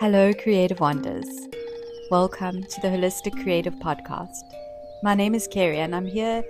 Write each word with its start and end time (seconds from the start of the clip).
Hello, 0.00 0.32
Creative 0.32 0.80
Wonders. 0.80 1.28
Welcome 2.10 2.62
to 2.62 2.80
the 2.80 2.88
Holistic 2.88 3.42
Creative 3.42 3.74
Podcast. 3.74 4.32
My 5.02 5.14
name 5.14 5.34
is 5.34 5.46
Carrie, 5.46 5.80
and 5.80 5.94
I'm 5.94 6.06
here 6.06 6.42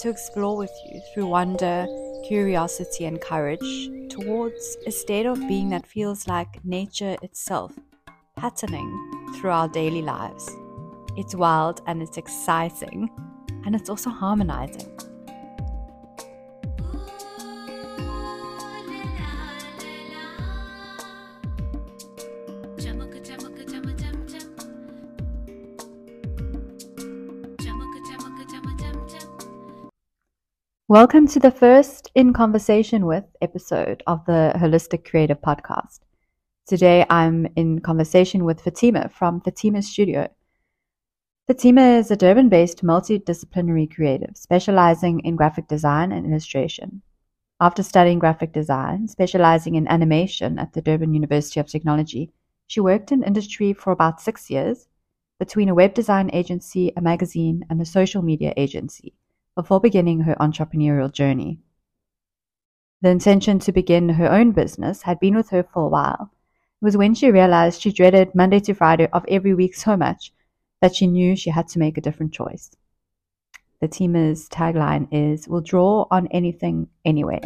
to 0.00 0.10
explore 0.10 0.58
with 0.58 0.70
you 0.84 1.00
through 1.00 1.24
wonder, 1.24 1.86
curiosity, 2.28 3.06
and 3.06 3.18
courage 3.18 3.88
towards 4.10 4.76
a 4.86 4.90
state 4.90 5.24
of 5.24 5.38
being 5.48 5.70
that 5.70 5.86
feels 5.86 6.28
like 6.28 6.62
nature 6.66 7.16
itself, 7.22 7.72
patterning 8.36 8.90
through 9.36 9.52
our 9.52 9.68
daily 9.68 10.02
lives. 10.02 10.54
It's 11.16 11.34
wild 11.34 11.80
and 11.86 12.02
it's 12.02 12.18
exciting, 12.18 13.08
and 13.64 13.74
it's 13.74 13.88
also 13.88 14.10
harmonizing. 14.10 15.00
Welcome 30.90 31.28
to 31.28 31.38
the 31.38 31.50
first 31.50 32.10
In 32.14 32.32
Conversation 32.32 33.04
with 33.04 33.24
episode 33.42 34.02
of 34.06 34.24
the 34.24 34.54
Holistic 34.56 35.04
Creative 35.04 35.38
Podcast. 35.38 35.98
Today 36.66 37.04
I'm 37.10 37.46
in 37.56 37.80
conversation 37.80 38.46
with 38.46 38.64
Fathima 38.64 39.12
from 39.12 39.42
Fathima 39.42 39.84
Studio. 39.84 40.28
Fathima 41.46 41.98
is 41.98 42.10
a 42.10 42.16
Durban 42.16 42.48
based 42.48 42.82
multidisciplinary 42.82 43.94
creative 43.94 44.34
specializing 44.34 45.20
in 45.26 45.36
graphic 45.36 45.68
design 45.68 46.10
and 46.10 46.24
illustration. 46.24 47.02
After 47.60 47.82
studying 47.82 48.18
graphic 48.18 48.54
design, 48.54 49.08
specializing 49.08 49.74
in 49.74 49.86
animation 49.88 50.58
at 50.58 50.72
the 50.72 50.80
Durban 50.80 51.12
University 51.12 51.60
of 51.60 51.66
Technology, 51.66 52.32
she 52.66 52.80
worked 52.80 53.12
in 53.12 53.22
industry 53.22 53.74
for 53.74 53.90
about 53.90 54.22
six 54.22 54.48
years 54.48 54.88
between 55.38 55.68
a 55.68 55.74
web 55.74 55.92
design 55.92 56.30
agency, 56.32 56.94
a 56.96 57.02
magazine, 57.02 57.66
and 57.68 57.78
a 57.82 57.84
social 57.84 58.22
media 58.22 58.54
agency 58.56 59.12
before 59.58 59.80
beginning 59.80 60.20
her 60.20 60.36
entrepreneurial 60.36 61.12
journey. 61.12 61.58
The 63.02 63.08
intention 63.08 63.58
to 63.58 63.72
begin 63.72 64.08
her 64.10 64.30
own 64.30 64.52
business 64.52 65.02
had 65.02 65.18
been 65.18 65.34
with 65.34 65.50
her 65.50 65.64
for 65.64 65.82
a 65.82 65.88
while. 65.88 66.30
It 66.80 66.84
was 66.84 66.96
when 66.96 67.12
she 67.12 67.32
realized 67.32 67.82
she 67.82 67.90
dreaded 67.90 68.36
Monday 68.36 68.60
to 68.60 68.72
Friday 68.72 69.08
of 69.12 69.24
every 69.26 69.54
week 69.54 69.74
so 69.74 69.96
much 69.96 70.32
that 70.80 70.94
she 70.94 71.08
knew 71.08 71.34
she 71.34 71.50
had 71.50 71.66
to 71.70 71.80
make 71.80 71.98
a 71.98 72.00
different 72.00 72.32
choice. 72.32 72.70
Fathima's 73.82 74.48
tagline 74.48 75.08
is 75.10 75.48
We'll 75.48 75.60
draw 75.60 76.06
on 76.08 76.28
anything 76.28 76.86
anywhere. 77.04 77.40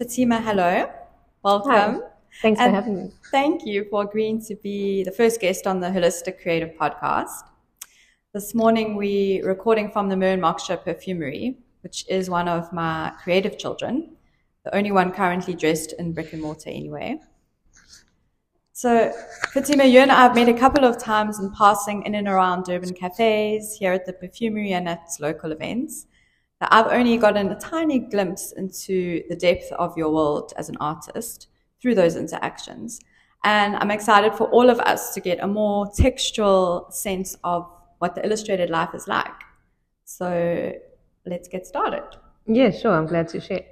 Fathima, 0.00 0.42
hello. 0.42 0.88
Welcome. 1.42 2.00
Hi. 2.00 2.17
Thanks 2.40 2.60
and 2.60 2.70
for 2.70 2.74
having 2.76 2.96
me. 2.96 3.10
Thank 3.32 3.66
you 3.66 3.84
for 3.90 4.04
agreeing 4.04 4.40
to 4.42 4.54
be 4.54 5.02
the 5.02 5.10
first 5.10 5.40
guest 5.40 5.66
on 5.66 5.80
the 5.80 5.88
Holistic 5.88 6.40
Creative 6.40 6.70
Podcast. 6.76 7.42
This 8.32 8.54
morning 8.54 8.94
we're 8.94 9.44
recording 9.44 9.90
from 9.90 10.08
the 10.08 10.16
Mern 10.16 10.40
Moksha 10.40 10.84
Perfumery, 10.84 11.56
which 11.80 12.04
is 12.08 12.30
one 12.30 12.46
of 12.46 12.72
my 12.72 13.12
creative 13.24 13.58
children, 13.58 14.16
the 14.64 14.72
only 14.76 14.92
one 14.92 15.10
currently 15.10 15.52
dressed 15.52 15.94
in 15.98 16.12
brick 16.12 16.32
and 16.32 16.40
mortar 16.40 16.70
anyway. 16.70 17.18
So, 18.72 19.12
Fathima, 19.52 19.90
you 19.90 19.98
and 19.98 20.12
I 20.12 20.22
have 20.22 20.36
met 20.36 20.48
a 20.48 20.54
couple 20.54 20.84
of 20.84 20.96
times 20.96 21.40
in 21.40 21.50
passing 21.50 22.04
in 22.04 22.14
and 22.14 22.28
around 22.28 22.66
Durban 22.66 22.94
cafes, 22.94 23.76
here 23.76 23.92
at 23.92 24.06
the 24.06 24.12
perfumery, 24.12 24.74
and 24.74 24.88
at 24.88 25.08
local 25.18 25.50
events. 25.50 26.06
Now, 26.60 26.68
I've 26.70 26.92
only 26.92 27.16
gotten 27.16 27.50
a 27.50 27.58
tiny 27.58 27.98
glimpse 27.98 28.52
into 28.52 29.24
the 29.28 29.34
depth 29.34 29.72
of 29.72 29.98
your 29.98 30.10
world 30.10 30.52
as 30.56 30.68
an 30.68 30.76
artist 30.78 31.48
through 31.80 31.94
those 31.94 32.16
interactions. 32.16 33.00
And 33.44 33.76
I'm 33.76 33.90
excited 33.90 34.34
for 34.34 34.48
all 34.50 34.68
of 34.68 34.80
us 34.80 35.14
to 35.14 35.20
get 35.20 35.38
a 35.40 35.46
more 35.46 35.90
textual 35.94 36.86
sense 36.90 37.36
of 37.44 37.70
what 37.98 38.14
the 38.14 38.24
illustrated 38.24 38.70
life 38.70 38.94
is 38.94 39.06
like. 39.06 39.26
So 40.04 40.72
let's 41.26 41.48
get 41.48 41.66
started. 41.66 42.04
Yeah, 42.46 42.70
sure. 42.70 42.92
I'm 42.92 43.06
glad 43.06 43.28
to 43.28 43.40
share. 43.40 43.64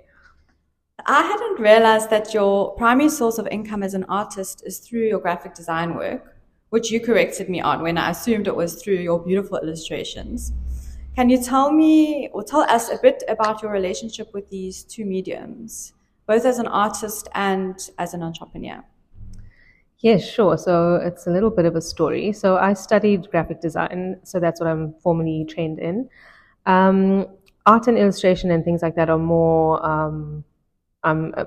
I 1.05 1.23
hadn't 1.23 1.61
realized 1.61 2.11
that 2.11 2.33
your 2.33 2.75
primary 2.77 3.09
source 3.09 3.39
of 3.39 3.47
income 3.49 3.83
as 3.83 3.95
an 3.95 4.05
artist 4.05 4.63
is 4.65 4.79
through 4.79 5.07
your 5.07 5.19
graphic 5.19 5.55
design 5.55 5.95
work, 5.95 6.37
which 6.71 6.91
you 6.91 7.01
corrected 7.01 7.49
me 7.49 7.61
on 7.61 7.83
when 7.83 7.99
I 7.99 8.11
assumed 8.11 8.47
it 8.47 8.57
was 8.57 8.83
through 8.83 8.97
your 8.97 9.19
beautiful 9.19 9.59
illustrations. 9.59 10.53
Can 11.15 11.31
you 11.31 11.43
tell 11.43 11.73
me 11.73 12.29
or 12.33 12.43
tell 12.43 12.61
us 12.63 12.91
a 12.91 12.99
bit 13.01 13.23
about 13.29 13.63
your 13.63 13.73
relationship 13.73 14.33
with 14.35 14.49
these 14.51 14.85
two 14.85 15.05
mediums? 15.05 15.95
Both 16.27 16.45
as 16.45 16.59
an 16.59 16.67
artist 16.67 17.29
and 17.35 17.91
as 17.99 18.15
an 18.15 18.23
entrepreneur? 18.23 18.85
Yes, 19.99 20.29
sure. 20.29 20.59
So 20.59 20.97
it's 20.97 21.27
a 21.27 21.31
little 21.31 21.51
bit 21.51 21.65
of 21.65 21.75
a 21.75 21.81
story. 21.81 22.33
So 22.33 22.57
I 22.57 22.75
studied 22.75 23.31
graphic 23.31 23.61
design, 23.61 24.21
so 24.25 24.39
that's 24.39 24.61
what 24.61 24.69
I'm 24.69 24.95
formally 25.03 25.47
trained 25.49 25.79
in. 25.79 26.09
Um, 26.67 27.27
art 27.65 27.87
and 27.87 27.97
illustration 27.97 28.51
and 28.51 28.65
things 28.65 28.83
like 28.83 28.95
that 28.97 29.09
are 29.09 29.19
more, 29.19 29.85
um, 29.85 30.45
I'm 31.03 31.33
uh, 31.37 31.45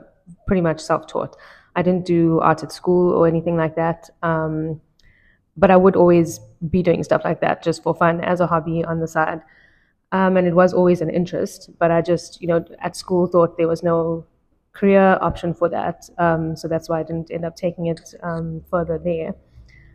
pretty 0.47 0.61
much 0.61 0.79
self 0.79 1.07
taught. 1.07 1.35
I 1.75 1.81
didn't 1.81 2.05
do 2.05 2.39
art 2.39 2.63
at 2.63 2.71
school 2.71 3.13
or 3.13 3.27
anything 3.27 3.55
like 3.55 3.75
that. 3.75 4.09
Um, 4.23 4.81
but 5.55 5.69
I 5.69 5.75
would 5.75 5.95
always 5.95 6.39
be 6.69 6.81
doing 6.81 7.03
stuff 7.03 7.21
like 7.23 7.41
that 7.41 7.61
just 7.61 7.83
for 7.83 7.93
fun 7.93 8.21
as 8.21 8.39
a 8.39 8.47
hobby 8.47 8.83
on 8.83 8.99
the 8.99 9.07
side. 9.07 9.41
Um, 10.11 10.37
and 10.37 10.47
it 10.47 10.55
was 10.55 10.73
always 10.73 11.01
an 11.01 11.09
interest, 11.09 11.69
but 11.77 11.91
I 11.91 12.01
just, 12.01 12.41
you 12.41 12.47
know, 12.47 12.65
at 12.79 12.95
school 12.95 13.27
thought 13.27 13.57
there 13.57 13.67
was 13.67 13.83
no 13.83 14.25
career 14.73 15.17
option 15.21 15.53
for 15.53 15.69
that. 15.69 16.09
Um, 16.17 16.55
so 16.55 16.67
that's 16.67 16.89
why 16.89 16.99
I 16.99 17.03
didn't 17.03 17.31
end 17.31 17.45
up 17.45 17.55
taking 17.55 17.87
it 17.87 18.13
um, 18.23 18.61
further 18.69 18.97
there. 18.97 19.35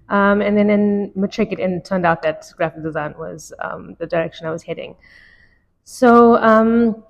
Um, 0.08 0.42
and 0.42 0.56
then 0.56 0.68
in 0.68 1.12
matric, 1.14 1.52
it, 1.52 1.60
it, 1.60 1.84
turned 1.84 2.04
out 2.04 2.22
that 2.22 2.46
graphic 2.56 2.82
design 2.82 3.14
was 3.18 3.52
um, 3.60 3.96
the 3.98 4.06
direction 4.06 4.46
I 4.46 4.50
was 4.50 4.62
heading. 4.62 4.96
So 5.84 6.36
um, 6.36 7.02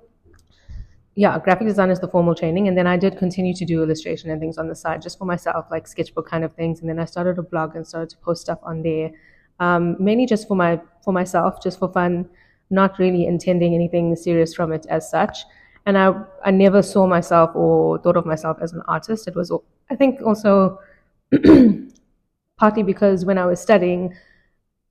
yeah, 1.15 1.37
graphic 1.39 1.67
design 1.67 1.89
is 1.89 1.99
the 1.99 2.07
formal 2.07 2.35
training, 2.35 2.67
and 2.67 2.77
then 2.77 2.87
I 2.87 2.97
did 2.97 3.17
continue 3.17 3.53
to 3.55 3.65
do 3.65 3.83
illustration 3.83 4.29
and 4.29 4.39
things 4.39 4.57
on 4.57 4.67
the 4.67 4.75
side, 4.75 5.01
just 5.01 5.17
for 5.17 5.25
myself, 5.25 5.65
like 5.71 5.87
sketchbook 5.87 6.29
kind 6.29 6.43
of 6.43 6.53
things. 6.53 6.79
And 6.79 6.89
then 6.89 6.99
I 6.99 7.05
started 7.05 7.37
a 7.37 7.43
blog 7.43 7.75
and 7.75 7.85
started 7.85 8.09
to 8.11 8.17
post 8.17 8.41
stuff 8.41 8.59
on 8.63 8.81
there, 8.81 9.11
um, 9.59 9.97
mainly 9.99 10.25
just 10.25 10.47
for 10.47 10.55
my 10.55 10.79
for 11.03 11.11
myself, 11.11 11.61
just 11.61 11.79
for 11.79 11.91
fun, 11.91 12.29
not 12.69 12.97
really 12.97 13.25
intending 13.25 13.73
anything 13.73 14.15
serious 14.15 14.53
from 14.53 14.71
it 14.71 14.85
as 14.89 15.09
such 15.09 15.39
and 15.85 15.97
I, 15.97 16.13
I 16.43 16.51
never 16.51 16.81
saw 16.81 17.05
myself 17.07 17.51
or 17.55 17.99
thought 17.99 18.17
of 18.17 18.25
myself 18.25 18.57
as 18.61 18.73
an 18.73 18.81
artist. 18.87 19.27
It 19.27 19.35
was, 19.35 19.51
I 19.89 19.95
think, 19.95 20.21
also 20.21 20.79
partly 22.57 22.83
because 22.83 23.25
when 23.25 23.37
I 23.37 23.45
was 23.45 23.59
studying, 23.59 24.13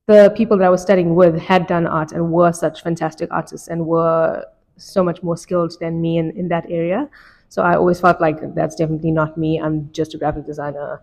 the 0.07 0.33
people 0.37 0.57
that 0.57 0.65
I 0.65 0.69
was 0.69 0.81
studying 0.81 1.15
with 1.15 1.37
had 1.39 1.67
done 1.67 1.87
art 1.87 2.11
and 2.11 2.31
were 2.31 2.53
such 2.53 2.81
fantastic 2.83 3.29
artists 3.31 3.67
and 3.67 3.85
were 3.85 4.45
so 4.77 5.03
much 5.03 5.23
more 5.23 5.37
skilled 5.37 5.75
than 5.79 6.01
me 6.01 6.17
in, 6.17 6.31
in 6.31 6.47
that 6.49 6.65
area. 6.69 7.09
So 7.49 7.61
I 7.61 7.75
always 7.75 7.99
felt 7.99 8.21
like 8.21 8.37
that's 8.55 8.75
definitely 8.75 9.11
not 9.11 9.37
me. 9.37 9.59
I'm 9.59 9.91
just 9.91 10.13
a 10.13 10.17
graphic 10.17 10.45
designer, 10.45 11.01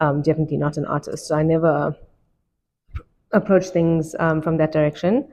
um, 0.00 0.22
definitely 0.22 0.56
not 0.56 0.76
an 0.76 0.84
artist. 0.86 1.26
So 1.26 1.36
I 1.36 1.42
never 1.42 1.96
approached 3.32 3.70
things 3.72 4.14
um, 4.18 4.40
from 4.40 4.56
that 4.58 4.72
direction. 4.72 5.26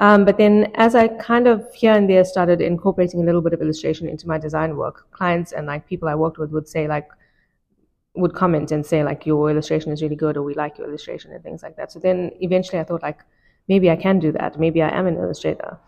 Um, 0.00 0.24
but 0.24 0.38
then 0.38 0.72
as 0.76 0.94
I 0.94 1.08
kind 1.08 1.46
of 1.46 1.72
here 1.74 1.92
and 1.92 2.08
there 2.08 2.24
started 2.24 2.62
incorporating 2.62 3.20
a 3.20 3.24
little 3.24 3.42
bit 3.42 3.52
of 3.52 3.60
illustration 3.60 4.08
into 4.08 4.26
my 4.26 4.38
design 4.38 4.76
work, 4.76 5.06
clients 5.12 5.52
and 5.52 5.66
like 5.66 5.86
people 5.86 6.08
I 6.08 6.14
worked 6.14 6.38
with 6.38 6.50
would 6.52 6.66
say 6.66 6.88
like, 6.88 7.08
would 8.14 8.34
comment 8.34 8.72
and 8.72 8.84
say 8.84 9.04
like, 9.04 9.26
your 9.26 9.50
illustration 9.50 9.92
is 9.92 10.02
really 10.02 10.16
good 10.16 10.38
or 10.38 10.42
we 10.42 10.54
like 10.54 10.78
your 10.78 10.88
illustration 10.88 11.32
and 11.32 11.44
things 11.44 11.62
like 11.62 11.76
that. 11.76 11.92
So 11.92 11.98
then 12.00 12.30
eventually 12.40 12.80
I 12.80 12.84
thought 12.84 13.02
like, 13.02 13.20
maybe 13.68 13.90
I 13.90 13.96
can 13.96 14.18
do 14.18 14.32
that. 14.32 14.58
Maybe 14.58 14.82
I 14.82 14.88
am 14.88 15.06
an 15.06 15.18
illustrator. 15.18 15.78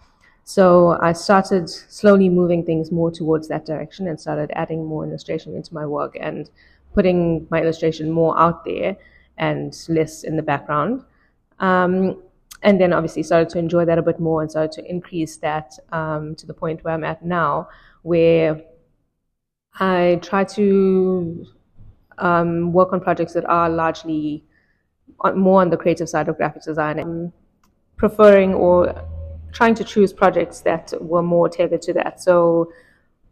So 0.45 0.99
I 1.01 1.15
started 1.15 1.71
slowly 1.71 2.29
moving 2.29 2.67
things 2.67 2.93
more 2.93 3.11
towards 3.11 3.49
that 3.49 3.65
direction 3.65 4.09
and 4.09 4.21
started 4.21 4.51
adding 4.55 4.85
more 4.85 5.07
illustration 5.07 5.57
into 5.57 5.73
my 5.73 5.87
work 5.87 6.19
and 6.21 6.51
putting 6.95 7.47
my 7.51 7.63
illustration 7.63 8.11
more 8.11 8.39
out 8.39 8.65
there 8.67 8.95
and 9.39 9.75
less 9.89 10.23
in 10.23 10.37
the 10.37 10.43
background. 10.43 11.03
Um, 11.61 12.23
and 12.63 12.81
then 12.81 12.93
obviously 12.93 13.23
started 13.23 13.49
to 13.51 13.59
enjoy 13.59 13.85
that 13.85 13.99
a 13.99 14.03
bit 14.03 14.21
more 14.21 14.43
and 14.43 14.51
started 14.51 14.73
to 14.73 14.89
increase 14.89 15.37
that 15.39 15.73
um, 15.91 16.35
to 16.37 16.47
the 16.47 16.55
point 16.55 16.83
where 16.85 16.95
I'm 16.95 17.05
at 17.05 17.25
now, 17.25 17.69
where 18.03 18.63
I 19.81 20.21
try 20.23 20.45
to 20.45 21.47
um, 22.19 22.73
work 22.73 22.93
on 22.93 23.01
projects 23.01 23.33
that 23.35 23.45
are 23.47 23.69
largely 23.69 24.45
more 25.35 25.61
on 25.61 25.71
the 25.71 25.77
creative 25.77 26.09
side 26.09 26.29
of 26.29 26.37
graphic 26.37 26.63
design. 26.63 26.99
I'm 26.99 27.33
preferring 27.97 28.55
or 28.55 28.95
trying 29.53 29.75
to 29.77 29.85
choose 29.85 30.13
projects 30.13 30.61
that 30.61 30.93
were 31.01 31.23
more 31.23 31.49
tailored 31.49 31.83
to 31.83 31.93
that. 31.95 32.21
So 32.21 32.73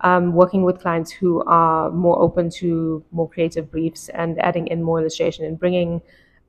um, 0.03 0.33
working 0.33 0.62
with 0.65 0.81
clients 0.81 1.11
who 1.11 1.43
are 1.44 1.91
more 1.91 2.21
open 2.21 2.50
to 2.50 3.05
more 3.11 3.29
creative 3.29 3.71
briefs 3.71 4.09
and 4.11 4.41
adding 4.41 4.67
in 4.69 4.83
more 4.83 5.00
illustration 5.00 5.44
and 5.44 5.59
bringing 5.59 6.00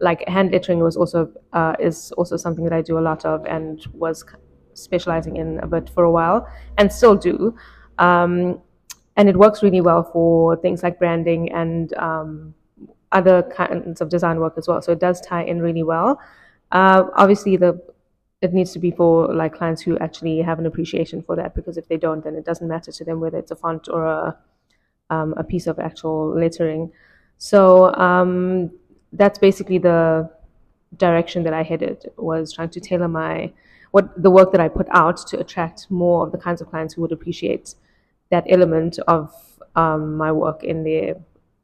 like 0.02 0.28
hand 0.28 0.52
lettering 0.52 0.80
was 0.80 0.98
also 0.98 1.32
uh, 1.54 1.76
is 1.80 2.12
also 2.14 2.36
something 2.36 2.64
that 2.66 2.74
I 2.74 2.82
do 2.82 2.98
a 2.98 3.06
lot 3.10 3.24
of 3.24 3.46
and 3.46 3.86
was 3.94 4.26
specializing 4.74 5.38
in 5.38 5.60
a 5.60 5.68
bit 5.68 5.90
for 5.90 6.04
a 6.04 6.12
while 6.12 6.48
and 6.78 6.92
still 6.92 7.16
do. 7.16 7.56
Um, 8.00 8.60
and 9.16 9.30
it 9.30 9.38
works 9.38 9.62
really 9.62 9.82
well 9.82 10.04
for 10.04 10.56
things 10.58 10.84
like 10.84 10.98
branding 10.98 11.52
and 11.52 11.94
um, 11.98 12.54
other 13.12 13.44
kinds 13.44 14.02
of 14.02 14.10
design 14.10 14.40
work 14.40 14.54
as 14.58 14.68
well. 14.68 14.82
So 14.82 14.92
it 14.94 15.00
does 15.00 15.22
tie 15.22 15.44
in 15.44 15.62
really 15.62 15.84
well. 15.84 16.20
Uh, 16.72 17.04
obviously, 17.16 17.58
the 17.58 17.82
it 18.42 18.54
needs 18.54 18.72
to 18.74 18.80
be 18.80 18.90
for 18.90 19.32
like 19.34 19.54
clients 19.54 19.84
who 19.84 20.00
actually 20.00 20.42
have 20.42 20.58
an 20.58 20.66
appreciation 20.66 21.22
for 21.22 21.36
that 21.36 21.54
because 21.54 21.78
if 21.78 21.88
they 21.88 21.98
don't, 21.98 22.24
then 22.24 22.36
it 22.36 22.44
doesn't 22.44 22.68
matter 22.68 22.92
to 22.92 23.06
them 23.06 23.20
whether 23.20 23.38
it's 23.38 23.52
a 23.52 23.56
font 23.56 23.88
or 23.88 24.06
a 24.06 24.38
um, 25.12 25.34
a 25.38 25.44
piece 25.44 25.68
of 25.68 25.78
actual 25.78 26.34
lettering. 26.34 26.92
So 27.38 27.94
um, 27.96 28.72
that's 29.14 29.40
basically 29.40 29.78
the 29.78 30.30
direction 30.98 31.44
that 31.44 31.54
I 31.54 31.64
headed 31.64 32.12
was 32.18 32.54
trying 32.54 32.70
to 32.70 32.80
tailor 32.80 33.08
my 33.08 33.52
what 33.92 34.22
the 34.22 34.32
work 34.32 34.52
that 34.54 34.62
I 34.62 34.70
put 34.70 34.88
out 34.92 35.18
to 35.28 35.40
attract 35.40 35.88
more 35.90 36.26
of 36.26 36.32
the 36.32 36.38
kinds 36.38 36.62
of 36.62 36.70
clients 36.70 36.94
who 36.94 37.02
would 37.02 37.12
appreciate 37.12 37.76
that 38.30 38.46
element 38.48 39.00
of 39.08 39.34
um, 39.76 40.16
my 40.16 40.32
work 40.32 40.64
in 40.64 40.84
their 40.84 41.16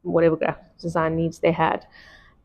whatever 0.02 0.36
graphic 0.36 0.78
design 0.78 1.16
needs 1.16 1.38
they 1.38 1.52
had. 1.52 1.86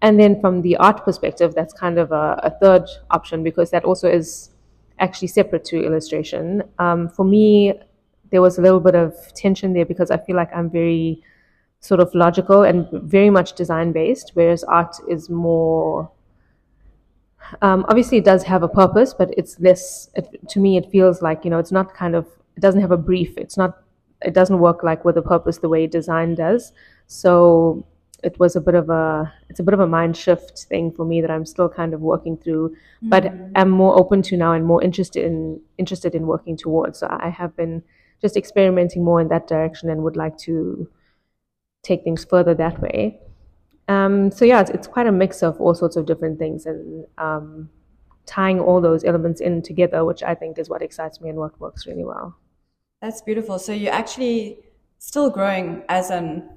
And 0.02 0.20
then 0.20 0.40
from 0.40 0.62
the 0.62 0.76
art 0.78 1.04
perspective, 1.04 1.54
that's 1.54 1.74
kind 1.74 1.98
of 1.98 2.12
a, 2.12 2.40
a 2.44 2.52
third 2.62 2.88
option 3.12 3.44
because 3.44 3.72
that 3.72 3.84
also 3.84 4.10
is 4.10 4.52
actually 5.00 5.28
separate 5.28 5.66
to 5.66 5.84
illustration. 5.84 6.64
Um, 6.80 7.10
for 7.10 7.26
me, 7.26 7.74
there 8.32 8.42
was 8.42 8.58
a 8.58 8.62
little 8.62 8.80
bit 8.80 8.96
of 8.96 9.16
tension 9.34 9.74
there 9.74 9.86
because 9.86 10.12
I 10.12 10.18
feel 10.18 10.36
like 10.36 10.50
I'm 10.56 10.70
very 10.70 11.22
sort 11.84 12.00
of 12.00 12.16
logical 12.16 12.64
and 12.64 12.88
very 12.92 13.30
much 13.30 13.54
design 13.54 13.92
based, 13.92 14.32
whereas 14.36 14.64
art 14.64 14.96
is 15.10 15.30
more. 15.30 16.10
Um, 17.62 17.86
obviously, 17.90 18.18
it 18.20 18.24
does 18.24 18.44
have 18.44 18.64
a 18.64 18.70
purpose, 18.70 19.14
but 19.14 19.30
it's 19.38 19.60
less. 19.60 20.10
It, 20.16 20.48
to 20.50 20.60
me, 20.60 20.78
it 20.78 20.90
feels 20.90 21.22
like 21.22 21.44
you 21.44 21.52
know, 21.52 21.60
it's 21.60 21.74
not 21.74 21.94
kind 21.94 22.16
of. 22.16 22.26
It 22.56 22.62
doesn't 22.62 22.80
have 22.80 22.92
a 22.92 22.98
brief. 22.98 23.38
It's 23.38 23.58
not. 23.58 23.84
It 24.22 24.34
doesn't 24.34 24.60
work 24.60 24.82
like 24.82 25.04
with 25.04 25.18
a 25.18 25.22
purpose 25.22 25.58
the 25.58 25.68
way 25.68 25.86
design 25.86 26.36
does. 26.36 26.72
So 27.08 27.86
it 28.24 28.40
was 28.40 28.56
a 28.56 28.62
bit 28.62 28.76
of 28.76 28.90
a 28.90 29.34
it's 29.50 29.60
a 29.60 29.64
bit 29.64 29.74
of 29.74 29.82
a 29.82 29.88
mind 29.88 30.16
shift 30.16 30.60
thing 30.70 30.90
for 30.90 31.04
me 31.04 31.20
that 31.20 31.30
I'm 31.30 31.46
still 31.46 31.68
kind 31.68 31.94
of 31.94 32.00
working 32.00 32.38
through, 32.38 32.70
mm-hmm. 32.70 33.10
but 33.10 33.30
I'm 33.56 33.70
more 33.70 34.00
open 34.00 34.22
to 34.22 34.38
now 34.38 34.54
and 34.54 34.66
more 34.66 34.82
interested 34.82 35.26
in 35.26 35.60
interested 35.78 36.16
in 36.16 36.28
working 36.28 36.56
towards. 36.56 37.00
So 37.00 37.08
I 37.10 37.28
have 37.28 37.58
been 37.58 37.84
just 38.22 38.38
experimenting 38.38 39.04
more 39.04 39.20
in 39.20 39.28
that 39.28 39.48
direction 39.48 39.90
and 39.90 40.02
would 40.04 40.16
like 40.16 40.38
to 40.48 40.88
take 41.84 42.04
things 42.04 42.26
further 42.26 42.54
that 42.56 42.82
way. 42.82 43.20
Um, 43.88 44.32
so 44.32 44.46
yeah, 44.46 44.62
it's, 44.62 44.70
it's, 44.70 44.88
quite 44.88 45.08
a 45.08 45.12
mix 45.12 45.44
of 45.44 45.60
all 45.60 45.76
sorts 45.76 45.98
of 45.98 46.06
different 46.06 46.40
things 46.40 46.66
and 46.66 47.06
um, 47.18 47.70
tying 48.26 48.60
all 48.60 48.80
those 48.80 49.04
elements 49.04 49.42
in 49.42 49.62
together, 49.62 50.06
which 50.06 50.24
I 50.24 50.36
think 50.36 50.58
is 50.58 50.70
what 50.70 50.82
excites 50.82 51.20
me 51.20 51.30
and 51.30 51.38
what 51.38 51.60
works 51.60 51.86
really 51.86 52.06
well. 52.06 52.36
That's 53.02 53.22
beautiful. 53.22 53.60
So 53.60 53.74
you're 53.74 53.94
actually 53.94 54.60
still 55.00 55.30
growing 55.30 55.84
as 55.90 56.10
an 56.10 56.50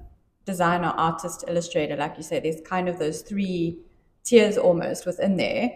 designer, 0.45 0.93
artist, 0.95 1.43
illustrator, 1.47 1.97
like 1.97 2.15
you 2.15 2.23
say, 2.23 2.39
there's 2.39 2.61
kind 2.61 2.87
of 2.87 2.97
those 2.97 3.21
three 3.21 3.77
tiers 4.23 4.57
almost 4.57 5.05
within 5.05 5.35
there. 5.35 5.69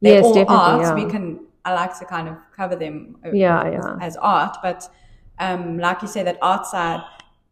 They're 0.00 0.14
yes, 0.14 0.24
all 0.24 0.34
definitely. 0.34 0.56
Art. 0.56 0.80
Yeah. 0.80 0.94
We 1.04 1.10
can, 1.10 1.46
I 1.66 1.74
like 1.74 1.96
to 1.98 2.06
kind 2.06 2.28
of 2.28 2.36
cover 2.56 2.74
them 2.74 3.16
yeah, 3.32 3.62
as, 3.62 3.74
yeah. 3.74 3.96
as 4.00 4.16
art, 4.16 4.56
but 4.62 4.88
um, 5.38 5.78
like 5.78 6.00
you 6.00 6.08
say, 6.08 6.22
that 6.22 6.38
art 6.40 6.66
side, 6.66 7.02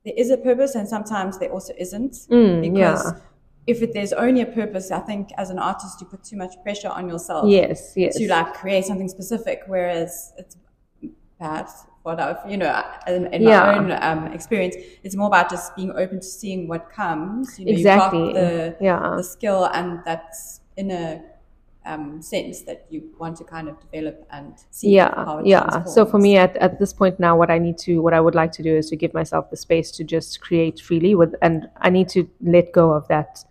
there 0.04 0.14
is 0.16 0.31
a 0.31 0.37
purpose 0.37 0.75
and 0.75 0.88
sometimes 0.88 1.38
there 1.38 1.50
also 1.50 1.72
isn't. 1.78 2.12
Mm, 2.31 2.72
because 2.72 3.04
yeah. 3.04 3.20
if 3.66 3.82
it, 3.82 3.93
there's 3.93 4.12
only 4.12 4.40
a 4.40 4.46
purpose, 4.46 4.90
I 4.90 5.00
think 5.00 5.31
as 5.38 5.50
an 5.50 5.58
artist, 5.58 6.00
you 6.00 6.06
put 6.06 6.25
too 6.25 6.37
much 6.37 6.54
pressure 6.62 6.88
on 6.88 7.08
yourself. 7.08 7.49
Yes, 7.49 7.93
yes. 7.96 8.16
To 8.16 8.28
like 8.28 8.54
create 8.54 8.84
something 8.84 9.08
specific, 9.08 9.62
whereas 9.66 10.32
it's 10.38 10.56
perhaps 11.38 11.84
what 12.02 12.19
I've, 12.20 12.50
you 12.50 12.56
know, 12.56 12.82
in, 13.06 13.26
in 13.32 13.43
yeah. 13.43 13.60
my 13.60 13.78
own 13.78 13.93
um, 14.02 14.32
experience, 14.32 14.76
it's 15.04 15.14
more 15.14 15.28
about 15.28 15.49
just 15.49 15.75
being 15.76 15.93
open 15.93 16.19
to 16.19 16.26
seeing 16.26 16.66
what 16.66 16.90
comes. 16.90 17.58
You 17.58 17.66
know, 17.66 17.72
exactly. 17.72 18.19
You've 18.19 18.34
got 18.34 18.40
the, 18.40 18.76
yeah. 18.81 19.14
the 19.16 19.25
skill 19.25 19.66
and 19.66 20.00
that's 20.04 20.60
in 20.76 20.90
a 20.90 21.22
um, 21.84 22.23
sense 22.23 22.62
that 22.62 22.87
you 22.90 23.11
want 23.19 23.37
to 23.37 23.44
kind 23.44 23.69
of 23.69 23.81
develop 23.81 24.26
and 24.31 24.55
see 24.70 24.90
yeah 24.90 25.40
yeah 25.44 25.84
so 25.84 26.06
for 26.06 26.19
me 26.19 26.37
at, 26.37 26.56
at 26.56 26.79
this 26.79 26.93
point 26.93 27.19
now 27.19 27.37
what 27.37 27.50
i 27.50 27.58
need 27.58 27.76
to 27.79 27.99
what 28.00 28.14
i 28.14 28.20
would 28.20 28.34
like 28.34 28.52
to 28.52 28.62
do 28.62 28.76
is 28.76 28.88
to 28.88 28.96
give 28.96 29.12
myself 29.12 29.50
the 29.50 29.56
space 29.56 29.90
to 29.90 30.05
just 30.05 30.40
create 30.40 30.81
freely 30.81 31.14
with 31.14 31.34
and 31.43 31.69
i 31.81 31.90
need 31.90 32.08
to 32.08 32.29
let 32.40 32.73
go 32.73 32.93
of 32.93 33.06
that 33.08 33.44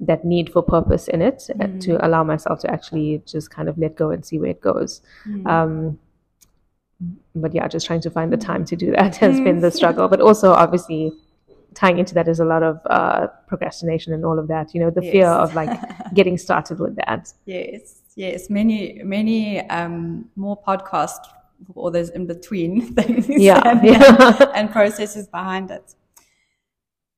that 0.00 0.24
need 0.24 0.52
for 0.52 0.62
purpose 0.62 1.08
in 1.08 1.20
it 1.20 1.50
mm. 1.50 1.80
to 1.80 2.06
allow 2.06 2.22
myself 2.22 2.60
to 2.60 2.70
actually 2.70 3.20
just 3.26 3.50
kind 3.50 3.68
of 3.68 3.76
let 3.76 3.96
go 3.96 4.10
and 4.10 4.24
see 4.24 4.38
where 4.38 4.50
it 4.50 4.60
goes 4.60 5.02
mm. 5.26 5.44
um, 5.46 5.98
but 7.34 7.54
yeah, 7.54 7.68
just 7.68 7.86
trying 7.86 8.00
to 8.00 8.10
find 8.10 8.32
the 8.32 8.36
time 8.36 8.64
to 8.64 8.76
do 8.76 8.90
that 8.92 9.16
has 9.24 9.40
been 9.40 9.60
the 9.60 9.70
struggle. 9.78 10.08
But 10.08 10.20
also, 10.20 10.52
obviously, 10.52 11.12
tying 11.78 11.98
into 11.98 12.12
that 12.12 12.26
is 12.26 12.40
a 12.40 12.44
lot 12.44 12.64
of 12.64 12.80
uh, 12.86 13.28
procrastination 13.46 14.12
and 14.12 14.24
all 14.24 14.38
of 14.38 14.48
that. 14.48 14.74
You 14.74 14.80
know, 14.80 14.90
the 14.90 15.02
yes. 15.04 15.12
fear 15.12 15.28
of 15.28 15.54
like 15.54 15.70
getting 16.14 16.36
started 16.36 16.80
with 16.80 16.96
that. 16.96 17.32
Yes, 17.46 18.02
yes, 18.16 18.50
many, 18.50 19.00
many 19.04 19.60
um, 19.70 20.28
more 20.34 20.60
podcasts 20.60 21.26
or 21.76 21.92
those 21.92 22.10
in 22.10 22.26
between 22.26 22.94
things. 22.96 23.28
Yeah, 23.28 23.62
and, 23.64 23.84
yeah. 23.84 24.50
and 24.56 24.72
processes 24.72 25.28
behind 25.28 25.70
it. 25.70 25.94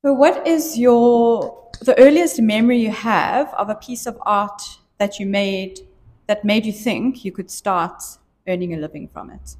But 0.02 0.14
what 0.14 0.46
is 0.46 0.78
your 0.78 1.70
the 1.80 1.98
earliest 1.98 2.40
memory 2.40 2.78
you 2.80 2.90
have 2.90 3.52
of 3.54 3.70
a 3.70 3.74
piece 3.74 4.06
of 4.06 4.18
art 4.22 4.60
that 4.98 5.18
you 5.18 5.24
made 5.24 5.80
that 6.26 6.44
made 6.44 6.66
you 6.66 6.72
think 6.72 7.24
you 7.24 7.32
could 7.32 7.50
start 7.50 8.02
earning 8.46 8.74
a 8.74 8.76
living 8.76 9.08
from 9.08 9.30
it? 9.30 9.56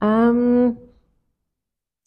Um, 0.00 0.78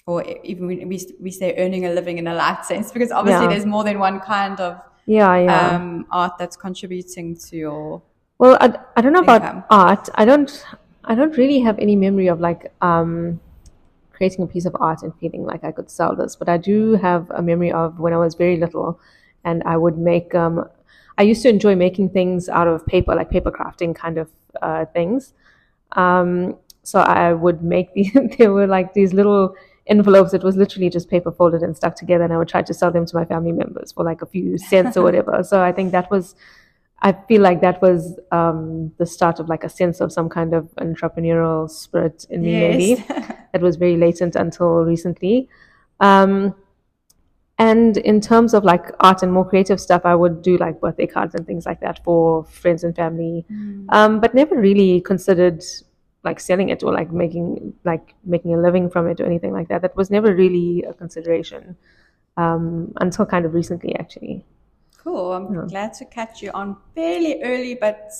or 0.07 0.23
even 0.43 0.67
we, 0.67 0.85
we, 1.19 1.31
say 1.31 1.55
earning 1.57 1.85
a 1.85 1.89
living 1.91 2.19
in 2.19 2.27
a 2.27 2.35
light 2.35 2.63
sense, 2.63 2.91
because 2.91 3.11
obviously 3.11 3.45
yeah. 3.45 3.51
there's 3.51 3.65
more 3.65 3.83
than 3.83 3.99
one 3.99 4.19
kind 4.19 4.59
of 4.59 4.79
yeah, 5.07 5.35
yeah. 5.37 5.69
Um, 5.69 6.05
art 6.11 6.33
that's 6.37 6.55
contributing 6.55 7.35
to 7.35 7.55
your. 7.55 8.01
Well, 8.37 8.57
I, 8.59 8.77
I 8.95 9.01
don't 9.01 9.13
know 9.13 9.19
income. 9.19 9.35
about 9.35 9.65
art. 9.69 10.09
I 10.15 10.25
don't 10.25 10.65
I 11.03 11.15
don't 11.15 11.35
really 11.37 11.59
have 11.59 11.77
any 11.79 11.95
memory 11.95 12.27
of 12.27 12.39
like 12.39 12.71
um, 12.81 13.39
creating 14.11 14.43
a 14.43 14.47
piece 14.47 14.65
of 14.65 14.75
art 14.79 15.03
and 15.03 15.13
feeling 15.19 15.43
like 15.43 15.63
I 15.63 15.71
could 15.71 15.89
sell 15.89 16.15
this, 16.15 16.35
but 16.35 16.49
I 16.49 16.57
do 16.57 16.93
have 16.93 17.29
a 17.31 17.41
memory 17.41 17.71
of 17.71 17.99
when 17.99 18.13
I 18.13 18.17
was 18.17 18.35
very 18.35 18.57
little, 18.57 18.99
and 19.43 19.63
I 19.65 19.77
would 19.77 19.97
make. 19.97 20.35
Um, 20.35 20.67
I 21.17 21.23
used 21.23 21.41
to 21.43 21.49
enjoy 21.49 21.75
making 21.75 22.09
things 22.09 22.49
out 22.49 22.67
of 22.67 22.85
paper, 22.85 23.15
like 23.15 23.29
paper 23.29 23.49
crafting 23.49 23.95
kind 23.95 24.17
of 24.17 24.29
uh, 24.61 24.85
things. 24.85 25.33
Um, 25.93 26.57
so 26.83 26.99
I 26.99 27.33
would 27.33 27.63
make 27.63 27.93
these, 27.95 28.11
they 28.37 28.47
were 28.47 28.67
like 28.67 28.93
these 28.93 29.13
little 29.13 29.55
envelopes. 29.87 30.33
It 30.33 30.43
was 30.43 30.55
literally 30.55 30.89
just 30.89 31.09
paper 31.09 31.31
folded 31.31 31.61
and 31.61 31.75
stuck 31.75 31.95
together. 31.95 32.23
And 32.23 32.33
I 32.33 32.37
would 32.37 32.47
try 32.47 32.61
to 32.61 32.73
sell 32.73 32.91
them 32.91 33.05
to 33.05 33.15
my 33.15 33.25
family 33.25 33.51
members 33.51 33.91
for 33.91 34.03
like 34.03 34.21
a 34.21 34.25
few 34.25 34.57
cents 34.57 34.97
or 34.97 35.03
whatever. 35.07 35.43
So 35.43 35.61
I 35.61 35.71
think 35.71 35.91
that 35.91 36.09
was, 36.09 36.35
I 37.01 37.13
feel 37.27 37.41
like 37.41 37.61
that 37.61 37.81
was 37.81 38.19
um, 38.31 38.91
the 38.97 39.05
start 39.05 39.39
of 39.39 39.47
like 39.47 39.63
a 39.63 39.69
sense 39.69 40.01
of 40.01 40.11
some 40.11 40.29
kind 40.29 40.53
of 40.53 40.65
entrepreneurial 40.75 41.69
spirit 41.69 42.25
in 42.29 42.41
me, 42.41 42.51
yes. 42.51 42.77
maybe. 42.77 43.05
that 43.53 43.61
was 43.61 43.75
very 43.75 43.97
latent 43.97 44.35
until 44.35 44.83
recently. 44.83 45.49
Um, 45.99 46.55
and 47.57 47.97
in 47.97 48.19
terms 48.19 48.53
of 48.53 48.65
like 48.65 48.91
art 48.99 49.23
and 49.23 49.31
more 49.31 49.47
creative 49.47 49.79
stuff, 49.79 50.01
I 50.03 50.13
would 50.13 50.41
do 50.41 50.57
like 50.57 50.81
birthday 50.81 51.07
cards 51.07 51.35
and 51.35 51.47
things 51.47 51.65
like 51.65 51.79
that 51.79 52.03
for 52.03 52.43
friends 52.45 52.83
and 52.83 52.93
family, 52.93 53.45
mm. 53.49 53.85
um, 53.89 54.19
but 54.19 54.35
never 54.35 54.59
really 54.59 54.99
considered 54.99 55.63
like 56.25 56.39
selling 56.39 56.69
it 56.69 56.83
or 56.83 56.91
like 56.91 57.11
making 57.11 57.73
like 57.85 58.15
making 58.25 58.53
a 58.53 58.57
living 58.57 58.89
from 58.89 59.07
it 59.07 59.21
or 59.21 59.25
anything 59.25 59.53
like 59.53 59.69
that. 59.69 59.81
That 59.83 59.95
was 59.95 60.09
never 60.09 60.35
really 60.35 60.83
a 60.83 60.93
consideration 60.93 61.77
um, 62.35 62.91
until 62.99 63.25
kind 63.25 63.45
of 63.45 63.53
recently, 63.53 63.95
actually. 63.95 64.43
Cool. 64.97 65.33
I'm 65.33 65.53
yeah. 65.53 65.65
glad 65.67 65.93
to 65.93 66.05
catch 66.05 66.41
you 66.41 66.51
on 66.51 66.77
fairly 66.95 67.41
early, 67.43 67.75
but 67.75 68.11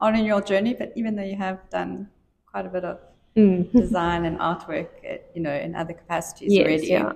on 0.00 0.14
in 0.14 0.26
your 0.26 0.42
journey. 0.42 0.74
But 0.74 0.92
even 0.94 1.16
though 1.16 1.24
you 1.24 1.36
have 1.36 1.58
done 1.70 2.08
quite 2.46 2.66
a 2.66 2.68
bit 2.68 2.84
of 2.84 2.98
mm. 3.34 3.72
design 3.80 4.26
and 4.26 4.38
artwork, 4.38 4.88
eh, 5.02 5.18
you 5.34 5.40
know, 5.40 5.54
in 5.54 5.74
other 5.74 5.94
capacities 5.94 6.52
yes, 6.52 6.66
already. 6.66 6.88
Yeah. 6.88 7.12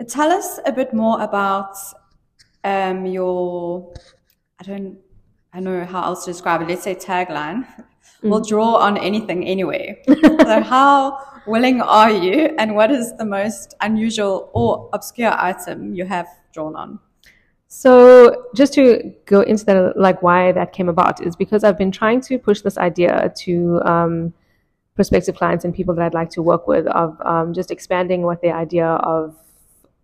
Uh, 0.00 0.04
tell 0.08 0.32
us 0.32 0.58
a 0.66 0.72
bit 0.72 0.92
more 0.92 1.22
about 1.22 1.76
um, 2.64 3.06
your. 3.06 3.94
I 4.58 4.64
don't. 4.64 4.98
I 5.54 5.60
don't 5.60 5.64
know 5.64 5.84
how 5.84 6.02
else 6.02 6.24
to 6.24 6.32
describe 6.32 6.62
it. 6.62 6.68
Let's 6.68 6.82
say 6.82 6.94
tagline 6.96 7.66
mm. 8.22 8.30
will 8.30 8.40
draw 8.40 8.76
on 8.76 8.96
anything 8.96 9.46
anyway. 9.46 10.02
so 10.08 10.60
how 10.62 11.18
willing 11.46 11.80
are 11.80 12.10
you 12.10 12.54
and 12.58 12.74
what 12.74 12.90
is 12.90 13.16
the 13.16 13.24
most 13.24 13.74
unusual 13.80 14.50
or 14.54 14.88
obscure 14.92 15.32
item 15.32 15.94
you 15.94 16.04
have 16.04 16.28
drawn 16.52 16.76
on? 16.76 16.98
So 17.68 18.44
just 18.54 18.74
to 18.74 19.14
go 19.24 19.40
into 19.40 19.64
that, 19.64 19.96
like 19.96 20.22
why 20.22 20.52
that 20.52 20.72
came 20.72 20.90
about 20.90 21.24
is 21.26 21.34
because 21.34 21.64
I've 21.64 21.78
been 21.78 21.90
trying 21.90 22.20
to 22.22 22.38
push 22.38 22.60
this 22.60 22.76
idea 22.76 23.32
to 23.44 23.80
um, 23.86 24.34
prospective 24.94 25.36
clients 25.36 25.64
and 25.64 25.74
people 25.74 25.94
that 25.94 26.04
I'd 26.04 26.14
like 26.14 26.28
to 26.30 26.42
work 26.42 26.68
with 26.68 26.86
of 26.88 27.18
um, 27.24 27.54
just 27.54 27.70
expanding 27.70 28.22
what 28.22 28.42
the 28.42 28.50
idea 28.50 28.86
of 28.86 29.34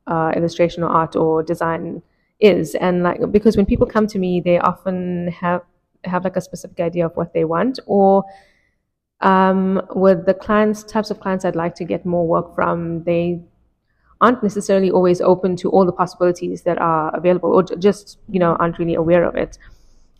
uh, 0.06 0.32
illustration 0.34 0.82
or 0.82 0.88
art 0.88 1.14
or 1.14 1.42
design 1.42 2.02
is. 2.40 2.74
And 2.74 3.02
like 3.02 3.20
because 3.30 3.56
when 3.56 3.66
people 3.66 3.86
come 3.86 4.06
to 4.08 4.18
me, 4.18 4.40
they 4.40 4.58
often 4.58 5.28
have 5.28 5.62
have 6.04 6.24
like 6.24 6.36
a 6.36 6.40
specific 6.40 6.80
idea 6.80 7.06
of 7.06 7.16
what 7.16 7.32
they 7.32 7.44
want 7.44 7.78
or 7.86 8.24
Um, 9.20 9.82
with 9.96 10.26
the 10.26 10.34
clients, 10.34 10.84
types 10.84 11.10
of 11.10 11.18
clients 11.18 11.44
I'd 11.44 11.56
like 11.56 11.74
to 11.74 11.84
get 11.84 12.06
more 12.06 12.24
work 12.24 12.54
from, 12.54 13.02
they 13.02 13.42
aren't 14.20 14.42
necessarily 14.42 14.90
always 14.92 15.20
open 15.20 15.56
to 15.56 15.70
all 15.70 15.84
the 15.84 15.92
possibilities 15.92 16.62
that 16.62 16.78
are 16.78 17.10
available, 17.16 17.50
or 17.52 17.62
just 17.64 18.18
you 18.28 18.38
know 18.38 18.54
aren't 18.60 18.78
really 18.78 18.94
aware 18.94 19.24
of 19.24 19.34
it. 19.34 19.58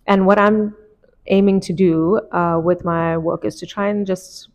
And 0.06 0.26
what 0.26 0.38
I'm 0.38 0.75
aiming 1.26 1.61
to 1.61 1.73
do 1.73 2.18
uh, 2.32 2.58
with 2.68 2.85
my 2.85 3.16
work 3.16 3.44
is 3.44 3.54
to 3.61 3.66
try 3.66 3.87
and 3.88 4.06
just 4.06 4.50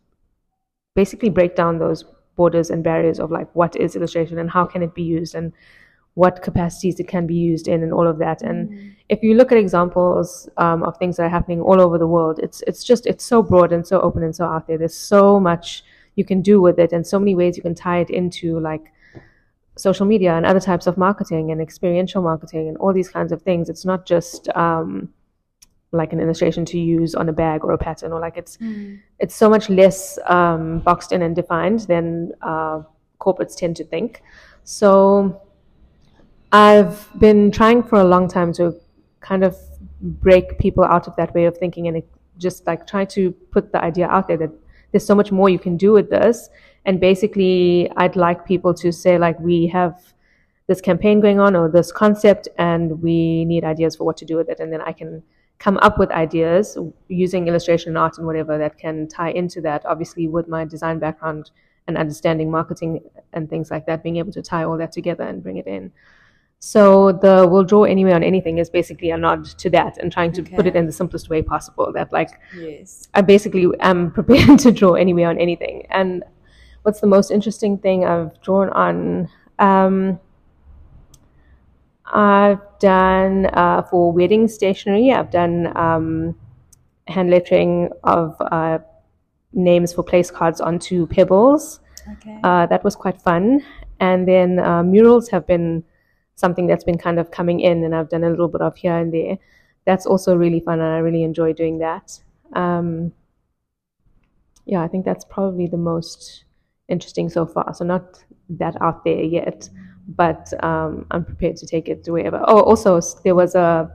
basically 0.95 1.29
break 1.29 1.55
down 1.55 1.79
those 1.79 2.05
borders 2.35 2.69
and 2.69 2.83
barriers 2.83 3.19
of 3.19 3.31
like 3.31 3.49
what 3.55 3.75
is 3.75 3.95
illustration 3.95 4.39
and 4.39 4.49
how 4.49 4.65
can 4.65 4.83
it 4.83 4.93
be 4.93 5.03
used 5.03 5.35
and 5.35 5.53
what 6.15 6.43
capacities 6.43 6.99
it 6.99 7.07
can 7.07 7.25
be 7.25 7.33
used 7.33 7.67
in 7.67 7.81
and 7.81 7.91
all 7.91 8.07
of 8.07 8.19
that. 8.19 8.41
And 8.41 8.69
mm. 8.69 8.95
if 9.09 9.23
you 9.23 9.33
look 9.33 9.51
at 9.51 9.57
examples 9.57 10.47
um, 10.57 10.83
of 10.83 10.95
things 10.97 11.17
that 11.17 11.23
are 11.23 11.29
happening 11.29 11.61
all 11.61 11.81
over 11.81 11.97
the 11.97 12.07
world, 12.07 12.39
it's 12.39 12.61
it's 12.67 12.83
just 12.83 13.07
it's 13.07 13.25
so 13.25 13.41
broad 13.41 13.71
and 13.71 13.85
so 13.85 13.99
open 14.01 14.23
and 14.23 14.35
so 14.35 14.45
out 14.45 14.67
there. 14.67 14.77
There's 14.77 14.97
so 14.97 15.39
much 15.39 15.83
you 16.15 16.23
can 16.23 16.41
do 16.41 16.61
with 16.61 16.77
it 16.77 16.93
and 16.93 17.05
so 17.05 17.17
many 17.17 17.33
ways 17.33 17.57
you 17.57 17.63
can 17.63 17.73
tie 17.73 17.99
it 17.99 18.11
into 18.11 18.59
like 18.59 18.93
social 19.75 20.05
media 20.05 20.35
and 20.35 20.45
other 20.45 20.59
types 20.59 20.85
of 20.85 20.97
marketing 20.97 21.51
and 21.51 21.59
experiential 21.59 22.21
marketing 22.21 22.67
and 22.67 22.77
all 22.77 22.93
these 22.93 23.09
kinds 23.09 23.31
of 23.31 23.41
things. 23.41 23.67
It's 23.69 23.85
not 23.85 24.05
just 24.05 24.47
um, 24.49 25.09
like 25.91 26.13
an 26.13 26.19
illustration 26.19 26.65
to 26.65 26.79
use 26.79 27.15
on 27.15 27.27
a 27.29 27.33
bag 27.33 27.63
or 27.63 27.71
a 27.71 27.77
pattern 27.77 28.11
or 28.11 28.19
like 28.19 28.37
it's 28.37 28.57
mm. 28.57 28.99
it's 29.17 29.35
so 29.35 29.49
much 29.49 29.69
less 29.69 30.19
um, 30.27 30.79
boxed 30.79 31.11
in 31.11 31.23
and 31.23 31.35
defined 31.35 31.81
than 31.81 32.31
uh, 32.43 32.81
corporates 33.19 33.55
tend 33.55 33.75
to 33.77 33.83
think. 33.83 34.21
So 34.63 35.41
I've 36.53 37.09
been 37.19 37.49
trying 37.49 37.81
for 37.81 37.99
a 37.99 38.03
long 38.03 38.27
time 38.27 38.53
to 38.53 38.79
kind 39.21 39.43
of 39.43 39.57
break 40.01 40.59
people 40.59 40.83
out 40.83 41.07
of 41.07 41.15
that 41.15 41.33
way 41.33 41.45
of 41.45 41.57
thinking 41.57 41.87
and 41.87 42.03
just 42.37 42.67
like 42.67 42.85
try 42.85 43.05
to 43.05 43.31
put 43.31 43.71
the 43.71 43.83
idea 43.83 44.07
out 44.07 44.27
there 44.27 44.37
that 44.37 44.51
there's 44.91 45.03
so 45.05 45.15
much 45.15 45.31
more 45.31 45.49
you 45.49 45.57
can 45.57 45.77
do 45.77 45.91
with 45.91 46.11
this. 46.11 46.49
And 46.85 46.99
basically, 46.99 47.89
I'd 47.97 48.15
like 48.15 48.45
people 48.45 48.71
to 48.75 48.91
say, 48.91 49.17
like, 49.17 49.39
we 49.39 49.65
have 49.67 50.13
this 50.67 50.79
campaign 50.79 51.21
going 51.21 51.39
on 51.39 51.55
or 51.55 51.69
this 51.69 51.91
concept, 51.91 52.47
and 52.59 53.01
we 53.01 53.45
need 53.45 53.63
ideas 53.63 53.95
for 53.95 54.03
what 54.03 54.17
to 54.17 54.25
do 54.25 54.35
with 54.35 54.47
it. 54.47 54.59
And 54.59 54.71
then 54.71 54.81
I 54.81 54.91
can 54.91 55.23
come 55.57 55.77
up 55.77 55.97
with 55.97 56.11
ideas 56.11 56.77
using 57.07 57.47
illustration 57.47 57.89
and 57.89 57.97
art 57.97 58.19
and 58.19 58.27
whatever 58.27 58.59
that 58.59 58.77
can 58.77 59.07
tie 59.07 59.31
into 59.31 59.59
that. 59.61 59.85
Obviously, 59.85 60.27
with 60.27 60.47
my 60.47 60.65
design 60.65 60.99
background 60.99 61.49
and 61.87 61.97
understanding 61.97 62.51
marketing 62.51 63.01
and 63.31 63.49
things 63.49 63.71
like 63.71 63.87
that, 63.87 64.03
being 64.03 64.17
able 64.17 64.33
to 64.33 64.43
tie 64.43 64.63
all 64.63 64.77
that 64.77 64.91
together 64.91 65.23
and 65.23 65.41
bring 65.41 65.57
it 65.57 65.65
in. 65.65 65.91
So 66.65 67.11
the 67.11 67.45
we'll 67.45 67.65
draw 67.65 67.83
anywhere 67.83 68.15
on 68.15 68.23
anything 68.23 68.57
is 68.57 68.69
basically 68.69 69.09
a 69.09 69.17
nod 69.17 69.43
to 69.43 69.69
that 69.71 69.97
and 69.97 70.09
trying 70.09 70.31
to 70.31 70.41
okay. 70.41 70.55
put 70.55 70.65
it 70.65 70.77
in 70.77 70.85
the 70.85 70.93
simplest 70.93 71.27
way 71.29 71.41
possible. 71.41 71.91
That 71.91 72.13
like 72.13 72.29
yes. 72.57 73.05
I 73.13 73.19
basically 73.19 73.67
am 73.81 74.11
prepared 74.17 74.59
to 74.59 74.71
draw 74.71 74.93
anywhere 74.93 75.27
on 75.27 75.37
anything. 75.37 75.85
And 75.89 76.23
what's 76.83 77.01
the 77.01 77.07
most 77.07 77.31
interesting 77.31 77.77
thing 77.77 78.05
I've 78.05 78.39
drawn 78.41 78.69
on? 78.69 79.27
Um, 79.59 80.21
I've 82.05 82.61
done 82.79 83.47
uh, 83.47 83.81
for 83.81 84.13
wedding 84.13 84.47
stationery. 84.47 85.11
I've 85.11 85.31
done 85.31 85.75
um, 85.75 86.33
hand 87.09 87.29
lettering 87.29 87.89
of 88.05 88.37
uh, 88.39 88.79
names 89.51 89.91
for 89.91 90.01
place 90.01 90.31
cards 90.31 90.61
onto 90.61 91.07
pebbles. 91.07 91.81
Okay. 92.09 92.39
Uh, 92.41 92.67
that 92.67 92.85
was 92.85 92.95
quite 92.95 93.21
fun. 93.21 93.65
And 93.99 94.25
then 94.25 94.59
uh, 94.59 94.81
murals 94.81 95.27
have 95.27 95.45
been 95.45 95.83
something 96.35 96.67
that's 96.67 96.83
been 96.83 96.97
kind 96.97 97.19
of 97.19 97.31
coming 97.31 97.59
in, 97.59 97.83
and 97.83 97.95
I've 97.95 98.09
done 98.09 98.23
a 98.23 98.29
little 98.29 98.47
bit 98.47 98.61
of 98.61 98.75
here 98.75 98.97
and 98.97 99.13
there. 99.13 99.37
That's 99.85 100.05
also 100.05 100.35
really 100.35 100.59
fun, 100.59 100.79
and 100.79 100.93
I 100.93 100.99
really 100.99 101.23
enjoy 101.23 101.53
doing 101.53 101.79
that. 101.79 102.19
Um, 102.53 103.11
yeah, 104.65 104.81
I 104.81 104.87
think 104.87 105.05
that's 105.05 105.25
probably 105.25 105.67
the 105.67 105.77
most 105.77 106.45
interesting 106.87 107.29
so 107.29 107.45
far. 107.45 107.73
So 107.73 107.83
not 107.85 108.23
that 108.49 108.81
out 108.81 109.03
there 109.03 109.21
yet, 109.21 109.69
but 110.07 110.53
um, 110.63 111.05
I'm 111.11 111.25
prepared 111.25 111.57
to 111.57 111.65
take 111.65 111.89
it 111.89 112.03
to 112.05 112.11
wherever. 112.11 112.41
Oh, 112.47 112.61
also 112.61 112.99
there 113.23 113.35
was 113.35 113.55
a 113.55 113.91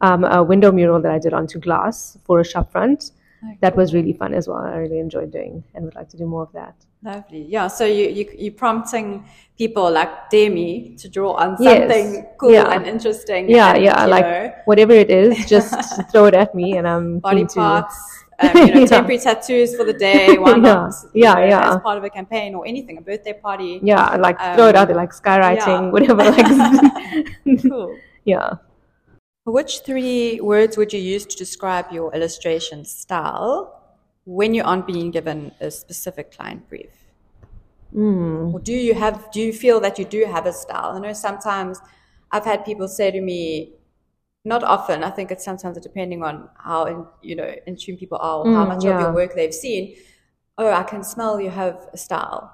um, 0.00 0.24
a 0.24 0.42
window 0.42 0.72
mural 0.72 1.00
that 1.00 1.12
I 1.12 1.18
did 1.18 1.32
onto 1.32 1.60
glass 1.60 2.18
for 2.24 2.40
a 2.40 2.44
shop 2.44 2.72
front. 2.72 3.12
Okay. 3.44 3.58
That 3.60 3.76
was 3.76 3.94
really 3.94 4.12
fun 4.12 4.34
as 4.34 4.48
well. 4.48 4.58
I 4.58 4.76
really 4.76 4.98
enjoyed 4.98 5.32
doing, 5.32 5.64
and 5.74 5.84
would 5.84 5.94
like 5.94 6.08
to 6.10 6.16
do 6.16 6.26
more 6.26 6.42
of 6.42 6.52
that. 6.52 6.74
Lovely. 7.04 7.46
Yeah. 7.48 7.66
So 7.66 7.84
you, 7.84 8.08
you, 8.08 8.30
you're 8.38 8.52
prompting 8.52 9.24
people 9.58 9.90
like 9.90 10.30
Demi 10.30 10.94
to 10.98 11.08
draw 11.08 11.32
on 11.32 11.56
something 11.56 12.14
yes. 12.14 12.26
cool 12.38 12.52
yeah. 12.52 12.70
and 12.70 12.86
interesting. 12.86 13.50
Yeah. 13.50 13.74
And, 13.74 13.84
yeah. 13.84 14.06
Like 14.06 14.24
know, 14.24 14.52
whatever 14.66 14.92
it 14.92 15.10
is, 15.10 15.44
just 15.48 15.74
throw 16.12 16.26
it 16.26 16.34
at 16.34 16.54
me 16.54 16.76
and 16.76 16.86
I'm 16.86 17.18
body 17.18 17.44
parts. 17.44 17.96
Um, 18.38 18.56
you 18.56 18.74
know, 18.74 18.80
yeah. 18.80 18.86
temporary 18.86 19.18
tattoos 19.20 19.76
for 19.76 19.84
the 19.84 19.92
day. 19.92 20.36
Why 20.38 20.54
not? 20.56 20.92
yeah, 21.14 21.38
yeah, 21.38 21.48
yeah. 21.48 21.74
As 21.74 21.80
part 21.80 21.96
of 21.96 22.02
a 22.02 22.10
campaign 22.10 22.56
or 22.56 22.66
anything, 22.66 22.98
a 22.98 23.00
birthday 23.00 23.34
party. 23.34 23.78
Yeah, 23.84 24.16
like 24.16 24.40
um, 24.40 24.56
throw 24.56 24.68
it 24.68 24.74
out 24.74 24.88
there, 24.88 24.96
like 24.96 25.12
skywriting, 25.12 25.64
yeah. 25.66 25.90
whatever. 25.90 26.24
Like, 26.24 27.62
cool. 27.62 27.96
Yeah. 28.24 28.54
Which 29.44 29.80
three 29.80 30.40
words 30.40 30.76
would 30.76 30.92
you 30.92 30.98
use 30.98 31.24
to 31.26 31.36
describe 31.36 31.92
your 31.92 32.12
illustration 32.14 32.84
style? 32.84 33.81
When 34.24 34.54
you 34.54 34.62
aren't 34.62 34.86
being 34.86 35.10
given 35.10 35.52
a 35.60 35.70
specific 35.70 36.32
client 36.32 36.68
brief? 36.68 37.02
Mm. 37.94 38.54
Or 38.54 38.60
do 38.60 38.72
you 38.72 38.94
have, 38.94 39.30
do 39.32 39.40
you 39.40 39.52
feel 39.52 39.80
that 39.80 39.98
you 39.98 40.04
do 40.04 40.24
have 40.24 40.46
a 40.46 40.52
style? 40.52 40.92
I 40.96 40.98
know 40.98 41.12
sometimes 41.12 41.80
I've 42.30 42.44
had 42.44 42.64
people 42.64 42.88
say 42.88 43.10
to 43.10 43.20
me, 43.20 43.72
not 44.44 44.64
often, 44.64 45.04
I 45.04 45.10
think 45.10 45.30
it's 45.30 45.44
sometimes 45.44 45.78
depending 45.78 46.24
on 46.24 46.48
how, 46.56 46.86
in, 46.86 47.06
you 47.22 47.36
know, 47.36 47.54
in 47.66 47.76
tune 47.76 47.96
people 47.96 48.18
are, 48.20 48.44
mm, 48.44 48.54
how 48.54 48.64
much 48.64 48.84
yeah. 48.84 48.94
of 48.96 49.00
your 49.00 49.12
work 49.12 49.34
they've 49.34 49.54
seen. 49.54 49.96
Oh, 50.58 50.70
I 50.70 50.82
can 50.82 51.04
smell 51.04 51.40
you 51.40 51.50
have 51.50 51.88
a 51.92 51.96
style 51.96 52.52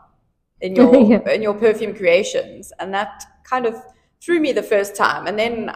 in 0.60 0.76
your, 0.76 0.94
yeah. 0.96 1.30
in 1.30 1.40
your 1.40 1.54
perfume 1.54 1.94
creations. 1.94 2.72
And 2.78 2.92
that 2.92 3.24
kind 3.44 3.64
of 3.64 3.74
threw 4.20 4.40
me 4.40 4.52
the 4.52 4.62
first 4.62 4.96
time. 4.96 5.26
And 5.26 5.38
then 5.38 5.74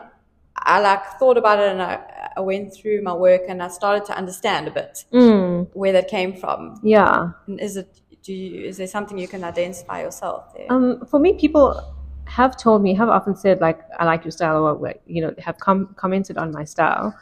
I 0.56 0.80
like 0.80 1.18
thought 1.18 1.38
about 1.38 1.60
it 1.60 1.70
and 1.70 1.80
I, 1.80 2.00
I 2.36 2.40
went 2.40 2.74
through 2.74 3.02
my 3.02 3.12
work 3.12 3.42
and 3.48 3.62
I 3.62 3.68
started 3.68 4.04
to 4.06 4.16
understand 4.16 4.68
a 4.68 4.70
bit 4.70 5.04
mm. 5.12 5.68
where 5.74 5.92
that 5.92 6.08
came 6.08 6.34
from. 6.36 6.80
Yeah. 6.82 7.30
And 7.46 7.60
is 7.60 7.76
it? 7.76 8.00
Do 8.22 8.32
you? 8.32 8.64
Is 8.64 8.76
there 8.76 8.86
something 8.86 9.18
you 9.18 9.28
can 9.28 9.42
identify 9.42 10.02
yourself 10.02 10.54
there? 10.54 10.66
Um, 10.70 11.04
for 11.06 11.18
me, 11.18 11.32
people 11.34 11.94
have 12.26 12.56
told 12.56 12.82
me, 12.82 12.94
have 12.94 13.08
often 13.08 13.34
said 13.34 13.60
like, 13.60 13.80
"I 13.98 14.04
like 14.04 14.24
your 14.24 14.30
style," 14.30 14.64
or 14.64 14.94
you 15.06 15.22
know, 15.22 15.34
have 15.38 15.58
com- 15.58 15.94
commented 15.96 16.38
on 16.38 16.52
my 16.52 16.64
style. 16.64 17.14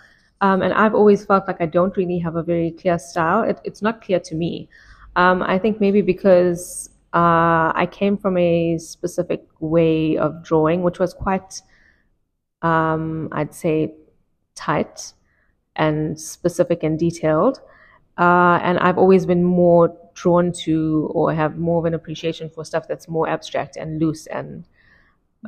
Um, 0.42 0.62
and 0.62 0.72
I've 0.72 0.94
always 0.94 1.24
felt 1.24 1.46
like 1.46 1.60
I 1.60 1.66
don't 1.66 1.96
really 1.96 2.18
have 2.18 2.36
a 2.36 2.42
very 2.42 2.70
clear 2.70 2.98
style. 2.98 3.42
It, 3.42 3.60
it's 3.64 3.82
not 3.82 4.02
clear 4.02 4.20
to 4.20 4.34
me. 4.34 4.68
Um, 5.16 5.42
I 5.42 5.58
think 5.58 5.80
maybe 5.80 6.02
because 6.02 6.90
uh, 7.12 7.72
I 7.74 7.88
came 7.90 8.16
from 8.16 8.36
a 8.36 8.78
specific 8.78 9.44
way 9.58 10.16
of 10.16 10.42
drawing, 10.42 10.82
which 10.82 10.98
was 10.98 11.12
quite, 11.12 11.60
um, 12.62 13.28
I'd 13.32 13.54
say, 13.54 13.94
tight 14.60 15.12
and 15.76 16.20
specific 16.20 16.82
and 16.82 16.98
detailed. 16.98 17.60
Uh, 18.18 18.58
and 18.62 18.78
I've 18.78 18.98
always 18.98 19.24
been 19.24 19.44
more 19.44 19.96
drawn 20.14 20.52
to 20.52 21.10
or 21.14 21.32
have 21.32 21.56
more 21.56 21.78
of 21.78 21.86
an 21.86 21.94
appreciation 21.94 22.50
for 22.50 22.64
stuff 22.64 22.86
that's 22.86 23.08
more 23.08 23.28
abstract 23.28 23.76
and 23.76 23.98
loose 23.98 24.26
and 24.26 24.66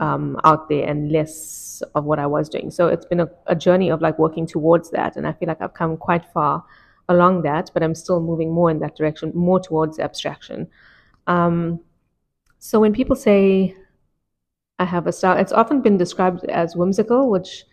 um, 0.01 0.41
out 0.45 0.71
there 0.71 0.89
and 0.89 1.13
less 1.13 1.83
of 1.95 2.05
what 2.05 2.19
I 2.19 2.27
was 2.27 2.49
doing. 2.49 2.71
So 2.71 2.89
it's 2.89 3.05
been 3.05 3.21
a, 3.21 3.29
a, 3.47 3.55
journey 3.55 3.91
of 3.91 4.01
like 4.01 4.19
working 4.19 4.47
towards 4.47 4.91
that. 4.93 5.17
And 5.17 5.27
I 5.27 5.33
feel 5.33 5.49
like 5.49 5.61
I've 5.61 5.75
come 5.75 5.99
quite 5.99 6.25
far 6.33 6.65
along 7.11 7.43
that, 7.43 7.71
but 7.75 7.83
I'm 7.83 7.95
still 7.95 8.21
moving 8.21 8.51
more 8.51 8.71
in 8.71 8.79
that 8.79 8.97
direction, 8.97 9.33
more 9.35 9.61
towards 9.61 9.99
abstraction. 9.99 10.69
Um, 11.27 11.81
so 12.59 12.81
when 12.81 12.95
people 12.95 13.17
say 13.17 13.77
I 14.79 14.87
have 14.87 15.07
a 15.07 15.13
style, 15.13 15.37
it's 15.37 15.53
often 15.53 15.83
been 15.83 15.99
described 15.99 16.45
as 16.45 16.75
whimsical, 16.75 17.29
which 17.29 17.65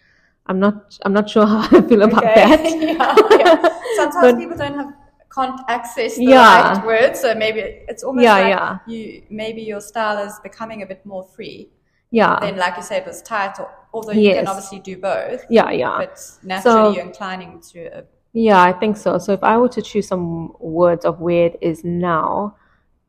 I'm 0.50 0.60
not 0.60 0.98
I'm 1.06 1.14
not 1.14 1.30
sure 1.30 1.46
how 1.54 1.62
I 1.78 1.82
feel 1.82 2.02
about 2.02 2.26
okay. 2.26 2.36
that. 2.36 2.62
yeah, 3.32 3.38
yeah. 3.38 3.80
Sometimes 3.96 4.34
but, 4.34 4.38
people 4.38 4.58
don't 4.58 4.76
have 4.76 4.94
can't 5.34 5.62
access 5.68 6.18
the 6.18 6.26
yeah. 6.26 6.74
right 6.74 6.86
words, 6.86 7.20
so 7.20 7.36
maybe 7.36 7.60
it's 7.88 8.04
almost 8.04 8.24
yeah, 8.24 8.34
like 8.34 8.48
yeah. 8.48 8.78
you 8.88 9.24
maybe 9.30 9.62
your 9.62 9.80
style 9.80 10.26
is 10.26 10.40
becoming 10.42 10.82
a 10.82 10.86
bit 10.86 11.06
more 11.06 11.24
free. 11.24 11.70
Yeah. 12.12 12.40
Then, 12.42 12.58
like 12.58 12.76
you 12.76 12.82
say, 12.82 12.98
it 12.98 13.06
was 13.06 13.22
tight, 13.22 13.60
or, 13.60 13.70
although 13.94 14.14
you 14.14 14.22
yes. 14.22 14.38
can 14.38 14.48
obviously 14.48 14.80
do 14.80 14.98
both. 14.98 15.46
Yeah, 15.48 15.70
yeah. 15.70 15.98
But 16.00 16.20
naturally, 16.42 16.76
so, 16.76 16.92
you're 16.96 17.06
inclining 17.06 17.62
to. 17.72 18.00
A, 18.00 18.04
yeah, 18.34 18.60
I 18.60 18.74
think 18.74 18.98
so. 18.98 19.20
So 19.20 19.34
if 19.34 19.44
I 19.44 19.58
were 19.58 19.70
to 19.70 19.82
choose 19.84 20.08
some 20.08 20.56
words 20.60 21.06
of 21.06 21.20
where 21.20 21.46
it 21.46 21.60
is 21.62 21.84
now, 21.84 22.56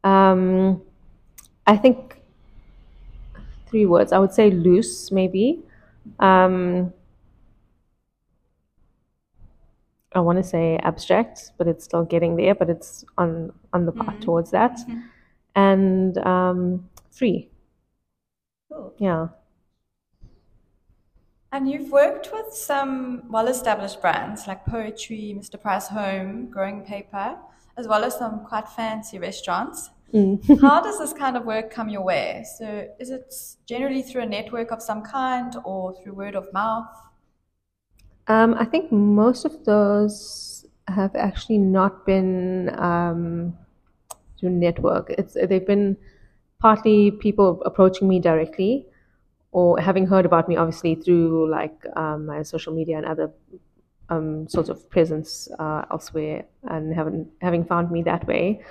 um, 0.05 0.83
I 1.67 1.79
think 1.79 2.21
three 3.69 3.87
words. 3.87 4.13
I 4.13 4.19
would 4.19 4.33
say 4.33 4.51
loose, 4.51 5.11
maybe. 5.11 5.61
Um, 6.19 6.93
I 10.13 10.21
want 10.21 10.39
to 10.39 10.45
say 10.45 10.77
abstract, 10.83 11.53
but 11.57 11.69
it's 11.69 11.85
still 11.85 12.05
getting 12.05 12.37
there, 12.37 12.55
but 12.55 12.69
it's 12.69 13.05
on 13.17 13.53
on 13.73 13.87
the 13.87 13.93
path 13.93 14.07
mm-hmm. 14.07 14.21
towards 14.21 14.51
that. 14.51 14.77
Mm-hmm. 14.79 15.01
And 15.55 16.19
um, 16.19 16.89
free. 17.11 17.51
Cool. 18.69 18.95
Yeah. 18.99 19.29
And 21.53 21.69
you've 21.69 21.91
worked 21.91 22.31
with 22.33 22.55
some 22.55 23.25
well-established 23.29 24.01
brands 24.01 24.47
like 24.47 24.65
Poetry, 24.67 25.35
Mr. 25.37 25.61
Price 25.61 25.89
Home, 25.89 26.49
Growing 26.49 26.83
Paper. 26.83 27.37
as 27.77 27.89
well 27.89 28.05
as 28.05 28.17
some 28.17 28.45
quite 28.45 28.69
fancy 28.69 29.19
restaurants. 29.19 29.91
Mm. 30.13 30.61
How 30.61 30.81
does 30.81 30.99
this 31.03 31.13
kind 31.13 31.37
of 31.37 31.45
work 31.45 31.71
come 31.71 31.89
your 31.89 32.03
way? 32.03 32.45
So, 32.59 32.89
is 32.99 33.11
it 33.11 33.35
generally 33.67 34.03
through 34.03 34.23
a 34.23 34.27
network 34.27 34.71
of 34.71 34.83
some 34.83 35.03
kind 35.03 35.55
or 35.65 35.95
through 35.95 36.15
word 36.15 36.35
of 36.35 36.53
mouth? 36.53 36.89
Um, 38.31 38.55
I 38.55 38.65
think 38.65 38.93
most 38.93 39.45
of 39.45 39.65
those 39.65 40.65
have 40.87 41.17
actually 41.17 41.59
not 41.59 42.07
been 42.07 42.71
um, 42.79 43.59
through 44.39 44.51
network. 44.51 45.11
It's 45.19 45.35
they've 45.35 45.67
been 45.67 45.97
partly 46.61 47.11
people 47.11 47.61
approaching 47.67 48.07
me 48.07 48.21
directly, 48.21 48.87
or 49.51 49.81
having 49.81 50.07
heard 50.07 50.27
about 50.27 50.49
me, 50.49 50.55
obviously 50.57 50.95
through 50.95 51.51
like 51.51 51.85
um, 51.97 52.27
my 52.27 52.43
social 52.45 52.73
media 52.73 52.99
and 52.99 53.07
other 53.07 53.33
um, 54.11 54.47
sorts 54.49 54.69
of 54.69 54.89
presence 54.91 55.49
uh, 55.59 55.83
elsewhere, 55.91 56.45
and 56.69 56.95
having 56.95 57.27
having 57.41 57.65
found 57.65 57.91
me 57.91 58.05
that 58.05 58.29
way. 58.29 58.63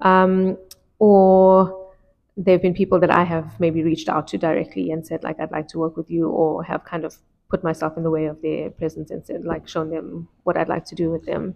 Um, 0.00 0.58
or 0.98 1.92
there 2.36 2.54
have 2.54 2.62
been 2.62 2.74
people 2.74 2.98
that 2.98 3.12
I 3.12 3.22
have 3.22 3.60
maybe 3.60 3.84
reached 3.84 4.08
out 4.08 4.26
to 4.28 4.38
directly 4.38 4.90
and 4.90 5.06
said 5.06 5.22
like 5.22 5.38
I'd 5.38 5.52
like 5.52 5.68
to 5.68 5.78
work 5.78 5.96
with 5.96 6.10
you, 6.10 6.30
or 6.30 6.64
have 6.64 6.84
kind 6.84 7.04
of 7.04 7.16
put 7.54 7.62
myself 7.70 7.96
in 7.98 8.02
the 8.02 8.14
way 8.16 8.24
of 8.32 8.36
their 8.46 8.70
presence 8.80 9.08
and 9.14 9.20
said 9.28 9.44
like 9.52 9.64
shown 9.74 9.88
them 9.96 10.06
what 10.42 10.56
I'd 10.56 10.72
like 10.76 10.84
to 10.92 10.96
do 11.02 11.06
with 11.14 11.24
them. 11.30 11.54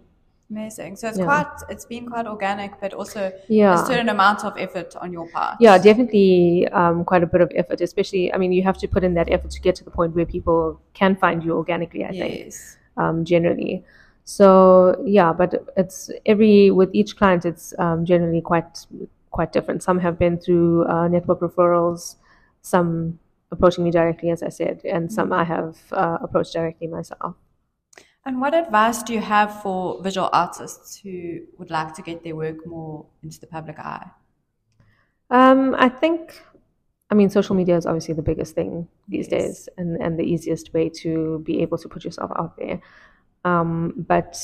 Amazing. 0.51 0.95
So 0.99 1.03
it's 1.09 1.19
Yeah. 1.19 1.29
quite 1.31 1.53
it's 1.73 1.85
been 1.93 2.05
quite 2.13 2.27
organic, 2.35 2.71
but 2.83 2.91
also 2.99 3.21
Yeah. 3.47 3.75
a 3.79 3.85
certain 3.89 4.09
amount 4.15 4.39
of 4.47 4.53
effort 4.65 4.91
on 5.03 5.09
your 5.17 5.27
part. 5.35 5.57
Yeah, 5.65 5.75
definitely 5.89 6.67
um, 6.81 6.97
quite 7.11 7.23
a 7.27 7.29
bit 7.33 7.41
of 7.47 7.51
effort, 7.61 7.79
especially, 7.89 8.23
I 8.33 8.37
mean, 8.41 8.51
you 8.57 8.63
have 8.69 8.77
to 8.83 8.87
put 8.95 9.03
in 9.07 9.13
that 9.19 9.29
effort 9.35 9.51
to 9.57 9.61
get 9.67 9.75
to 9.79 9.83
the 9.87 9.93
point 9.99 10.15
where 10.15 10.25
people 10.25 10.79
can 10.99 11.11
find 11.23 11.43
you 11.45 11.51
organically, 11.61 12.03
I 12.11 12.13
think, 12.21 12.53
um, 13.01 13.25
generally. 13.33 13.83
So, 14.37 14.47
yeah, 15.17 15.31
but 15.41 15.49
it's 15.81 16.09
every, 16.25 16.71
with 16.79 16.89
each 16.99 17.11
client, 17.19 17.45
it's 17.51 17.65
um, 17.83 17.99
generally 18.11 18.41
quite, 18.51 18.73
quite 19.37 19.51
different. 19.55 19.83
Some 19.83 19.99
have 20.07 20.17
been 20.23 20.35
through 20.43 20.87
uh, 20.93 21.07
network 21.15 21.39
referrals, 21.47 22.15
some 22.61 23.19
approaching 23.51 23.83
me 23.83 23.91
directly, 23.91 24.29
as 24.29 24.43
I 24.43 24.49
said, 24.49 24.81
and 24.85 25.11
some 25.11 25.33
I 25.33 25.43
have 25.43 25.77
uh, 25.91 26.17
approached 26.21 26.53
directly 26.53 26.87
myself. 26.87 27.35
And 28.25 28.41
what 28.41 28.53
advice 28.53 29.01
do 29.01 29.13
you 29.13 29.21
have 29.21 29.61
for 29.61 30.03
visual 30.03 30.29
artists 30.33 30.97
who 30.97 31.39
would 31.57 31.71
like 31.71 31.93
to 31.95 32.01
get 32.01 32.23
their 32.23 32.35
work 32.35 32.65
more 32.65 33.05
into 33.23 33.39
the 33.39 33.47
public 33.47 33.79
eye? 33.79 34.11
Um, 35.29 35.75
I 35.77 35.89
think, 35.89 36.41
I 37.09 37.15
mean, 37.15 37.29
social 37.29 37.55
media 37.55 37.77
is 37.77 37.85
obviously 37.85 38.13
the 38.13 38.21
biggest 38.21 38.55
thing 38.55 38.87
these 39.07 39.27
Yes. 39.31 39.31
days 39.31 39.69
and, 39.77 40.01
and 40.01 40.19
the 40.19 40.23
easiest 40.23 40.73
way 40.73 40.89
to 41.01 41.39
be 41.45 41.61
able 41.61 41.77
to 41.77 41.87
put 41.87 42.03
yourself 42.03 42.31
out 42.37 42.57
there. 42.57 42.81
Um, 43.45 44.05
but 44.07 44.37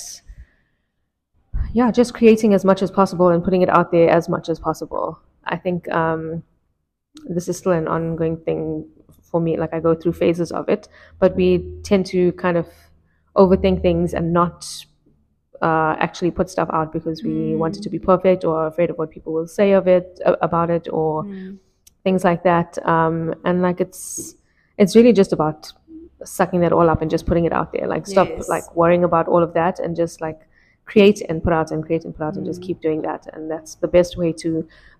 yeah, 1.73 1.91
just 1.91 2.13
creating 2.13 2.53
as 2.53 2.63
much 2.63 2.81
as 2.81 2.91
possible 2.91 3.29
and 3.29 3.43
putting 3.43 3.61
it 3.61 3.69
out 3.69 3.91
there 3.91 4.09
as 4.09 4.29
much 4.29 4.49
as 4.49 4.59
possible. 4.59 5.19
I 5.43 5.57
think 5.57 5.89
um, 5.91 6.43
this 7.27 7.49
is 7.49 7.57
still 7.57 7.73
an 7.73 7.87
ongoing 7.87 8.37
thing 8.37 8.87
for 9.35 9.41
me. 9.41 9.57
Like 9.57 9.73
I 9.73 9.79
go 9.81 9.93
through 9.95 10.13
phases 10.13 10.51
of 10.59 10.69
it, 10.69 10.87
but 11.19 11.35
we 11.35 11.47
tend 11.83 12.05
to 12.07 12.31
kind 12.33 12.57
of 12.57 12.67
overthink 13.35 13.81
things 13.81 14.13
and 14.13 14.31
not 14.31 14.65
uh, 15.61 15.95
actually 15.99 16.31
put 16.31 16.49
stuff 16.49 16.69
out 16.71 16.93
because 16.93 17.23
we 17.23 17.55
want 17.55 17.77
it 17.77 17.83
to 17.83 17.89
be 17.89 17.99
perfect 17.99 18.43
or 18.45 18.67
afraid 18.67 18.89
of 18.89 18.97
what 18.97 19.09
people 19.11 19.33
will 19.33 19.47
say 19.47 19.71
of 19.73 19.87
it 19.87 20.19
about 20.41 20.69
it 20.69 20.87
or 20.91 21.23
things 22.03 22.23
like 22.23 22.43
that. 22.43 22.77
Um, 22.87 23.33
and 23.43 23.61
like 23.61 23.81
it's 23.81 24.35
it's 24.77 24.95
really 24.95 25.13
just 25.13 25.33
about 25.33 25.71
sucking 26.23 26.61
that 26.61 26.71
all 26.71 26.89
up 26.89 27.01
and 27.01 27.11
just 27.11 27.25
putting 27.25 27.45
it 27.45 27.53
out 27.53 27.71
there. 27.73 27.87
Like 27.87 28.05
stop 28.07 28.29
Yes. 28.29 28.49
like 28.49 28.75
worrying 28.75 29.03
about 29.03 29.27
all 29.27 29.43
of 29.43 29.53
that 29.53 29.79
and 29.79 29.95
just 29.95 30.21
like 30.21 30.39
create 30.85 31.21
and 31.29 31.43
put 31.43 31.53
out 31.53 31.71
and 31.71 31.83
create 31.85 32.05
and 32.05 32.15
put 32.15 32.23
out 32.23 32.35
and 32.37 32.45
just 32.45 32.61
keep 32.61 32.79
doing 32.81 33.01
that. 33.01 33.27
And 33.33 33.49
that's 33.51 33.75
the 33.75 33.87
best 33.87 34.17
way 34.17 34.31
to 34.43 34.49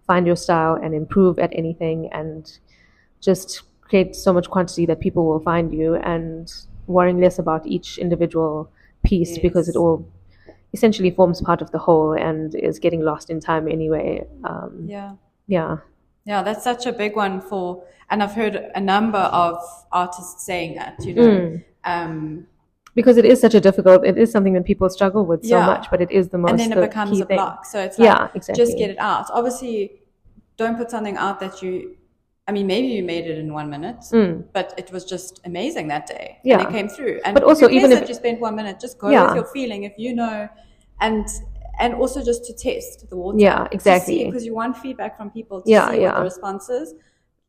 find 0.08 0.26
your 0.28 0.36
style 0.36 0.76
and 0.84 0.94
improve 0.94 1.40
at 1.40 1.52
anything 1.54 2.10
and 2.12 2.42
just 3.22 3.64
create 3.86 4.16
so 4.16 4.34
much 4.34 4.50
quantity 4.50 4.86
that 4.88 5.00
people 5.00 5.26
will 5.26 5.40
find 5.40 5.74
you 5.74 5.96
and 5.96 6.52
worrying 6.88 7.20
less 7.22 7.40
about 7.40 7.66
each 7.66 7.98
individual 7.98 8.70
piece 9.04 9.38
because 9.40 9.70
it 9.70 9.76
all 9.76 10.08
essentially 10.74 11.12
forms 11.12 11.42
part 11.42 11.62
of 11.62 11.72
the 11.72 11.78
whole 11.78 12.14
and 12.14 12.54
is 12.56 12.80
getting 12.80 13.02
lost 13.02 13.30
in 13.30 13.40
time 13.40 13.68
anyway. 13.68 14.26
Um, 14.44 14.86
Yeah. 14.88 15.12
yeah. 15.48 15.78
Yeah, 16.26 16.42
that's 16.42 16.64
such 16.64 16.86
a 16.88 16.92
big 16.92 17.16
one 17.16 17.40
for, 17.40 17.84
and 18.10 18.24
I've 18.24 18.34
heard 18.34 18.56
a 18.74 18.82
number 18.82 19.20
of 19.20 19.58
artists 19.92 20.44
saying 20.44 20.76
that, 20.76 20.96
you 21.06 21.14
know. 21.14 21.22
Mm. 21.24 21.64
Um, 21.86 22.48
because 22.96 23.18
it 23.18 23.26
is 23.26 23.40
such 23.40 23.54
a 23.54 23.60
difficult 23.60 24.06
it 24.06 24.18
is 24.18 24.32
something 24.32 24.54
that 24.54 24.66
people 24.66 24.90
struggle 24.90 25.26
with 25.26 25.44
so 25.46 25.58
Yeah. 25.58 25.66
much 25.66 25.90
but 25.92 26.02
it 26.02 26.10
is 26.10 26.30
the 26.30 26.38
most 26.38 26.52
and 26.52 26.60
then 26.60 26.72
it 26.72 26.82
becomes 26.82 27.20
a 27.20 27.26
thing. 27.26 27.38
block. 27.38 27.66
So 27.66 27.80
it's 27.80 28.00
like, 28.00 28.06
yeah 28.08 28.30
exactly 28.34 28.66
just 28.66 28.78
get 28.78 28.90
it 28.90 28.98
out. 28.98 29.26
Obviously, 29.32 30.02
don't 30.58 30.78
put 30.78 30.90
something 30.90 31.18
out 31.18 31.40
that 31.42 31.62
you, 31.62 31.96
I 32.48 32.52
mean, 32.52 32.68
maybe 32.68 32.88
you 32.88 33.04
made 33.04 33.26
it 33.26 33.40
in 33.40 33.52
one 33.54 33.70
minute, 33.72 34.02
Mm. 34.12 34.44
but 34.54 34.74
it 34.78 34.92
was 34.92 35.04
just 35.04 35.42
amazing 35.46 35.88
that 35.88 36.06
day. 36.06 36.38
Yeah. 36.44 36.60
And 36.60 36.68
it 36.68 36.72
came 36.72 36.88
through. 36.88 37.20
And 37.26 37.34
But 37.34 37.44
also 37.44 37.70
even 37.70 37.92
if- 37.92 38.08
you 38.08 38.14
spent 38.14 38.40
one 38.40 38.56
minute, 38.56 38.80
just 38.80 39.00
go 39.00 39.10
Yeah. 39.10 39.26
with 39.26 39.36
your 39.36 39.46
feeling 39.46 39.84
if 39.84 39.94
you 39.98 40.14
know, 40.16 40.48
and 41.02 41.26
and 41.78 41.94
also 41.94 42.24
just 42.24 42.46
to 42.46 42.54
test 42.54 43.10
the 43.10 43.18
water. 43.18 43.38
Yeah, 43.38 43.68
exactly. 43.70 44.24
Because 44.24 44.46
you 44.46 44.56
want 44.56 44.78
feedback 44.78 45.18
from 45.18 45.30
people 45.30 45.62
to 45.62 45.70
Yeah, 45.70 45.88
see 45.88 45.96
what 45.98 46.02
yeah. 46.02 46.16
the 46.16 46.22
response 46.24 46.70
is. 46.70 46.94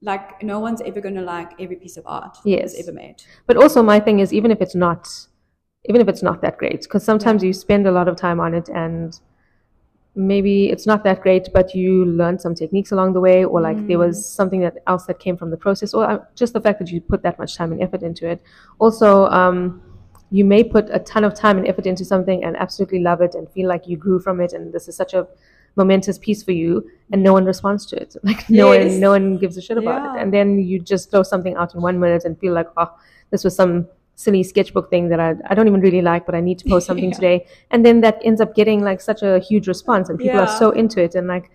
Like, 0.03 0.43
no 0.43 0.59
one's 0.59 0.81
ever 0.83 1.01
going 1.01 1.15
to 1.15 1.23
like 1.23 1.53
every 1.61 1.77
piece 1.77 1.97
of 1.97 2.03
art 2.07 2.37
Yes. 2.45 2.73
that's 2.75 2.89
ever 2.89 2.93
made. 2.93 3.23
but 3.47 3.57
also 3.57 3.83
my 3.85 4.01
thing 4.01 4.19
is 4.19 4.33
even 4.33 4.51
if 4.51 4.61
it's 4.61 4.75
not 4.75 5.03
even 5.89 6.01
if 6.01 6.09
it's 6.09 6.23
not 6.25 6.43
that 6.43 6.59
great 6.59 6.81
because 6.83 7.05
sometimes 7.05 7.45
you 7.45 7.53
spend 7.53 7.87
a 7.87 7.93
lot 7.93 8.09
of 8.09 8.17
time 8.17 8.41
on 8.41 8.53
it 8.53 8.69
and 8.69 9.21
maybe 10.17 10.71
it's 10.71 10.87
not 10.87 11.05
that 11.05 11.21
great 11.21 11.49
but 11.53 11.75
you 11.75 12.07
learned 12.07 12.41
some 12.41 12.55
techniques 12.55 12.91
along 12.91 13.13
the 13.13 13.21
way 13.21 13.45
or 13.45 13.61
like 13.61 13.77
there 13.87 13.99
Mm. 13.99 14.07
was 14.07 14.27
something 14.27 14.61
that 14.61 14.79
else 14.87 15.05
that 15.07 15.19
came 15.19 15.37
from 15.37 15.51
the 15.51 15.57
process 15.59 15.93
or 15.93 16.05
uh, 16.11 16.19
just 16.35 16.53
the 16.55 16.61
fact 16.61 16.79
that 16.79 16.91
you 16.91 17.01
put 17.03 17.23
that 17.23 17.39
much 17.39 17.55
time 17.57 17.71
and 17.73 17.83
effort 17.83 18.03
into 18.03 18.27
it 18.27 18.41
also 18.79 19.27
um, 19.27 19.83
you 20.31 20.45
may 20.45 20.65
put 20.65 20.89
a 20.91 20.99
ton 21.01 21.23
of 21.23 21.35
time 21.35 21.59
and 21.59 21.69
effort 21.69 21.87
into 21.87 22.05
something 22.05 22.43
and 22.45 22.57
absolutely 22.57 22.99
love 23.01 23.21
it 23.21 23.35
and 23.35 23.51
feel 23.51 23.69
like 23.69 23.87
you 23.87 23.97
grew 23.97 24.19
from 24.19 24.41
it 24.41 24.53
and 24.55 24.73
this 24.73 24.89
is 24.89 24.97
such 24.97 25.13
a 25.13 25.27
momentous 25.77 26.17
piece 26.19 26.43
for 26.43 26.53
you 26.53 26.89
and 27.13 27.23
no 27.23 27.35
one 27.35 27.45
responds 27.45 27.85
to 27.85 27.95
it 27.97 28.17
like 28.23 28.49
no 28.49 28.73
Yes. 28.73 28.93
one 28.93 29.01
no 29.01 29.11
one 29.11 29.37
gives 29.37 29.59
a 29.59 29.61
shit 29.63 29.77
about 29.77 30.03
Yeah. 30.03 30.15
it 30.17 30.23
and 30.23 30.33
then 30.33 30.59
you 30.59 30.79
just 30.81 31.11
throw 31.11 31.23
something 31.23 31.55
out 31.57 31.75
in 31.75 31.83
one 31.83 32.01
minute 32.01 32.25
and 32.25 32.39
feel 32.39 32.55
like 32.55 32.69
oh 32.79 32.91
this 33.31 33.45
was 33.45 33.55
some 33.55 33.87
silly 34.17 34.43
sketchbook 34.43 34.91
thing 34.91 35.09
that 35.11 35.21
I, 35.21 35.35
I 35.49 35.55
don't 35.55 35.69
even 35.69 35.81
really 35.81 36.01
like 36.03 36.27
but 36.27 36.35
I 36.35 36.41
need 36.41 36.59
to 36.61 36.69
post 36.69 36.87
something 36.87 37.11
Yeah. 37.13 37.15
today 37.17 37.47
and 37.71 37.85
then 37.87 38.01
that 38.01 38.19
ends 38.25 38.41
up 38.41 38.55
getting 38.55 38.83
like 38.83 39.01
such 39.01 39.23
a 39.23 39.39
huge 39.39 39.69
response 39.69 40.09
and 40.09 40.19
people 40.19 40.41
are 40.41 40.49
so 40.49 40.71
into 40.71 41.03
it 41.03 41.15
and 41.15 41.29
like 41.29 41.51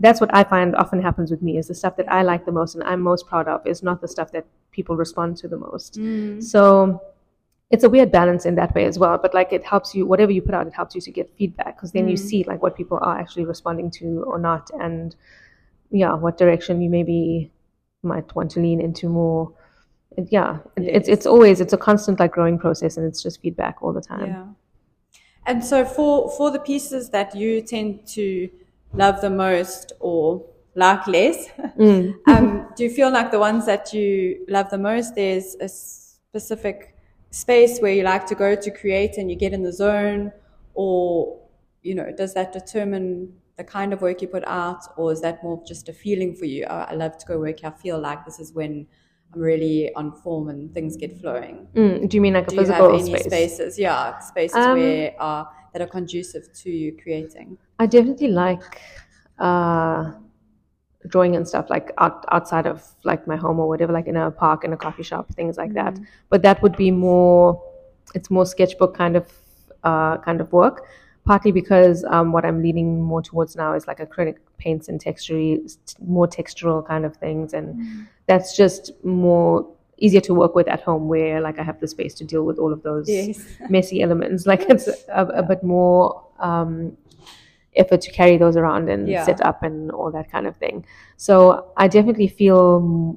that's 0.00 0.20
what 0.20 0.34
I 0.34 0.42
find 0.44 0.74
often 0.76 1.00
happens 1.00 1.30
with 1.30 1.40
me 1.42 1.56
is 1.58 1.68
the 1.68 1.74
stuff 1.74 1.96
that 1.96 2.10
I 2.10 2.22
like 2.22 2.44
the 2.46 2.52
most 2.52 2.74
and 2.74 2.82
I'm 2.84 3.00
most 3.00 3.26
proud 3.26 3.46
of 3.48 3.66
is 3.66 3.82
not 3.82 4.00
the 4.00 4.08
stuff 4.08 4.32
that 4.32 4.44
people 4.72 4.96
respond 4.96 5.36
to 5.38 5.48
the 5.48 5.58
most. 5.58 6.00
Mm. 6.00 6.42
So 6.42 7.02
it's 7.70 7.84
a 7.84 7.90
weird 7.90 8.10
balance 8.10 8.46
in 8.46 8.54
that 8.56 8.74
way 8.74 8.86
as 8.86 8.98
well. 8.98 9.18
But 9.18 9.34
like 9.34 9.52
it 9.52 9.62
helps 9.64 9.94
you, 9.94 10.06
whatever 10.06 10.32
you 10.32 10.40
put 10.42 10.54
out, 10.54 10.66
it 10.66 10.72
helps 10.72 10.94
you 10.94 11.00
to 11.02 11.10
get 11.10 11.30
feedback 11.36 11.76
because 11.76 11.92
then 11.92 12.08
you 12.08 12.14
Mm. 12.16 12.18
see 12.28 12.44
like 12.44 12.62
what 12.62 12.76
people 12.76 12.98
are 13.02 13.18
actually 13.18 13.44
responding 13.44 13.90
to 13.98 14.24
or 14.26 14.38
not, 14.38 14.70
and 14.80 15.14
yeah, 15.90 16.14
what 16.14 16.38
direction 16.38 16.80
you 16.80 16.88
maybe 16.90 17.50
might 18.02 18.34
want 18.34 18.50
to 18.52 18.60
lean 18.60 18.80
into 18.80 19.08
more. 19.08 19.52
Yeah, 20.30 20.58
it- 20.76 20.82
it's 20.96 21.08
it's 21.08 21.26
always 21.26 21.60
it's 21.60 21.72
a 21.72 21.78
constant 21.78 22.20
like 22.20 22.32
growing 22.32 22.58
process, 22.58 22.96
and 22.96 23.06
it's 23.06 23.22
just 23.22 23.40
feedback 23.40 23.82
all 23.82 23.92
the 23.92 24.00
time. 24.00 24.26
Yeah. 24.26 24.46
And 25.46 25.64
so 25.64 25.84
for 25.84 26.30
for 26.30 26.50
the 26.50 26.58
pieces 26.60 27.10
that 27.10 27.34
you 27.34 27.62
tend 27.62 28.06
to 28.08 28.48
love 28.92 29.20
the 29.20 29.30
most 29.30 29.92
or 30.00 30.42
like 30.74 31.06
less, 31.06 31.48
Mm. 31.78 32.14
um, 32.28 32.66
do 32.76 32.84
you 32.84 32.90
feel 32.90 33.10
like 33.10 33.30
the 33.30 33.38
ones 33.38 33.66
that 33.66 33.92
you 33.92 34.44
love 34.48 34.70
the 34.70 34.78
most, 34.78 35.14
there's 35.14 35.56
a 35.60 35.68
specific 35.68 36.94
space 37.30 37.80
where 37.80 37.92
you 37.92 38.02
like 38.02 38.26
to 38.26 38.34
go 38.34 38.54
to 38.54 38.70
create 38.70 39.16
and 39.18 39.30
you 39.30 39.36
get 39.36 39.52
in 39.52 39.62
the 39.62 39.72
zone, 39.72 40.32
or 40.74 41.38
you 41.82 41.94
know, 41.94 42.12
does 42.16 42.34
that 42.34 42.52
determine 42.52 43.32
the 43.56 43.64
kind 43.64 43.92
of 43.92 44.00
work 44.02 44.22
you 44.22 44.28
put 44.28 44.44
out, 44.46 44.82
or 44.96 45.12
is 45.12 45.20
that 45.22 45.42
more 45.42 45.62
just 45.66 45.88
a 45.88 45.92
feeling 45.92 46.34
for 46.34 46.44
you? 46.44 46.64
Oh, 46.68 46.84
I 46.88 46.94
love 46.94 47.16
to 47.18 47.26
go 47.26 47.38
work. 47.38 47.64
I 47.64 47.70
feel 47.70 47.98
like 47.98 48.24
this 48.24 48.38
is 48.38 48.52
when 48.52 48.86
I'm 49.32 49.40
really 49.40 49.92
on 49.94 50.12
form 50.12 50.48
and 50.48 50.72
things 50.72 50.96
get 50.96 51.20
flowing. 51.20 51.68
Mm. 51.74 52.08
Do 52.08 52.16
you 52.16 52.20
mean 52.20 52.34
like 52.34 52.46
a 52.46 52.50
Do 52.50 52.56
you 52.56 52.60
have 52.62 52.68
physical 52.68 52.98
any 52.98 53.10
space? 53.10 53.24
spaces? 53.24 53.78
Yeah, 53.78 54.18
spaces 54.18 54.56
Um, 54.56 54.78
where 54.78 55.14
are 55.18 55.48
that 55.72 55.82
are 55.82 55.86
conducive 55.86 56.52
to 56.52 56.70
you 56.70 56.96
creating. 57.00 57.56
I 57.78 57.86
definitely 57.86 58.28
like 58.28 58.80
uh, 59.38 60.12
drawing 61.08 61.36
and 61.36 61.46
stuff 61.46 61.70
like 61.70 61.92
out, 61.98 62.24
outside 62.32 62.66
of 62.66 62.84
like 63.04 63.26
my 63.26 63.36
home 63.36 63.60
or 63.60 63.68
whatever, 63.68 63.92
like 63.92 64.06
in 64.06 64.16
a 64.16 64.30
park, 64.30 64.64
in 64.64 64.72
a 64.72 64.76
coffee 64.76 65.04
shop, 65.04 65.32
things 65.34 65.56
like 65.56 65.74
that. 65.74 65.98
But 66.28 66.42
that 66.42 66.60
would 66.62 66.76
be 66.76 66.90
more, 66.90 67.62
it's 68.14 68.30
more 68.30 68.46
sketchbook 68.46 68.96
kind 68.96 69.16
of 69.16 69.32
uh, 69.84 70.18
kind 70.18 70.40
of 70.40 70.52
work. 70.52 70.86
Partly 71.30 71.52
because 71.52 72.04
um, 72.14 72.32
what 72.32 72.44
I'm 72.44 72.60
leaning 72.60 73.00
more 73.00 73.22
towards 73.22 73.54
now 73.54 73.72
is 73.74 73.86
like 73.86 73.98
acrylic 73.98 74.38
paints 74.58 74.88
and 74.88 75.00
texture, 75.00 75.40
more 76.04 76.26
textural 76.26 76.84
kind 76.84 77.04
of 77.04 77.14
things, 77.24 77.52
and 77.54 77.66
that's 78.26 78.56
just 78.56 78.90
more 79.04 79.64
easier 79.96 80.20
to 80.22 80.34
work 80.34 80.56
with 80.56 80.66
at 80.66 80.80
home, 80.80 81.06
where 81.06 81.40
like 81.40 81.60
I 81.60 81.62
have 81.62 81.78
the 81.78 81.86
space 81.86 82.14
to 82.14 82.24
deal 82.24 82.42
with 82.42 82.58
all 82.58 82.72
of 82.72 82.82
those 82.82 83.08
Yes. 83.08 83.46
messy 83.68 84.02
elements. 84.02 84.44
Like 84.44 84.62
it's 84.68 84.88
a, 84.88 85.24
a 85.42 85.44
bit 85.44 85.62
more, 85.62 86.20
um, 86.40 86.96
effort 87.76 88.00
to 88.00 88.10
carry 88.10 88.36
those 88.36 88.56
around 88.56 88.88
and 88.88 89.08
Yeah. 89.08 89.24
set 89.24 89.40
up 89.40 89.62
and 89.62 89.92
all 89.92 90.10
that 90.10 90.32
kind 90.32 90.48
of 90.48 90.56
thing. 90.56 90.84
So 91.16 91.66
I 91.76 91.86
definitely 91.86 92.26
feel 92.26 93.16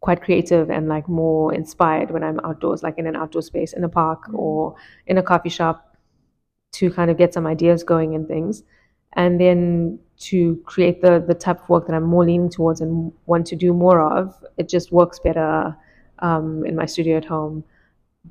quite 0.00 0.22
creative 0.22 0.70
and 0.70 0.88
like 0.88 1.06
more 1.06 1.52
inspired 1.52 2.10
when 2.12 2.22
I'm 2.24 2.40
outdoors, 2.44 2.82
like 2.82 2.96
in 2.96 3.06
an 3.06 3.14
outdoor 3.14 3.42
space, 3.42 3.74
in 3.74 3.84
a 3.84 3.90
park 3.90 4.20
or 4.32 4.74
in 5.06 5.18
a 5.18 5.22
coffee 5.22 5.50
shop, 5.50 5.91
to 6.72 6.90
kind 6.90 7.10
of 7.10 7.16
get 7.18 7.34
some 7.34 7.46
ideas 7.46 7.82
going 7.82 8.14
and 8.14 8.26
things, 8.26 8.62
and 9.14 9.40
then 9.40 9.98
to 10.18 10.56
create 10.64 11.02
the 11.02 11.22
the 11.26 11.34
type 11.34 11.60
of 11.62 11.68
work 11.68 11.86
that 11.86 11.94
I'm 11.94 12.04
more 12.04 12.24
leaning 12.24 12.48
towards 12.50 12.80
and 12.80 13.12
want 13.26 13.46
to 13.48 13.56
do 13.56 13.72
more 13.72 14.00
of. 14.00 14.42
It 14.56 14.68
just 14.68 14.92
works 14.92 15.18
better 15.18 15.76
um, 16.20 16.64
in 16.66 16.74
my 16.76 16.86
studio 16.86 17.16
at 17.16 17.24
home, 17.24 17.64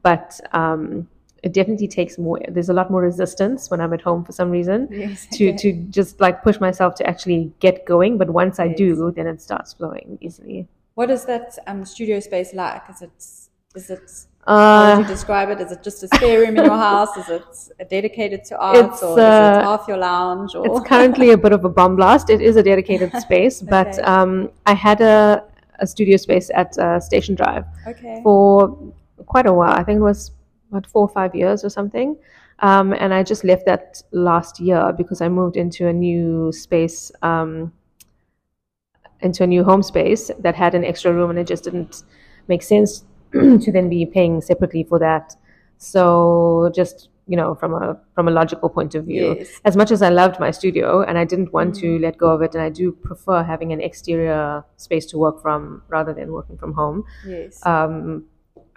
but. 0.02 0.40
Um, 0.54 1.08
it 1.44 1.54
definitely 1.54 1.88
takes 1.88 2.20
more. 2.20 2.40
There's 2.50 2.70
a 2.70 2.74
lot 2.74 2.92
more 2.92 3.02
resistance 3.02 3.72
when 3.72 3.82
I'm 3.82 3.94
at 3.94 4.02
home 4.02 4.24
for 4.24 4.32
some 4.32 4.52
reason 4.52 4.88
Yes. 4.92 5.26
to 5.38 5.58
to 5.58 5.74
just 5.90 6.22
like 6.22 6.44
push 6.44 6.60
myself 6.60 6.94
to 7.00 7.04
actually 7.10 7.52
get 7.60 7.84
going. 7.88 8.20
But 8.20 8.30
once 8.30 8.60
I 8.60 8.66
Yes. 8.66 8.78
do, 8.78 9.12
then 9.12 9.26
it 9.26 9.42
starts 9.42 9.74
flowing 9.74 10.20
easily. 10.22 10.68
What 10.94 11.10
is 11.10 11.26
that 11.26 11.58
um, 11.66 11.84
studio 11.84 12.20
space 12.20 12.54
like? 12.54 12.84
Is 12.92 13.02
it 13.02 13.12
is 13.76 13.90
it 13.90 14.12
how 14.48 14.96
would 14.96 15.00
you 15.00 15.06
Uh, 15.06 15.08
describe 15.08 15.50
it? 15.50 15.62
Is 15.62 15.72
it 15.72 15.84
just 15.84 16.04
a 16.04 16.08
spare 16.08 16.40
room 16.40 16.58
in 16.58 16.66
your 16.66 16.78
house? 16.78 17.16
Is 17.18 17.30
it 17.30 17.90
dedicated 17.90 18.44
to 18.46 18.58
art, 18.58 18.78
It's, 18.78 19.04
or 19.04 19.14
is 19.14 19.24
uh, 19.24 19.60
it 19.60 19.64
half 19.64 19.88
your 19.88 19.98
lounge? 19.98 20.56
Or 20.56 20.66
it's 20.66 20.88
currently 20.88 21.32
a 21.32 21.38
bit 21.38 21.54
of 21.54 21.64
a 21.66 21.70
bomb 21.70 21.96
blast. 21.96 22.30
It 22.30 22.42
is 22.42 22.56
a 22.56 22.64
dedicated 22.64 23.12
space, 23.22 23.62
but 23.62 24.00
um, 24.08 24.50
I 24.66 24.74
had 24.74 25.02
a, 25.02 25.44
a 25.80 25.88
studio 25.88 26.18
space 26.18 26.50
at 26.54 26.78
uh, 26.78 27.00
Station 27.00 27.36
Drive 27.36 27.66
okay. 27.88 28.22
for 28.24 28.94
quite 29.26 29.46
a 29.46 29.54
while. 29.54 29.72
I 29.72 29.84
think 29.84 29.98
it 29.98 30.04
was 30.04 30.32
about 30.70 30.88
four 30.88 31.04
or 31.04 31.10
five 31.10 31.36
years 31.36 31.64
or 31.64 31.70
something. 31.70 32.18
Um, 32.60 32.94
and 32.94 33.14
I 33.14 33.24
just 33.24 33.44
left 33.44 33.66
that 33.66 34.02
last 34.12 34.60
year 34.60 34.94
because 34.96 35.22
I 35.22 35.30
moved 35.30 35.58
into 35.58 35.88
a 35.88 35.94
new 35.94 36.52
space, 36.52 37.12
um, 37.22 37.74
into 39.22 39.44
a 39.44 39.48
new 39.48 39.64
home 39.64 39.84
space 39.84 40.30
that 40.40 40.56
had 40.56 40.76
an 40.76 40.84
extra 40.84 41.12
room, 41.12 41.32
and 41.32 41.40
it 41.40 41.48
just 41.48 41.64
didn't 41.64 42.04
make 42.48 42.62
sense 42.62 43.04
to 43.64 43.72
then 43.72 43.90
be 43.90 44.06
paying 44.06 44.42
separately 44.42 44.84
for 44.84 45.00
that. 45.00 45.36
So 45.78 46.72
just 46.76 47.10
you 47.28 47.38
know, 47.38 47.56
from 47.56 47.74
a 47.74 47.98
from 48.14 48.28
a 48.28 48.32
logical 48.32 48.68
point 48.70 48.94
of 48.96 49.06
view, 49.06 49.36
Yes. 49.40 49.62
as 49.64 49.76
much 49.78 49.90
as 49.92 50.02
I 50.02 50.10
loved 50.10 50.40
my 50.40 50.52
studio 50.52 51.02
and 51.02 51.18
I 51.18 51.24
didn't 51.24 51.54
want 51.54 51.76
to 51.76 51.98
let 52.00 52.18
go 52.18 52.30
of 52.30 52.42
it, 52.42 52.56
and 52.56 52.64
I 52.64 52.70
do 52.70 52.92
prefer 52.92 53.44
having 53.44 53.72
an 53.72 53.80
exterior 53.80 54.66
space 54.78 55.06
to 55.08 55.18
work 55.18 55.42
from 55.42 55.82
rather 55.88 56.14
than 56.14 56.32
working 56.34 56.58
from 56.58 56.74
home 56.74 57.06
Yes. 57.26 57.66
um, 57.66 58.26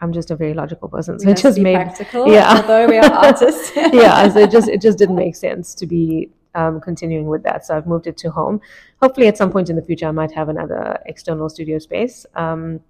I'm 0.00 0.12
just 0.12 0.30
a 0.30 0.36
very 0.36 0.54
logical 0.54 0.88
person, 0.88 1.18
so 1.18 1.26
We 1.26 1.32
it 1.32 1.38
just 1.38 1.58
made 1.58 1.74
practical, 1.74 2.28
yeah. 2.30 2.56
although 2.56 2.86
we 2.86 2.98
are 2.98 3.12
artists. 3.28 3.72
yeah, 3.74 4.28
so 4.28 4.40
it 4.40 4.50
just 4.50 4.68
it 4.74 4.80
just 4.80 4.98
didn't 4.98 5.16
make 5.16 5.34
sense 5.36 5.74
to 5.76 5.86
be 5.86 6.30
um, 6.54 6.80
continuing 6.80 7.26
with 7.26 7.42
that. 7.44 7.64
So 7.66 7.76
I've 7.76 7.86
moved 7.86 8.06
it 8.06 8.16
to 8.18 8.30
home. 8.30 8.60
Hopefully, 9.02 9.26
at 9.26 9.36
some 9.36 9.50
point 9.50 9.68
in 9.70 9.76
the 9.76 9.82
future, 9.82 10.06
I 10.06 10.12
might 10.12 10.32
have 10.32 10.48
another 10.48 10.98
external 11.06 11.48
studio 11.48 11.78
space. 11.78 12.26
Um, 12.36 12.80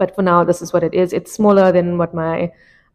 but 0.00 0.14
for 0.14 0.22
now, 0.22 0.42
this 0.42 0.62
is 0.62 0.72
what 0.72 0.82
it 0.82 0.94
is. 0.94 1.12
It's 1.12 1.30
smaller 1.30 1.70
than 1.70 1.98
what 1.98 2.14
my 2.14 2.50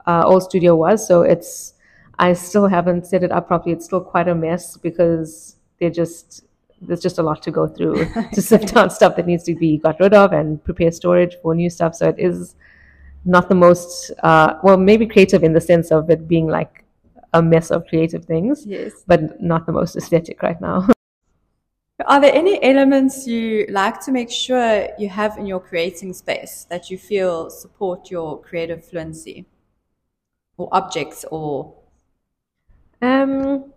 uh, 0.07 0.23
old 0.25 0.41
studio 0.41 0.75
was, 0.75 1.07
so 1.07 1.21
it's 1.21 1.75
I 2.17 2.33
still 2.33 2.67
haven't 2.67 3.05
set 3.05 3.21
it 3.23 3.31
up 3.31 3.47
properly. 3.47 3.73
It's 3.73 3.85
still 3.85 4.01
quite 4.01 4.27
a 4.27 4.33
mess 4.33 4.75
because 4.75 5.57
they're 5.79 5.91
just 5.91 6.45
there's 6.81 7.01
just 7.01 7.19
a 7.19 7.23
lot 7.23 7.43
to 7.43 7.51
go 7.51 7.67
through 7.67 8.07
to 8.33 8.41
sift 8.41 8.75
out 8.75 8.91
stuff 8.91 9.15
that 9.17 9.27
needs 9.27 9.43
to 9.43 9.53
be 9.55 9.77
got 9.77 9.99
rid 9.99 10.15
of 10.15 10.33
and 10.33 10.63
prepare 10.63 10.91
storage 10.91 11.37
for 11.43 11.53
new 11.53 11.69
stuff. 11.69 11.93
So 11.93 12.09
it 12.09 12.15
is 12.17 12.55
not 13.23 13.49
the 13.49 13.55
most 13.55 14.11
uh, 14.23 14.55
well, 14.63 14.77
maybe 14.77 15.05
creative 15.05 15.43
in 15.43 15.53
the 15.53 15.61
sense 15.61 15.91
of 15.91 16.09
it 16.09 16.27
being 16.27 16.47
like 16.47 16.83
a 17.33 17.41
mess 17.41 17.69
of 17.69 17.85
creative 17.85 18.25
things, 18.25 18.65
yes. 18.65 19.03
but 19.05 19.39
not 19.39 19.67
the 19.67 19.73
most 19.73 19.95
aesthetic 19.95 20.41
right 20.41 20.59
now. 20.59 20.87
Are 22.03 22.19
there 22.19 22.34
any 22.34 22.62
elements 22.62 23.25
you 23.25 23.67
like 23.69 24.01
to 24.01 24.12
make 24.12 24.29
sure 24.29 24.89
you 24.99 25.08
have 25.08 25.38
in 25.38 25.45
your 25.45 25.62
creating 25.62 26.13
space 26.13 26.67
that 26.69 26.89
you 26.89 26.97
feel 26.97 27.49
support 27.49 28.12
your 28.12 28.41
creative 28.41 28.84
fluency? 28.84 29.45
Or 30.58 30.67
objects 30.73 31.23
or 31.31 31.73
Um, 33.01 33.71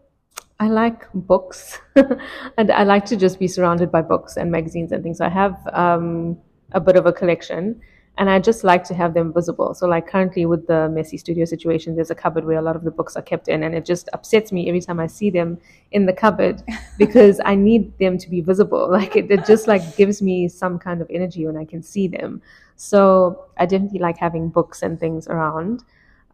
I 0.59 0.69
like 0.69 1.07
books, 1.15 1.79
and 2.59 2.73
I 2.73 2.83
like 2.83 3.05
to 3.07 3.17
just 3.17 3.39
be 3.39 3.47
surrounded 3.47 3.93
by 3.93 4.03
books 4.03 4.37
and 4.37 4.51
magazines 4.51 4.91
and 4.91 5.03
things. 5.03 5.21
I 5.21 5.29
have 5.29 5.57
um, 5.73 6.39
a 6.73 6.81
bit 6.81 6.97
of 6.97 7.07
a 7.07 7.13
collection, 7.13 7.81
and 8.19 8.29
I 8.29 8.41
just 8.41 8.65
like 8.65 8.85
to 8.85 8.95
have 8.95 9.15
them 9.15 9.33
visible. 9.33 9.75
So, 9.75 9.87
like 9.87 10.07
currently 10.09 10.45
with 10.45 10.67
the 10.67 10.89
messy 10.89 11.17
studio 11.17 11.45
situation, 11.45 11.95
there's 11.95 12.11
a 12.11 12.15
cupboard 12.15 12.45
where 12.45 12.59
a 12.59 12.63
lot 12.63 12.77
of 12.77 12.83
the 12.85 12.91
books 12.91 13.17
are 13.17 13.23
kept 13.23 13.49
in, 13.49 13.63
and 13.63 13.75
it 13.75 13.85
just 13.85 14.09
upsets 14.13 14.53
me 14.53 14.69
every 14.69 14.81
time 14.81 15.01
I 15.01 15.07
see 15.07 15.31
them 15.31 15.59
in 15.93 16.05
the 16.07 16.13
cupboard 16.13 16.63
because 16.99 17.41
I 17.45 17.55
need 17.55 17.97
them 17.99 18.19
to 18.19 18.29
be 18.29 18.41
visible. 18.41 18.89
Like 18.99 19.15
it, 19.17 19.31
it 19.31 19.47
just 19.47 19.69
like 19.69 19.97
gives 19.97 20.21
me 20.21 20.49
some 20.49 20.79
kind 20.79 21.01
of 21.01 21.07
energy 21.11 21.47
when 21.47 21.57
I 21.57 21.65
can 21.65 21.83
see 21.83 22.09
them. 22.09 22.43
So 22.75 23.47
I 23.57 23.65
definitely 23.67 24.01
like 24.01 24.19
having 24.19 24.49
books 24.49 24.83
and 24.83 24.99
things 24.99 25.29
around. 25.29 25.85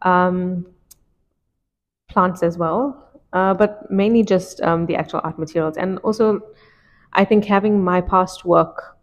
Um, 0.01 0.65
plants 2.07 2.43
as 2.43 2.57
well, 2.57 3.21
uh, 3.33 3.53
but 3.53 3.89
mainly 3.91 4.23
just 4.23 4.61
um, 4.61 4.85
the 4.85 4.95
actual 4.95 5.21
art 5.23 5.37
materials. 5.37 5.77
And 5.77 5.97
also, 5.99 6.41
I 7.13 7.25
think 7.25 7.45
having 7.45 7.83
my 7.83 8.01
past 8.01 8.45
work, 8.45 8.94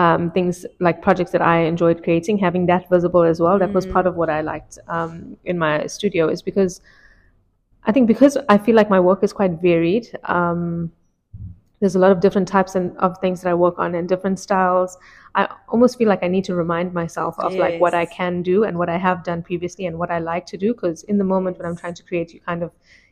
um, 0.00 0.30
things 0.30 0.64
like 0.86 1.02
projects 1.02 1.32
that 1.32 1.42
I 1.42 1.56
enjoyed 1.72 2.02
creating, 2.02 2.38
having 2.38 2.64
that 2.66 2.88
visible 2.88 3.22
as 3.22 3.38
well, 3.44 3.58
that 3.58 3.72
was 3.72 3.86
part 3.86 4.06
of 4.06 4.14
what 4.20 4.30
I 4.30 4.40
liked 4.40 4.78
um, 4.88 5.36
in 5.44 5.58
my 5.58 5.86
studio, 5.86 6.28
is 6.28 6.40
because 6.50 6.80
I 7.84 7.92
think 7.92 8.06
because 8.08 8.38
I 8.48 8.56
feel 8.58 8.76
like 8.76 8.88
my 8.96 9.00
work 9.00 9.22
is 9.22 9.32
quite 9.32 9.52
varied. 9.60 10.06
Um, 10.24 10.92
there's 11.80 11.96
a 11.96 11.98
lot 11.98 12.12
of 12.12 12.20
different 12.20 12.48
types 12.48 12.74
and, 12.74 12.96
of 12.98 13.18
things 13.18 13.42
that 13.42 13.50
I 13.50 13.54
work 13.54 13.78
on 13.78 13.94
and 13.94 14.08
different 14.08 14.38
styles. 14.38 14.96
I 15.34 15.48
almost 15.68 15.98
feel 15.98 16.08
like 16.08 16.22
I 16.22 16.28
need 16.28 16.44
to 16.44 16.54
remind 16.54 16.92
myself 16.92 17.38
of 17.38 17.54
like 17.54 17.80
what 17.80 17.94
I 17.94 18.06
can 18.06 18.42
do 18.42 18.64
and 18.64 18.78
what 18.78 18.88
I 18.88 18.98
have 18.98 19.22
done 19.24 19.42
previously 19.42 19.86
and 19.86 19.98
what 19.98 20.10
I 20.10 20.18
like 20.18 20.46
to 20.46 20.58
do. 20.58 20.74
Because 20.74 21.04
in 21.04 21.18
the 21.18 21.24
moment 21.24 21.58
when 21.58 21.66
I'm 21.66 21.76
trying 21.76 21.94
to 21.94 22.02
create, 22.02 22.34
you 22.34 22.40
kind 22.40 22.62
of 22.62 22.70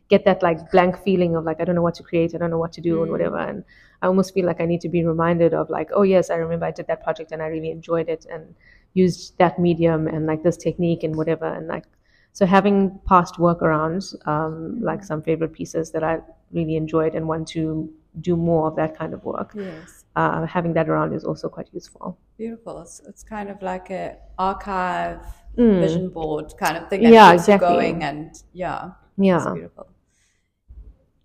get 0.09 0.24
that 0.24 0.42
like 0.42 0.70
blank 0.70 1.03
feeling 1.05 1.37
of 1.37 1.44
like 1.44 1.61
I 1.61 1.64
don't 1.64 1.74
know 1.74 1.87
what 1.88 1.96
to 1.96 2.03
create, 2.03 2.35
I 2.35 2.38
don't 2.38 2.51
know 2.51 2.59
what 2.59 2.72
to 2.72 2.81
do 2.81 3.03
and 3.03 3.12
whatever. 3.12 3.38
And 3.38 3.64
I 4.02 4.06
almost 4.06 4.32
feel 4.34 4.46
like 4.46 4.61
I 4.61 4.66
need 4.66 4.80
to 4.82 4.88
be 4.88 5.04
reminded 5.04 5.54
of 5.54 5.70
like, 5.70 5.90
oh 5.92 6.02
yes, 6.02 6.30
I 6.30 6.37
remember 6.37 6.66
I 6.66 6.70
did 6.70 6.87
that 6.87 7.02
project 7.02 7.32
and 7.32 7.42
I 7.42 7.46
really 7.46 7.70
enjoyed 7.70 8.08
it 8.08 8.26
and 8.30 8.54
used 8.94 9.37
that 9.38 9.58
medium 9.58 10.06
and 10.06 10.26
like 10.26 10.42
this 10.42 10.56
technique 10.56 11.02
and 11.02 11.16
whatever. 11.16 11.46
And 11.46 11.66
like 11.68 11.84
so 12.32 12.46
having 12.46 12.98
past 13.06 13.38
work 13.38 13.62
around, 13.62 14.04
um, 14.26 14.80
like 14.80 15.02
some 15.02 15.22
favorite 15.22 15.52
pieces 15.52 15.90
that 15.92 16.04
I 16.04 16.20
really 16.52 16.76
enjoyed 16.76 17.14
and 17.14 17.26
want 17.26 17.48
to 17.48 17.92
do 18.20 18.37
more 18.37 18.68
of 18.68 18.76
that 18.76 18.96
kind 18.96 19.12
of 19.14 19.24
work. 19.24 19.52
yes. 19.56 20.04
Uh, 20.16 20.44
having 20.46 20.72
that 20.74 20.88
around 20.88 21.12
is 21.12 21.24
also 21.24 21.48
quite 21.48 21.68
useful. 21.72 22.18
Beautiful. 22.37 22.80
It's, 22.80 23.00
it's 23.06 23.22
kind 23.22 23.50
of 23.50 23.61
like 23.62 23.90
a 23.90 24.16
archive 24.38 25.20
Mm. 25.58 25.80
vision 25.80 26.08
board 26.08 26.52
kind 26.56 26.76
of 26.76 26.88
thing 26.88 27.02
that 27.02 27.12
Yeah, 27.12 27.32
keeps 27.32 27.42
exactly. 27.42 27.68
going 27.68 28.04
and 28.04 28.30
yeah. 28.52 28.90
It's 28.90 29.14
Yeah. 29.16 29.52
beautiful. 29.52 29.88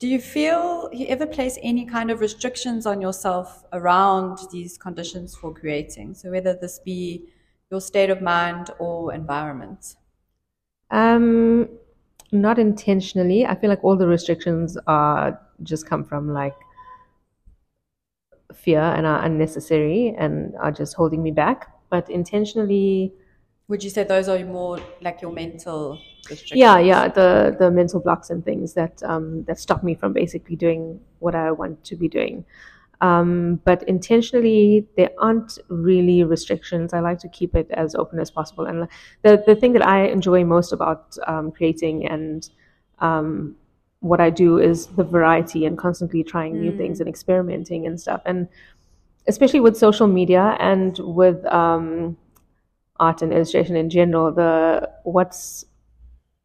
Do 0.03 0.09
you 0.09 0.19
feel 0.19 0.89
you 0.91 1.07
ever 1.07 1.25
place 1.25 1.57
any 1.63 1.85
kind 1.85 2.11
of 2.11 2.19
restrictions 2.19 2.85
on 2.85 2.99
yourself 2.99 3.63
around 3.71 4.37
these 4.51 4.77
conditions 4.77 5.33
for 5.33 5.53
creating? 5.53 6.13
So 6.15 6.29
whether 6.29 6.53
this 6.53 6.79
be 6.79 7.29
your 7.71 7.79
state 7.79 8.09
of 8.09 8.21
mind 8.21 8.69
or 8.79 9.13
environment. 9.13 9.95
Um, 10.91 11.69
not 12.33 12.59
intentionally. 12.59 13.45
I 13.45 13.55
feel 13.55 13.69
like 13.69 13.81
all 13.81 13.95
the 13.95 14.05
restrictions 14.05 14.77
are 14.87 15.39
just 15.63 15.87
come 15.87 16.03
from 16.03 16.33
like 16.33 16.57
fear 18.53 18.81
and 18.81 19.05
are 19.05 19.23
unnecessary 19.23 20.13
and 20.17 20.53
are 20.57 20.73
just 20.73 20.95
holding 20.95 21.23
me 21.23 21.31
back. 21.31 21.73
But 21.89 22.09
intentionally, 22.09 23.13
Would 23.69 23.83
you 23.83 23.89
say 23.89 24.03
those 24.03 24.27
are 24.27 24.43
more 24.45 24.79
like 25.01 25.21
your 25.21 25.31
mental 25.31 25.99
restrictions? 26.29 26.59
yeah, 26.59 26.79
yeah, 26.79 27.07
the 27.07 27.55
the 27.57 27.71
mental 27.71 27.99
blocks 27.99 28.29
and 28.29 28.43
things 28.43 28.73
that 28.73 29.01
um, 29.03 29.43
that 29.45 29.59
stop 29.59 29.83
me 29.83 29.95
from 29.95 30.13
basically 30.13 30.55
doing 30.55 30.99
what 31.19 31.35
I 31.35 31.51
want 31.51 31.83
to 31.85 31.95
be 31.95 32.07
doing. 32.07 32.45
Um, 33.01 33.59
but 33.65 33.83
intentionally, 33.83 34.87
there 34.95 35.09
aren't 35.17 35.59
really 35.67 36.23
restrictions. 36.23 36.93
I 36.93 36.99
like 36.99 37.19
to 37.19 37.29
keep 37.29 37.55
it 37.55 37.69
as 37.71 37.95
open 37.95 38.19
as 38.19 38.31
possible. 38.31 38.65
And 38.65 38.87
the 39.23 39.43
the 39.45 39.55
thing 39.55 39.73
that 39.73 39.85
I 39.85 40.07
enjoy 40.07 40.43
most 40.43 40.73
about 40.73 41.17
um, 41.27 41.51
creating 41.51 42.05
and 42.07 42.49
um, 42.99 43.55
what 43.99 44.19
I 44.19 44.29
do 44.29 44.59
is 44.59 44.87
the 44.87 45.03
variety 45.03 45.65
and 45.65 45.77
constantly 45.77 46.23
trying 46.23 46.59
new 46.59 46.75
things 46.77 46.99
and 46.99 47.07
experimenting 47.07 47.87
and 47.87 47.99
stuff. 47.99 48.21
And 48.25 48.49
especially 49.27 49.61
with 49.61 49.77
social 49.77 50.07
media 50.07 50.57
and 50.59 50.99
with 50.99 51.45
um, 51.45 52.17
art 52.99 53.21
and 53.21 53.33
illustration 53.33 53.75
in 53.75 53.89
general, 53.89 54.31
the 54.31 54.89
what's 55.03 55.65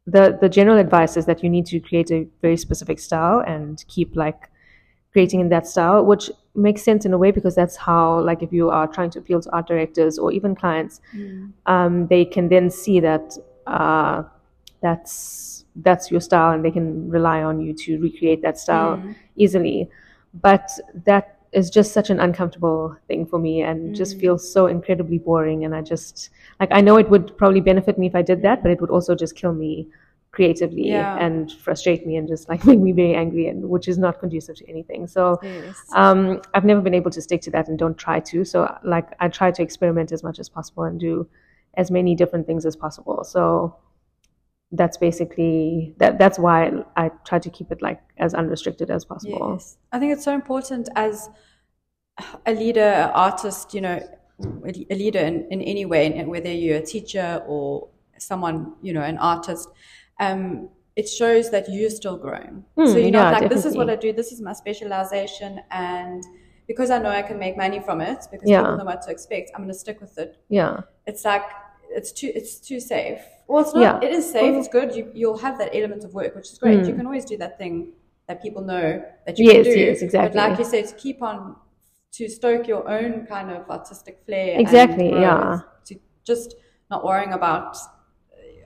the 0.05 0.37
the 0.41 0.49
general 0.49 0.77
advice 0.77 1.17
is 1.17 1.25
that 1.25 1.43
you 1.43 1.49
need 1.49 1.65
to 1.67 1.79
create 1.79 2.11
a 2.11 2.27
very 2.41 2.57
specific 2.57 2.99
style 2.99 3.39
and 3.45 3.83
keep 3.87 4.15
like 4.15 4.49
creating 5.11 5.39
in 5.39 5.49
that 5.49 5.67
style, 5.67 6.05
which 6.05 6.31
makes 6.55 6.83
sense 6.83 7.05
in 7.05 7.13
a 7.13 7.17
way 7.17 7.31
because 7.31 7.55
that's 7.55 7.75
how 7.77 8.19
like 8.21 8.43
if 8.43 8.53
you 8.53 8.69
are 8.69 8.87
trying 8.87 9.09
to 9.11 9.19
appeal 9.19 9.41
to 9.41 9.51
art 9.51 9.67
directors 9.67 10.19
or 10.19 10.31
even 10.31 10.55
clients, 10.55 11.01
um, 11.65 12.07
they 12.07 12.25
can 12.25 12.49
then 12.49 12.69
see 12.69 12.99
that 12.99 13.37
uh, 13.67 14.23
that's 14.81 15.65
that's 15.77 16.11
your 16.11 16.21
style 16.21 16.51
and 16.53 16.65
they 16.65 16.71
can 16.71 17.09
rely 17.09 17.43
on 17.43 17.61
you 17.61 17.73
to 17.73 17.99
recreate 17.99 18.41
that 18.41 18.57
style 18.57 18.97
Mm. 18.97 19.15
easily 19.35 19.89
but 20.41 20.69
that 21.05 21.38
is 21.51 21.69
just 21.69 21.93
such 21.93 22.09
an 22.09 22.19
uncomfortable 22.19 22.95
thing 23.07 23.25
for 23.25 23.39
me 23.39 23.61
and 23.61 23.95
just 23.95 24.17
Mm. 24.17 24.21
feels 24.21 24.51
so 24.53 24.67
incredibly 24.67 25.17
boring 25.17 25.65
and 25.65 25.75
i 25.75 25.81
just 25.81 26.29
like 26.59 26.69
i 26.71 26.81
know 26.81 26.97
it 26.97 27.09
would 27.09 27.35
probably 27.37 27.61
benefit 27.61 27.97
me 27.97 28.07
if 28.07 28.15
i 28.15 28.21
did 28.21 28.41
that 28.43 28.61
but 28.61 28.71
it 28.71 28.79
would 28.81 28.89
also 28.91 29.15
just 29.15 29.35
kill 29.35 29.53
me 29.53 29.87
creatively 30.31 30.89
Yeah. 30.91 31.15
and 31.25 31.51
frustrate 31.51 32.05
me 32.05 32.15
and 32.17 32.27
just 32.27 32.47
like 32.49 32.63
make 32.71 32.79
me 32.79 32.91
very 32.91 33.15
angry 33.15 33.47
and 33.47 33.67
which 33.67 33.87
is 33.87 33.97
not 33.97 34.19
conducive 34.19 34.55
to 34.57 34.69
anything 34.69 35.07
so 35.07 35.39
Yes. 35.43 35.85
um, 35.93 36.39
I've 36.53 36.65
never 36.65 36.81
been 36.81 36.93
able 36.93 37.11
to 37.11 37.21
stick 37.21 37.41
to 37.41 37.51
that 37.51 37.67
and 37.67 37.79
don't 37.79 37.97
try 37.97 38.19
to. 38.19 38.45
So, 38.45 38.71
like, 38.83 39.07
I 39.19 39.27
try 39.27 39.49
to 39.51 39.61
experiment 39.63 40.11
as 40.11 40.21
much 40.23 40.37
as 40.39 40.47
possible 40.49 40.83
and 40.83 40.99
do 40.99 41.27
as 41.75 41.89
many 41.89 42.13
different 42.15 42.45
things 42.45 42.63
as 42.65 42.75
possible. 42.75 43.23
So, 43.23 43.75
that's 44.71 44.97
basically 44.97 45.95
that. 45.97 46.19
That's 46.19 46.37
why 46.37 46.71
I 46.95 47.09
try 47.25 47.39
to 47.39 47.49
keep 47.49 47.71
it 47.71 47.81
like 47.81 48.01
as 48.17 48.33
unrestricted 48.33 48.89
as 48.91 49.05
possible. 49.05 49.53
Yes. 49.53 49.77
I 49.91 49.99
think 49.99 50.13
it's 50.13 50.23
so 50.23 50.33
important 50.33 50.89
as 50.95 51.29
a 52.45 52.53
leader, 52.53 52.81
an 52.81 53.09
artist, 53.11 53.73
you 53.73 53.81
know, 53.81 53.99
a 54.65 54.95
leader 54.95 55.19
in, 55.19 55.47
in 55.51 55.61
any 55.61 55.85
way, 55.85 56.13
and 56.13 56.29
whether 56.29 56.51
you're 56.51 56.77
a 56.77 56.85
teacher 56.85 57.43
or 57.47 57.87
someone, 58.17 58.73
you 58.81 58.93
know, 58.93 59.01
an 59.01 59.17
artist, 59.17 59.69
um, 60.19 60.69
it 60.95 61.07
shows 61.07 61.49
that 61.51 61.69
you're 61.69 61.89
still 61.89 62.17
growing. 62.17 62.63
Mm, 62.77 62.87
so 62.91 62.97
you're 62.97 63.11
not 63.11 63.33
yeah, 63.33 63.39
like, 63.39 63.49
this 63.49 63.65
is 63.65 63.75
what 63.75 63.89
I 63.89 63.95
do, 63.95 64.11
this 64.13 64.31
is 64.31 64.41
my 64.41 64.53
specialization, 64.53 65.61
and 65.71 66.23
because 66.67 66.91
I 66.91 66.99
know 66.99 67.09
I 67.09 67.21
can 67.21 67.39
make 67.39 67.57
money 67.57 67.79
from 67.79 68.01
it, 68.01 68.19
because 68.31 68.49
Yeah. 68.49 68.61
people 68.61 68.77
know 68.77 68.85
what 68.85 69.01
to 69.03 69.11
expect, 69.11 69.51
I'm 69.55 69.61
going 69.61 69.73
to 69.73 69.79
stick 69.79 70.01
with 70.01 70.17
it. 70.17 70.37
Yeah, 70.49 70.81
It's 71.07 71.25
like, 71.25 71.43
it's 71.89 72.11
too, 72.11 72.31
it's 72.33 72.59
too 72.59 72.79
safe. 72.79 73.21
Well, 73.47 73.63
it's 73.63 73.73
not, 73.73 73.81
Yeah. 73.81 74.07
it 74.09 74.13
is 74.13 74.31
safe, 74.31 74.55
it's 74.55 74.67
good. 74.67 74.95
You, 74.95 75.11
you'll 75.13 75.37
have 75.39 75.57
that 75.57 75.75
element 75.75 76.03
of 76.03 76.13
work, 76.13 76.35
which 76.35 76.51
is 76.51 76.57
great. 76.57 76.85
You 76.85 76.93
mm. 76.93 76.97
can 76.97 77.05
always 77.05 77.25
do 77.25 77.37
that 77.37 77.57
thing 77.57 77.93
that 78.27 78.41
people 78.41 78.61
know 78.61 79.03
that 79.25 79.37
you. 79.37 79.45
Yes, 79.45 79.65
can 79.65 79.73
do. 79.73 79.79
yes, 79.79 79.99
But 79.99 80.05
exactly. 80.05 80.39
like 80.39 80.59
you 80.59 80.65
said, 80.65 80.87
to 80.87 80.95
keep 80.95 81.21
on, 81.21 81.55
to 82.13 82.29
stoke 82.29 82.67
your 82.67 82.87
own 82.87 83.25
kind 83.25 83.51
of 83.51 83.69
artistic 83.69 84.21
flair. 84.25 84.59
Exactly, 84.59 85.09
growth, 85.09 85.21
yeah. 85.21 85.59
To 85.85 85.99
just 86.25 86.55
not 86.91 87.03
worrying 87.03 87.33
about 87.33 87.75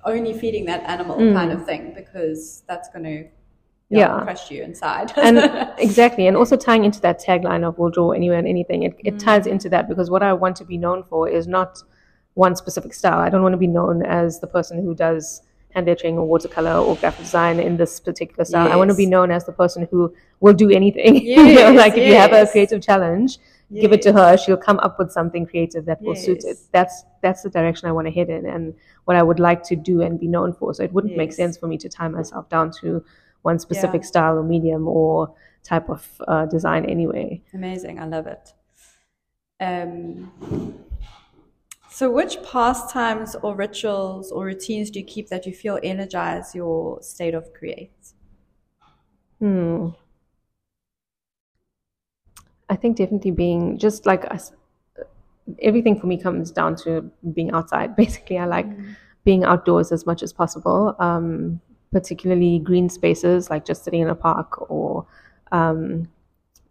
only 0.05 0.37
feeding 0.37 0.65
that 0.65 0.83
animal 0.83 1.17
mm. 1.17 1.33
kind 1.33 1.51
of 1.51 1.65
thing, 1.65 1.93
because 1.95 2.63
that's 2.67 2.89
going 2.89 3.05
to. 3.05 3.27
Yeah. 3.89 4.23
crush 4.23 4.49
you 4.49 4.63
inside. 4.63 5.13
and 5.17 5.37
exactly, 5.77 6.25
and 6.25 6.35
also 6.35 6.57
tying 6.57 6.83
into 6.83 6.99
that 7.01 7.21
tagline 7.21 7.63
of 7.63 7.77
"We'll 7.77 7.91
draw 7.91 8.09
anywhere 8.09 8.39
and 8.39 8.47
anything." 8.47 8.81
It, 8.83 8.95
it 9.03 9.15
mm. 9.15 9.19
ties 9.19 9.45
into 9.45 9.69
that 9.69 9.87
because 9.87 10.09
what 10.09 10.23
I 10.23 10.33
want 10.33 10.55
to 10.57 10.65
be 10.65 10.79
known 10.79 11.03
for 11.03 11.29
is 11.29 11.47
not 11.47 11.77
one 12.35 12.55
specific 12.55 12.93
style. 12.93 13.19
I 13.19 13.29
don't 13.29 13.41
want 13.43 13.53
to 13.53 13.57
be 13.57 13.67
known 13.67 14.03
as 14.05 14.39
the 14.39 14.47
person 14.47 14.81
who 14.83 14.95
does 14.95 15.41
hand 15.71 15.87
lettering 15.87 16.17
or 16.17 16.25
watercolor 16.25 16.73
or 16.77 16.95
graphic 16.97 17.21
design 17.25 17.59
in 17.59 17.77
this 17.77 17.99
particular 17.99 18.45
style. 18.45 18.71
I 18.71 18.75
want 18.75 18.91
to 18.91 18.95
be 18.95 19.05
known 19.07 19.31
as 19.31 19.45
the 19.45 19.51
person 19.51 19.87
who 19.89 20.13
will 20.39 20.53
do 20.53 20.69
anything. 20.69 21.15
you 21.25 21.35
know, 21.37 21.43
Yes, 21.43 21.77
like 21.77 21.93
if 21.97 22.07
you 22.07 22.15
have 22.15 22.31
a 22.33 22.45
creative 22.51 22.81
challenge, 22.81 23.39
give 23.81 23.91
it 23.91 24.01
to 24.03 24.13
her. 24.13 24.37
She'll 24.37 24.57
come 24.57 24.79
up 24.79 24.99
with 24.99 25.11
something 25.11 25.47
creative 25.47 25.85
that 25.85 25.99
will 26.01 26.15
suit 26.15 26.43
it. 26.43 26.57
That's 26.71 27.03
that's 27.21 27.41
the 27.41 27.49
direction 27.49 27.87
I 27.89 27.91
want 27.91 28.05
to 28.07 28.11
head 28.13 28.29
in, 28.29 28.45
and 28.45 28.73
what 29.05 29.17
I 29.17 29.23
would 29.23 29.39
like 29.39 29.63
to 29.63 29.75
do 29.75 30.01
and 30.01 30.19
be 30.19 30.27
known 30.27 30.53
for. 30.53 30.73
So 30.75 30.83
it 30.83 30.93
wouldn't 30.93 31.17
make 31.17 31.33
sense 31.33 31.57
for 31.57 31.67
me 31.67 31.77
to 31.79 31.89
tie 31.89 32.07
myself 32.07 32.49
down 32.49 32.71
to 32.81 33.03
one 33.41 33.57
specific 33.59 34.01
Yeah. 34.01 34.07
style 34.07 34.37
or 34.37 34.43
medium 34.43 34.87
or 34.87 35.33
type 35.63 35.89
of 35.89 36.07
uh, 36.27 36.45
design 36.45 36.85
anyway. 36.85 37.41
Amazing. 37.53 37.99
I 37.99 38.05
love 38.05 38.27
it. 38.27 38.53
Um, 39.59 40.31
so, 41.93 42.09
which 42.09 42.41
pastimes 42.41 43.35
or 43.43 43.55
rituals 43.55 44.31
or 44.31 44.45
routines 44.45 44.89
do 44.89 44.97
you 44.97 45.05
keep 45.05 45.29
that 45.29 45.45
you 45.45 45.53
feel 45.53 45.79
energize 45.83 46.55
your 46.55 46.99
state 47.03 47.35
of 47.35 47.53
create? 47.53 47.91
Hmm. 49.37 49.89
I 52.67 52.75
think 52.75 52.97
definitely 52.97 53.29
being 53.29 53.77
just 53.77 54.07
like 54.07 54.25
us, 54.33 54.53
everything 55.61 55.99
for 55.99 56.07
me 56.07 56.17
comes 56.17 56.49
down 56.49 56.75
to 56.77 57.11
being 57.31 57.51
outside. 57.51 57.95
Basically, 58.03 58.39
I 58.39 58.45
like 58.45 58.65
being 59.23 59.43
outdoors 59.43 59.91
as 59.91 60.07
much 60.07 60.23
as 60.23 60.33
possible, 60.33 60.95
um, 60.97 61.61
particularly 61.91 62.57
green 62.57 62.89
spaces 62.89 63.51
like 63.51 63.65
just 63.65 63.83
sitting 63.83 64.01
in 64.01 64.09
a 64.09 64.15
park 64.15 64.71
or 64.71 65.05
um, 65.51 66.09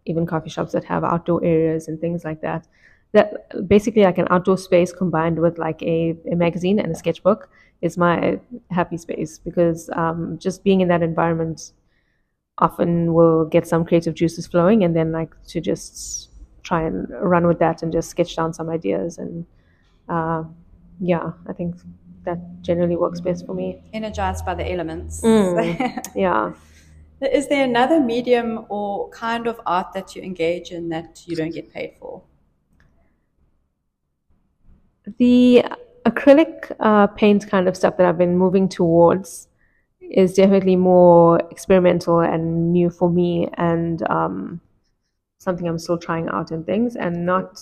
even 0.05 0.25
coffee 0.25 0.49
shops 0.49 0.73
that 0.73 0.83
have 0.83 1.05
outdoor 1.05 1.41
areas 1.45 1.87
and 1.87 2.01
things 2.01 2.25
like 2.25 2.41
that. 2.41 2.67
That 3.13 3.67
basically 3.67 4.03
like 4.03 4.17
an 4.17 4.27
outdoor 4.29 4.57
space 4.57 4.91
combined 4.91 5.39
with 5.39 5.57
like 5.57 5.81
a, 5.83 6.15
a 6.31 6.35
magazine 6.35 6.79
and 6.79 6.91
a 6.91 6.95
sketchbook 6.95 7.49
is 7.81 7.97
my 7.97 8.39
happy 8.71 8.97
space 8.97 9.37
because 9.37 9.89
um, 9.93 10.37
just 10.39 10.63
being 10.63 10.81
in 10.81 10.87
that 10.87 11.03
environment 11.03 11.73
often 12.57 13.13
will 13.13 13.45
get 13.45 13.67
some 13.67 13.83
creative 13.85 14.13
juices 14.13 14.47
flowing 14.47 14.83
and 14.83 14.95
then 14.95 15.11
like 15.11 15.31
to 15.47 15.59
just 15.59 16.29
try 16.63 16.83
and 16.83 17.07
run 17.21 17.45
with 17.45 17.59
that 17.59 17.83
and 17.83 17.91
just 17.91 18.09
sketch 18.09 18.35
down 18.35 18.53
some 18.53 18.69
ideas 18.69 19.17
and 19.17 19.45
uh, 20.07 20.43
yeah 21.01 21.31
i 21.47 21.53
think 21.53 21.75
that 22.23 22.37
generally 22.61 22.95
works 22.95 23.19
best 23.19 23.45
for 23.45 23.53
me 23.53 23.81
Energized 23.91 24.45
by 24.45 24.53
the 24.55 24.71
elements. 24.71 25.21
Mm. 25.21 26.05
yeah 26.15 26.53
Is 27.21 27.47
there 27.47 27.63
another 27.63 27.99
medium 27.99 28.65
or 28.69 29.09
kind 29.09 29.47
of 29.47 29.59
art 29.65 29.93
that 29.93 30.15
you 30.15 30.21
engage 30.21 30.71
in 30.71 30.89
that 30.89 31.23
you 31.25 31.35
don't 31.35 31.53
get 31.53 31.71
paid 31.73 31.95
for? 31.99 32.21
The 35.17 35.63
acrylic 36.05 36.71
uh, 36.79 37.07
paint 37.07 37.47
kind 37.49 37.67
of 37.67 37.75
stuff 37.77 37.97
that 37.97 38.05
i've 38.05 38.17
been 38.17 38.37
moving 38.37 38.67
towards 38.67 39.47
is 40.11 40.33
definitely 40.33 40.75
more 40.75 41.39
experimental 41.51 42.19
and 42.19 42.71
new 42.73 42.89
for 42.89 43.09
me 43.09 43.47
and 43.57 44.07
um, 44.09 44.59
something 45.39 45.67
i'm 45.67 45.79
still 45.79 45.97
trying 45.97 46.27
out 46.29 46.51
and 46.51 46.65
things 46.65 46.95
and 46.95 47.25
not 47.25 47.59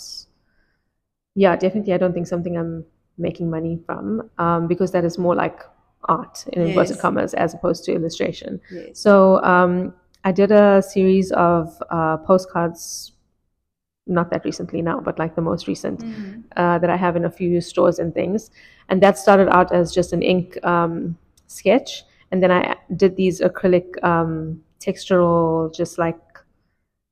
yeah 1.35 1.55
definitely 1.55 1.93
i 1.93 1.97
don't 1.97 2.13
think 2.13 2.27
something 2.27 2.57
i'm 2.57 2.83
making 3.17 3.49
money 3.49 3.79
from 3.85 4.29
um, 4.37 4.67
because 4.67 4.91
that 4.91 5.05
is 5.05 5.17
more 5.17 5.35
like 5.35 5.61
art 6.05 6.45
in 6.53 6.63
inverted 6.63 6.95
Yes. 6.95 7.01
commas 7.01 7.33
as 7.35 7.53
opposed 7.53 7.83
to 7.85 7.93
illustration 7.93 8.59
Yes. 8.71 8.99
so 8.99 9.41
um, 9.43 9.93
I 10.23 10.31
did 10.31 10.51
a 10.51 10.83
series 10.83 11.31
of 11.31 11.81
uh, 11.89 12.17
postcards, 12.17 13.13
not 14.11 14.29
that 14.29 14.45
recently 14.45 14.81
now, 14.81 14.99
but 14.99 15.17
like 15.17 15.35
the 15.35 15.41
most 15.41 15.67
recent 15.67 16.03
uh, 16.57 16.77
that 16.79 16.89
I 16.89 16.97
have 16.97 17.15
in 17.15 17.25
a 17.25 17.31
few 17.31 17.61
stores 17.61 17.99
and 17.99 18.13
things. 18.13 18.51
And 18.89 19.01
that 19.01 19.17
started 19.17 19.49
out 19.49 19.73
as 19.73 19.93
just 19.93 20.13
an 20.13 20.21
ink 20.21 20.63
um, 20.65 21.17
sketch, 21.47 22.03
and 22.31 22.43
then 22.43 22.51
I 22.51 22.75
did 22.95 23.15
these 23.15 23.41
acrylic 23.41 24.03
um, 24.03 24.61
textural, 24.79 25.73
just 25.73 25.97
like 25.97 26.19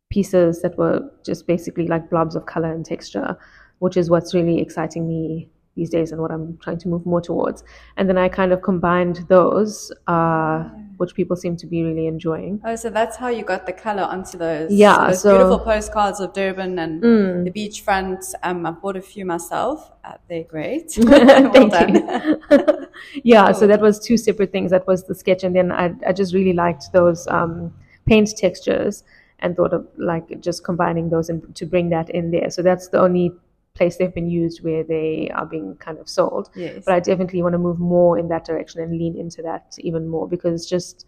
pieces 0.09 0.61
that 0.61 0.77
were 0.77 1.09
just 1.25 1.45
basically 1.47 1.87
like 1.87 2.09
blobs 2.09 2.35
of 2.35 2.45
color 2.45 2.71
and 2.71 2.85
texture, 2.85 3.37
which 3.79 3.95
is 3.95 4.09
what's 4.09 4.33
really 4.33 4.59
exciting 4.59 5.07
me 5.07 5.49
these 5.75 5.89
days 5.89 6.11
and 6.11 6.21
what 6.21 6.31
I'm 6.31 6.57
trying 6.57 6.79
to 6.79 6.87
move 6.87 7.05
more 7.05 7.21
towards. 7.21 7.63
And 7.97 8.09
then 8.09 8.17
I 8.17 8.27
kind 8.27 8.51
of 8.51 8.61
combined 8.61 9.25
those, 9.29 9.91
uh, 10.07 10.67
which 10.99 11.15
people 11.15 11.35
seem 11.35 11.55
to 11.55 11.65
be 11.65 11.81
really 11.83 12.07
enjoying. 12.07 12.61
Oh, 12.65 12.75
so 12.75 12.89
that's 12.89 13.15
how 13.15 13.29
you 13.29 13.43
got 13.43 13.65
the 13.65 13.71
color 13.73 14.03
onto 14.03 14.37
those, 14.37 14.71
Yeah, 14.71 15.07
those 15.07 15.21
so- 15.21 15.31
beautiful 15.37 15.59
postcards 15.59 16.19
of 16.19 16.33
Durban 16.33 16.77
and 16.77 17.01
Mm. 17.01 17.43
the 17.45 17.51
beachfront. 17.51 18.33
Um, 18.43 18.65
I 18.65 18.71
bought 18.71 18.97
a 18.97 19.01
few 19.01 19.25
myself. 19.25 19.91
Uh, 20.03 20.13
they're 20.27 20.43
great. 20.43 20.93
well 21.01 21.51
Thank 21.53 21.71
done. 21.71 22.87
yeah, 23.23 23.51
so 23.53 23.65
that 23.67 23.79
was 23.81 23.97
two 23.99 24.17
separate 24.17 24.51
things. 24.51 24.71
That 24.71 24.85
was 24.87 25.05
the 25.05 25.15
sketch, 25.15 25.43
and 25.45 25.55
then 25.55 25.71
I, 25.71 25.93
I 26.05 26.11
just 26.13 26.33
really 26.33 26.53
liked 26.53 26.91
those 26.93 27.27
um, 27.27 27.73
paint 28.05 28.35
textures 28.37 29.03
and 29.39 29.55
thought 29.55 29.73
of 29.73 29.87
like 29.97 30.41
just 30.41 30.63
combining 30.65 31.09
those 31.09 31.29
and 31.29 31.55
to 31.55 31.65
bring 31.65 31.89
that 31.91 32.09
in 32.09 32.31
there. 32.31 32.49
So 32.49 32.61
that's 32.61 32.89
the 32.89 32.99
only 32.99 33.31
place 33.79 33.97
they've 33.97 34.13
been 34.13 34.29
used 34.29 34.63
where 34.63 34.83
they 34.83 35.31
are 35.33 35.45
being 35.45 35.75
kind 35.77 35.97
of 35.97 36.07
sold. 36.07 36.49
Yes. 36.55 36.83
But 36.85 36.93
I 36.93 36.99
definitely 36.99 37.41
want 37.41 37.53
to 37.53 37.57
move 37.67 37.79
more 37.79 38.19
in 38.19 38.27
that 38.27 38.45
direction 38.45 38.81
and 38.81 38.91
lean 38.91 39.17
into 39.17 39.41
that 39.41 39.75
even 39.79 40.07
more 40.07 40.27
because 40.27 40.53
it's 40.53 40.69
just 40.69 41.05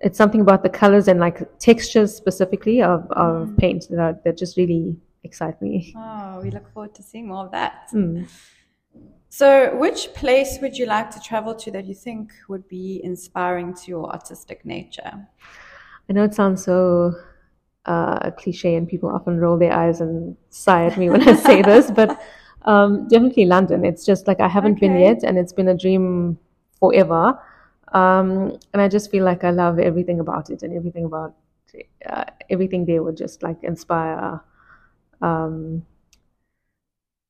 it's 0.00 0.16
something 0.16 0.40
about 0.40 0.62
the 0.62 0.68
colors 0.70 1.08
and 1.08 1.20
like 1.20 1.38
textures 1.58 2.14
specifically 2.14 2.82
of, 2.82 3.06
of 3.10 3.54
paint 3.58 3.86
that, 3.90 3.98
are, 3.98 4.18
that 4.24 4.36
just 4.38 4.56
really 4.56 4.96
excite 5.24 5.60
me. 5.60 5.94
Oh, 5.96 6.40
we 6.42 6.50
look 6.50 6.72
forward 6.72 6.94
to 6.94 7.02
seeing 7.02 7.28
more 7.28 7.44
of 7.44 7.50
that. 7.50 7.90
Mm. 7.92 8.26
So, 9.28 9.76
which 9.76 10.12
place 10.14 10.58
would 10.60 10.76
you 10.76 10.86
like 10.86 11.10
to 11.10 11.20
travel 11.20 11.54
to 11.54 11.70
that 11.70 11.84
you 11.86 11.94
think 11.94 12.32
would 12.48 12.66
be 12.66 13.00
inspiring 13.04 13.74
to 13.74 13.84
your 13.88 14.10
artistic 14.10 14.64
nature? 14.64 15.12
I 16.08 16.12
know 16.14 16.24
it 16.24 16.34
sounds 16.34 16.64
so 16.64 17.14
uh, 17.86 18.30
cliche, 18.32 18.74
and 18.76 18.88
people 18.88 19.10
often 19.10 19.38
roll 19.38 19.58
their 19.58 19.72
eyes 19.72 20.00
and 20.00 20.36
sigh 20.50 20.86
at 20.86 20.96
me 20.98 21.10
when 21.10 21.26
I 21.28 21.34
say 21.34 21.62
this, 21.62 21.90
but 22.00 22.20
um, 22.62 23.08
definitely 23.08 23.46
London. 23.46 23.84
It's 23.84 24.04
just 24.04 24.26
like 24.26 24.40
I 24.40 24.48
haven't 24.48 24.80
been 24.80 24.98
yet, 24.98 25.22
and 25.22 25.38
it's 25.38 25.52
been 25.52 25.68
a 25.68 25.76
dream 25.76 26.38
forever. 26.78 27.40
Um, 27.92 28.58
and 28.72 28.80
I 28.80 28.88
just 28.88 29.10
feel 29.10 29.24
like 29.24 29.42
I 29.44 29.50
love 29.50 29.78
everything 29.78 30.20
about 30.20 30.50
it, 30.50 30.62
and 30.62 30.76
everything 30.76 31.04
about 31.04 31.34
uh, 32.08 32.24
everything 32.48 32.84
there 32.86 33.02
would 33.02 33.16
just 33.16 33.42
like 33.42 33.62
inspire 33.62 34.40
um, 35.22 35.84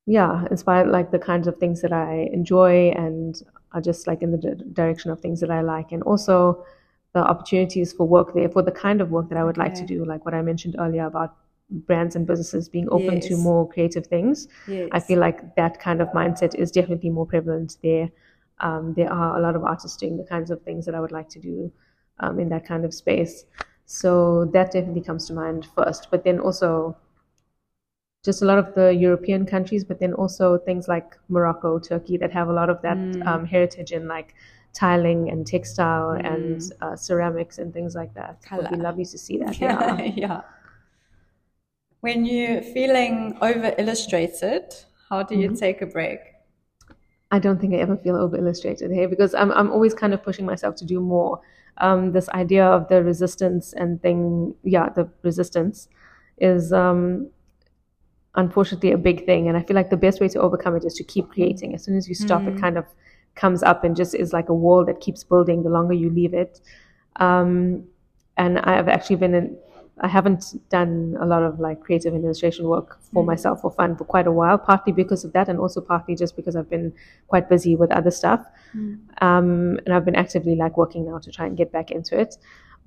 yeah, 0.05 0.45
inspired 0.49 0.89
like 0.89 1.11
the 1.11 1.19
kinds 1.19 1.47
of 1.47 1.57
things 1.57 1.81
that 1.81 1.93
I 1.93 2.29
enjoy 2.33 2.89
and 2.91 3.41
are 3.71 3.81
just 3.81 4.07
like 4.07 4.21
in 4.21 4.31
the 4.31 4.37
di- 4.37 4.63
direction 4.73 5.11
of 5.11 5.19
things 5.21 5.39
that 5.41 5.51
I 5.51 5.61
like, 5.61 5.91
and 5.91 6.03
also 6.03 6.65
the 7.13 7.19
opportunities 7.19 7.91
for 7.93 8.07
work 8.07 8.33
there 8.33 8.49
for 8.49 8.61
the 8.61 8.71
kind 8.71 9.01
of 9.01 9.11
work 9.11 9.29
that 9.29 9.37
I 9.37 9.43
would 9.43 9.57
like 9.57 9.73
to 9.75 9.85
do, 9.85 10.05
like 10.05 10.23
what 10.25 10.33
I 10.33 10.41
mentioned 10.41 10.75
earlier 10.79 11.05
about 11.05 11.35
brands 11.69 12.15
and 12.15 12.25
businesses 12.27 12.69
being 12.69 12.87
open 12.91 13.19
to 13.21 13.37
more 13.37 13.67
creative 13.67 14.07
things. 14.07 14.47
I 14.91 14.99
feel 14.99 15.19
like 15.19 15.55
that 15.55 15.79
kind 15.79 16.01
of 16.01 16.07
mindset 16.09 16.55
is 16.55 16.71
definitely 16.71 17.09
more 17.09 17.25
prevalent 17.25 17.77
there. 17.83 18.09
Um, 18.59 18.93
there 18.95 19.11
are 19.11 19.37
a 19.37 19.41
lot 19.41 19.55
of 19.55 19.63
artists 19.63 19.97
doing 19.97 20.17
the 20.17 20.23
kinds 20.23 20.51
of 20.51 20.61
things 20.61 20.85
that 20.85 20.95
I 20.95 20.99
would 20.99 21.11
like 21.11 21.29
to 21.29 21.39
do 21.39 21.71
um, 22.19 22.39
in 22.39 22.49
that 22.49 22.65
kind 22.65 22.85
of 22.85 22.93
space. 22.93 23.45
So 23.85 24.45
that 24.53 24.71
definitely 24.71 25.01
comes 25.01 25.27
to 25.27 25.33
mind 25.33 25.67
first. 25.75 26.09
But 26.11 26.23
then 26.23 26.39
also 26.39 26.95
just 28.23 28.41
a 28.41 28.45
lot 28.45 28.59
of 28.59 28.73
the 28.75 28.93
European 28.93 29.45
countries, 29.45 29.83
but 29.83 29.99
then 29.99 30.13
also 30.13 30.57
things 30.59 30.87
like 30.87 31.17
Morocco, 31.27 31.79
Turkey 31.79 32.17
that 32.17 32.31
have 32.31 32.49
a 32.49 32.53
lot 32.53 32.69
of 32.69 32.81
that 32.83 32.97
Mm. 32.97 33.27
um, 33.27 33.45
heritage 33.45 33.91
in 33.91 34.07
like 34.07 34.35
tiling 34.73 35.29
and 35.29 35.45
textile 35.45 36.11
and 36.11 36.61
Mm. 36.61 36.71
uh, 36.81 36.95
ceramics 36.95 37.57
and 37.57 37.73
things 37.73 37.95
like 37.95 38.13
that. 38.13 38.39
It 38.51 38.55
would 38.57 38.69
be 38.69 38.77
lovely 38.77 39.05
to 39.05 39.17
see 39.17 39.37
that. 39.39 39.57
Yeah. 39.59 40.01
yeah. 40.25 40.41
When 42.01 42.25
you're 42.25 42.61
feeling 42.61 43.37
over 43.41 43.73
illustrated, 43.77 44.73
how 45.09 45.23
do 45.23 45.35
you 45.35 45.49
Mm-hmm. 45.49 45.55
take 45.55 45.81
a 45.81 45.85
break? 45.85 46.19
I 47.31 47.39
don't 47.39 47.59
think 47.61 47.73
I 47.73 47.77
ever 47.77 47.95
feel 47.95 48.15
over 48.15 48.35
illustrated 48.37 48.91
here 48.91 49.07
because 49.07 49.33
I'm 49.33 49.51
I'm 49.51 49.71
always 49.71 49.93
kind 49.93 50.13
of 50.13 50.21
pushing 50.23 50.45
myself 50.45 50.75
to 50.77 50.85
do 50.85 50.99
more. 50.99 51.39
Um, 51.77 52.11
this 52.11 52.27
idea 52.29 52.65
of 52.65 52.87
the 52.89 53.03
resistance 53.03 53.73
and 53.73 54.01
thing, 54.01 54.55
yeah, 54.63 54.89
the 54.89 55.09
resistance 55.23 55.87
is 56.37 56.73
um, 56.73 57.29
unfortunately 58.35 58.91
a 58.91 58.97
big 58.97 59.25
thing, 59.25 59.47
and 59.47 59.57
I 59.57 59.61
feel 59.63 59.75
like 59.75 59.89
the 59.89 59.97
best 59.97 60.19
way 60.21 60.27
to 60.29 60.39
overcome 60.41 60.75
it 60.75 60.85
is 60.85 60.93
to 60.95 61.03
keep 61.03 61.29
creating. 61.29 61.73
As 61.75 61.83
soon 61.83 61.95
as 61.97 62.07
you 62.07 62.15
stop, 62.15 62.47
it 62.47 62.57
kind 62.57 62.77
of 62.77 62.85
comes 63.35 63.63
up 63.63 63.83
and 63.83 63.95
just 63.95 64.13
is 64.15 64.33
like 64.33 64.49
a 64.49 64.53
wall 64.53 64.85
that 64.85 64.99
keeps 64.99 65.23
building 65.23 65.63
the 65.63 65.69
longer 65.69 65.93
you 65.93 66.09
leave 66.09 66.33
it. 66.33 66.61
Um, 67.17 67.85
and 68.37 68.59
I've 68.59 68.87
actually 68.87 69.17
been 69.17 69.33
in, 69.33 69.57
I 69.99 70.07
haven't 70.07 70.55
done 70.69 71.17
a 71.19 71.25
lot 71.25 71.43
of 71.43 71.59
like 71.59 71.81
creative 71.81 72.13
illustration 72.15 72.67
work 72.67 72.99
for 73.13 73.23
myself 73.23 73.61
for 73.61 73.71
fun 73.71 73.95
for 73.95 74.05
quite 74.05 74.25
a 74.25 74.31
while, 74.31 74.57
partly 74.57 74.93
because 74.93 75.23
of 75.23 75.33
that, 75.33 75.47
and 75.49 75.59
also 75.59 75.81
partly 75.81 76.15
just 76.15 76.35
because 76.35 76.55
I've 76.55 76.69
been 76.69 76.93
quite 77.27 77.49
busy 77.49 77.75
with 77.75 77.91
other 77.91 78.11
stuff. 78.11 78.45
Um, 79.21 79.79
and 79.85 79.93
I've 79.93 80.05
been 80.05 80.15
actively 80.15 80.55
like 80.55 80.77
working 80.77 81.05
now 81.05 81.19
to 81.19 81.31
try 81.31 81.45
and 81.45 81.55
get 81.55 81.71
back 81.71 81.91
into 81.91 82.19
it. 82.19 82.37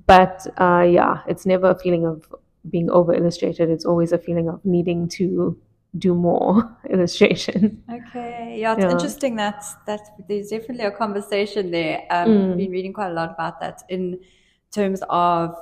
But 0.07 0.47
uh, 0.59 0.83
yeah, 0.83 1.23
it's 1.29 1.47
never 1.47 1.71
a 1.71 1.79
feeling 1.79 2.05
of 2.07 2.27
being 2.69 2.91
over 2.91 3.15
illustrated. 3.15 3.71
It's 3.71 3.85
always 3.85 4.13
a 4.13 4.19
feeling 4.19 4.49
of 4.49 4.65
needing 4.65 5.09
to 5.09 5.57
do 5.99 6.15
more 6.15 6.77
illustration. 6.91 7.83
Okay, 7.91 8.57
yeah, 8.61 8.75
it's 8.75 8.83
Yeah. 8.85 8.91
interesting 8.91 9.37
that 9.37 9.63
that 9.87 10.01
there's 10.29 10.49
definitely 10.49 10.85
a 10.85 10.91
conversation 10.91 11.71
there. 11.71 12.03
Um, 12.11 12.29
Mm. 12.29 12.51
I've 12.53 12.57
been 12.57 12.71
reading 12.71 12.93
quite 12.93 13.11
a 13.11 13.15
lot 13.15 13.31
about 13.31 13.61
that 13.61 13.83
in 13.89 14.19
terms 14.73 15.03
of, 15.09 15.55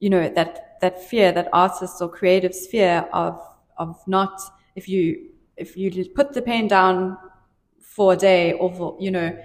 you 0.00 0.10
know, 0.10 0.28
that 0.28 0.78
that 0.80 1.02
fear 1.10 1.30
that 1.32 1.48
artists 1.52 2.00
or 2.02 2.08
creatives 2.10 2.66
fear 2.66 3.08
of 3.12 3.40
of 3.78 3.96
not 4.06 4.40
if 4.76 4.88
you 4.88 5.26
if 5.56 5.76
you 5.76 5.90
put 6.14 6.32
the 6.32 6.42
pen 6.42 6.66
down 6.68 7.16
for 7.80 8.12
a 8.14 8.16
day 8.16 8.52
or 8.54 8.72
for 8.74 8.96
you 8.98 9.10
know 9.10 9.36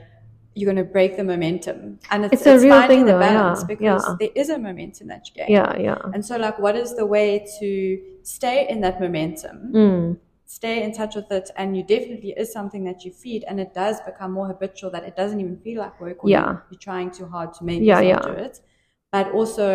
you're 0.58 0.72
going 0.74 0.86
to 0.88 0.90
break 0.90 1.18
the 1.18 1.24
momentum 1.24 2.00
and 2.12 2.24
it's, 2.26 2.34
It's 2.36 2.46
a 2.48 2.58
real 2.60 2.70
finding 2.74 3.00
thing 3.00 3.06
the 3.06 3.12
though, 3.14 3.20
balance 3.20 3.60
yeah, 3.62 3.66
because 3.68 4.04
yeah. 4.08 4.16
there 4.22 4.30
is 4.36 4.50
a 4.50 4.58
momentum 4.58 5.08
that 5.08 5.28
you 5.28 5.34
gain 5.36 5.48
Yeah, 5.50 5.78
yeah. 5.78 5.98
and 6.14 6.26
so 6.26 6.38
like 6.38 6.58
what 6.60 6.76
is 6.78 6.96
the 6.96 7.06
way 7.06 7.46
to 7.60 8.00
stay 8.26 8.68
in 8.70 8.82
that 8.82 9.00
momentum 9.00 9.58
Mm, 9.74 10.18
stay 10.46 10.84
in 10.84 10.92
touch 10.94 11.16
with 11.16 11.30
it 11.32 11.50
and 11.58 11.76
you 11.78 11.84
definitely 11.84 12.32
is 12.38 12.52
something 12.52 12.84
that 12.86 13.04
you 13.06 13.12
feed 13.12 13.44
and 13.48 13.60
it 13.60 13.74
does 13.74 13.98
become 14.02 14.32
more 14.32 14.48
habitual 14.48 14.90
that 14.92 15.04
it 15.04 15.16
doesn't 15.16 15.40
even 15.40 15.58
feel 15.66 15.80
like 15.82 16.00
work 16.02 16.24
or 16.24 16.30
Yeah. 16.30 16.52
you- 16.52 16.62
you're 16.72 16.80
trying 16.90 17.10
too 17.12 17.28
hard 17.36 17.54
to 17.58 17.64
make 17.66 17.82
Yeah, 17.82 18.00
yourself 18.02 18.26
yeah. 18.28 18.34
do 18.36 18.40
it 18.48 18.62
but 19.12 19.32
also 19.38 19.68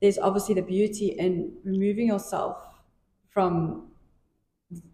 there's 0.00 0.18
obviously 0.18 0.54
the 0.60 0.66
beauty 0.76 1.08
in 1.24 1.52
removing 1.64 2.08
yourself 2.08 2.56
from 3.34 3.90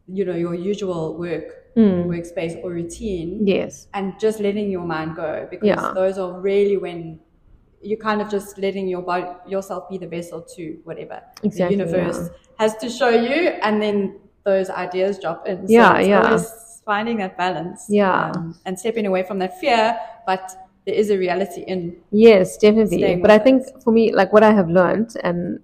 you 0.08 0.24
know 0.24 0.34
your 0.34 0.54
usual 0.54 1.16
work 1.18 1.56
Mm. 1.76 2.06
workspace 2.08 2.54
or 2.64 2.70
routine 2.72 3.46
yes. 3.46 3.86
and 3.94 4.18
just 4.18 4.40
letting 4.40 4.68
your 4.70 4.84
mind 4.84 5.14
go 5.14 5.46
because 5.50 5.68
Yeah. 5.68 5.92
those 5.94 6.18
are 6.18 6.40
really 6.40 6.76
when 6.76 7.20
you're 7.82 7.98
kind 7.98 8.20
of 8.20 8.28
just 8.30 8.58
letting 8.58 8.88
your 8.88 9.02
body 9.02 9.26
yourself 9.46 9.88
be 9.88 9.98
the 9.98 10.06
vessel 10.06 10.42
to 10.56 10.78
whatever 10.84 11.22
Exactly, 11.42 11.76
the 11.76 11.84
universe 11.84 12.28
has 12.58 12.76
to 12.76 12.88
show 12.90 13.08
you 13.08 13.48
and 13.62 13.80
then 13.80 14.18
those 14.44 14.68
ideas 14.70 15.18
drop 15.18 15.46
in 15.46 15.66
so 15.66 15.72
Yeah, 15.72 15.96
it's 15.98 16.08
yeah. 16.08 16.38
finding 16.84 17.16
that 17.18 17.36
balance 17.38 17.86
Yeah. 17.88 18.30
um, 18.34 18.58
and 18.66 18.78
stepping 18.78 19.06
away 19.06 19.22
from 19.22 19.38
that 19.38 19.58
fear 19.60 19.98
but 20.26 20.50
there 20.86 20.94
is 20.94 21.10
a 21.10 21.18
reality 21.18 21.62
in 21.66 21.96
Yes, 22.10 22.56
definitely. 22.56 23.16
But 23.16 23.30
I 23.30 23.38
think 23.38 23.62
it. 23.66 23.82
for 23.84 23.92
me, 23.92 24.12
like 24.14 24.32
what 24.32 24.42
I 24.42 24.52
have 24.52 24.68
learned 24.70 25.14
and 25.22 25.60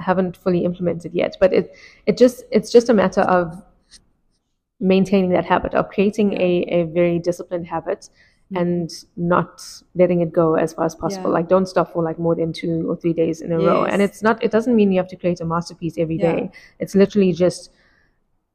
haven't 0.00 0.36
fully 0.36 0.64
implemented 0.64 1.14
yet, 1.14 1.36
but 1.40 1.52
it 1.52 1.72
it 2.04 2.18
just 2.18 2.44
it's 2.50 2.70
just 2.72 2.88
a 2.88 2.92
matter 2.94 3.20
of 3.22 3.62
maintaining 4.80 5.30
that 5.30 5.44
habit 5.44 5.72
of 5.74 5.88
creating 5.88 6.34
a, 6.34 6.64
a 6.68 6.82
very 6.84 7.18
disciplined 7.18 7.66
habit 7.66 8.10
and 8.54 8.90
not 9.16 9.60
letting 9.96 10.20
it 10.20 10.32
go 10.32 10.54
as 10.54 10.72
far 10.72 10.84
as 10.84 10.94
possible. 10.94 11.24
Mm-hmm. 11.24 11.30
Yeah. 11.30 11.34
Like 11.34 11.48
don't 11.48 11.66
stop 11.66 11.92
for 11.92 12.02
like 12.02 12.18
more 12.18 12.36
than 12.36 12.52
two 12.52 12.88
or 12.88 12.96
three 12.96 13.12
days 13.12 13.40
in 13.40 13.50
a 13.50 13.58
row. 13.58 13.84
And 13.84 14.00
it's 14.00 14.22
not 14.22 14.42
it 14.42 14.50
doesn't 14.52 14.76
mean 14.76 14.92
you 14.92 14.98
have 14.98 15.08
to 15.08 15.16
create 15.16 15.40
a 15.40 15.44
masterpiece 15.44 15.98
every 15.98 16.16
Yeah. 16.18 16.32
day. 16.32 16.50
It's 16.78 16.94
literally 16.94 17.32
just 17.32 17.70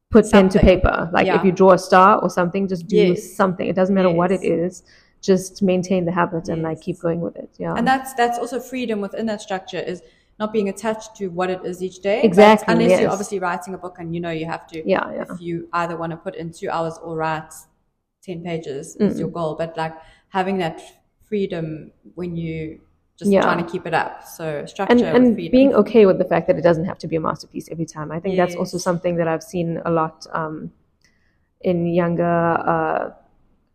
put 0.10 0.30
pen 0.32 0.48
to 0.50 0.60
paper. 0.60 1.10
Like 1.12 1.26
Yeah. 1.28 1.38
if 1.38 1.44
you 1.44 1.52
draw 1.52 1.72
a 1.74 1.78
star 1.78 2.22
or 2.22 2.30
something, 2.30 2.68
just 2.70 2.88
do 2.88 2.96
Yes. 2.96 3.34
something. 3.34 3.68
It 3.68 3.76
doesn't 3.76 3.94
matter 3.94 4.10
what 4.12 4.32
it 4.32 4.44
is. 4.44 4.84
Just 5.22 5.62
maintain 5.62 6.06
the 6.06 6.12
habit 6.14 6.48
and 6.48 6.64
like 6.64 6.80
keep 6.82 7.00
going 7.00 7.20
with 7.20 7.36
it. 7.36 7.50
Yeah. 7.58 7.74
and 7.78 7.86
that's 7.86 8.14
that's 8.14 8.40
also 8.40 8.60
freedom 8.62 9.02
within 9.02 9.26
that 9.26 9.42
structure 9.42 9.80
is 9.80 10.02
not 10.40 10.54
being 10.54 10.70
attached 10.70 11.16
to 11.18 11.28
what 11.28 11.50
it 11.52 11.60
is 11.66 11.84
each 11.84 12.00
day 12.00 12.22
Exactly, 12.24 12.74
unless 12.74 12.90
yes. 12.92 13.02
you're 13.02 13.12
obviously 13.12 13.38
writing 13.40 13.74
a 13.76 13.78
book 13.78 13.98
and 14.00 14.16
you 14.16 14.22
know 14.22 14.32
you 14.32 14.46
have 14.46 14.66
to 14.68 14.78
Yeah, 14.90 15.12
yeah. 15.14 15.26
if 15.30 15.40
you 15.42 15.68
either 15.74 15.96
want 15.98 16.12
to 16.12 16.18
put 16.18 16.34
in 16.36 16.52
two 16.52 16.70
hours 16.70 16.98
or 17.04 17.16
write 17.18 17.54
10 18.22 18.44
pages 18.44 18.96
is 18.98 19.20
your 19.20 19.30
goal 19.30 19.56
but 19.56 19.76
like 19.78 19.94
having 20.30 20.58
that 20.58 20.82
freedom 21.22 21.92
when 22.16 22.36
you 22.36 22.80
just 23.18 23.32
Yeah. 23.32 23.42
trying 23.42 23.64
to 23.64 23.72
keep 23.72 23.86
it 23.86 23.94
up 23.94 24.24
so 24.26 24.66
structure 24.66 25.06
and 25.06 25.16
and 25.16 25.36
being 25.36 25.74
okay 25.74 26.06
with 26.06 26.18
the 26.18 26.26
fact 26.26 26.48
that 26.48 26.58
it 26.58 26.62
doesn't 26.62 26.86
have 26.86 26.98
to 27.00 27.08
be 27.08 27.16
a 27.16 27.20
masterpiece 27.20 27.70
every 27.72 27.86
time. 27.86 28.12
I 28.12 28.20
think 28.20 28.36
that's 28.36 28.56
also 28.56 28.78
something 28.78 29.16
that 29.18 29.28
I've 29.28 29.44
seen 29.44 29.80
a 29.86 29.92
lot 29.92 30.26
um, 30.34 30.72
in 31.62 31.86
younger 31.86 32.24
uh, 32.26 33.12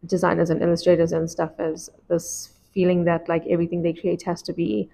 designers 0.05 0.51
and 0.51 0.63
illustrators 0.63 1.13
and 1.13 1.31
stuff. 1.31 1.53
Is 1.61 1.91
this 2.09 2.51
feeling 2.75 3.05
that 3.05 3.29
like 3.29 3.47
everything 3.47 3.83
they 3.83 3.93
create 3.93 4.23
has 4.23 4.43
to 4.43 4.53
be 4.53 4.91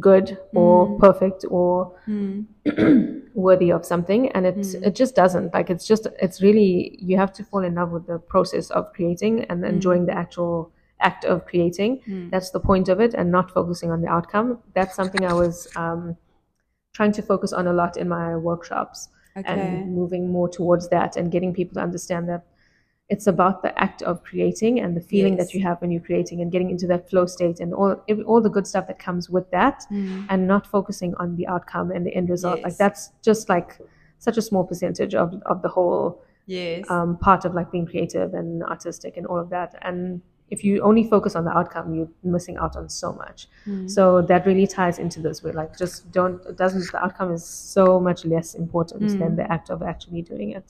good 0.00 0.38
or 0.54 0.88
mm. 0.88 0.98
perfect 0.98 1.44
or 1.50 1.94
mm. 2.08 2.46
worthy 3.34 3.70
of 3.70 3.84
something. 3.84 4.30
And 4.32 4.46
it 4.46 4.56
mm. 4.56 4.86
it 4.86 4.94
just 4.94 5.14
doesn't 5.14 5.52
like 5.52 5.70
it's 5.70 5.86
just 5.86 6.06
it's 6.20 6.42
really 6.42 6.98
you 7.00 7.16
have 7.16 7.32
to 7.34 7.44
fall 7.44 7.64
in 7.64 7.74
love 7.74 7.90
with 7.90 8.06
the 8.06 8.18
process 8.18 8.70
of 8.70 8.92
creating 8.92 9.44
and 9.44 9.64
enjoying 9.64 10.06
the 10.06 10.16
actual 10.16 10.72
act 11.00 11.24
of 11.24 11.46
creating. 11.46 12.00
That's 12.30 12.50
the 12.50 12.60
point 12.60 12.88
of 12.88 13.00
it 13.00 13.14
and 13.14 13.30
not 13.30 13.50
focusing 13.50 13.90
on 13.90 14.00
the 14.00 14.08
outcome. 14.08 14.58
That's 14.74 14.94
something 14.94 15.24
i 15.24 15.32
was 15.32 15.68
um, 15.76 16.16
trying 16.92 17.12
to 17.12 17.22
focus 17.22 17.52
on 17.52 17.66
a 17.66 17.72
lot 17.72 17.96
in 17.96 18.08
my 18.08 18.36
workshops 18.36 19.08
Okay. 19.34 19.48
and 19.48 19.94
moving 19.94 20.30
more 20.30 20.46
towards 20.46 20.90
that 20.90 21.16
and 21.16 21.32
getting 21.32 21.54
people 21.54 21.74
to 21.74 21.80
understand 21.80 22.28
that 22.28 22.44
it's 23.12 23.26
about 23.26 23.56
the 23.62 23.72
act 23.86 24.00
of 24.10 24.14
creating 24.30 24.80
and 24.80 24.96
the 24.98 25.04
feeling 25.12 25.34
Yes. 25.36 25.40
that 25.40 25.54
you 25.54 25.60
have 25.68 25.76
when 25.82 25.90
you're 25.92 26.06
creating 26.10 26.40
and 26.40 26.48
getting 26.54 26.70
into 26.74 26.86
that 26.92 27.02
flow 27.10 27.26
state 27.36 27.58
and 27.62 27.70
all 27.80 27.92
all 28.30 28.40
the 28.46 28.52
good 28.56 28.66
stuff 28.72 28.86
that 28.90 28.98
comes 29.08 29.24
with 29.34 29.46
that 29.50 29.78
mm. 29.90 30.26
and 30.30 30.40
not 30.54 30.62
focusing 30.76 31.12
on 31.22 31.36
the 31.38 31.46
outcome 31.54 31.88
and 31.94 32.02
the 32.06 32.14
end 32.20 32.28
result. 32.36 32.58
Like 32.66 32.78
that's 32.84 33.02
just 33.28 33.42
like 33.54 33.70
such 34.26 34.36
a 34.42 34.44
small 34.48 34.64
percentage 34.64 35.14
of, 35.22 35.28
of 35.52 35.56
the 35.64 35.68
whole 35.76 36.22
yes. 36.46 36.90
um, 36.94 37.10
part 37.28 37.44
of 37.44 37.50
like 37.58 37.68
being 37.76 37.86
creative 37.92 38.30
and 38.40 38.62
artistic 38.74 39.12
and 39.18 39.26
all 39.26 39.40
of 39.44 39.48
that. 39.56 39.70
And 39.82 40.22
if 40.54 40.64
you 40.66 40.72
only 40.90 41.04
focus 41.14 41.32
on 41.38 41.44
the 41.48 41.54
outcome 41.58 41.94
you're 41.96 42.12
missing 42.36 42.56
out 42.62 42.74
on 42.80 42.88
so 42.88 43.08
much. 43.24 43.38
Mm. 43.66 43.90
So 43.96 44.22
that 44.30 44.46
really 44.50 44.66
ties 44.78 44.98
into 45.04 45.18
this 45.26 45.42
where 45.42 45.56
like 45.62 45.72
just 45.82 46.10
don't 46.18 46.36
it 46.50 46.56
doesn't 46.62 46.84
the 46.94 47.00
outcome 47.04 47.30
is 47.38 47.44
so 47.44 47.84
much 48.08 48.20
less 48.34 48.48
important 48.64 49.02
mm. 49.02 49.18
than 49.20 49.36
the 49.40 49.46
act 49.56 49.68
of 49.74 49.78
actually 49.92 50.22
doing 50.32 50.50
it 50.60 50.68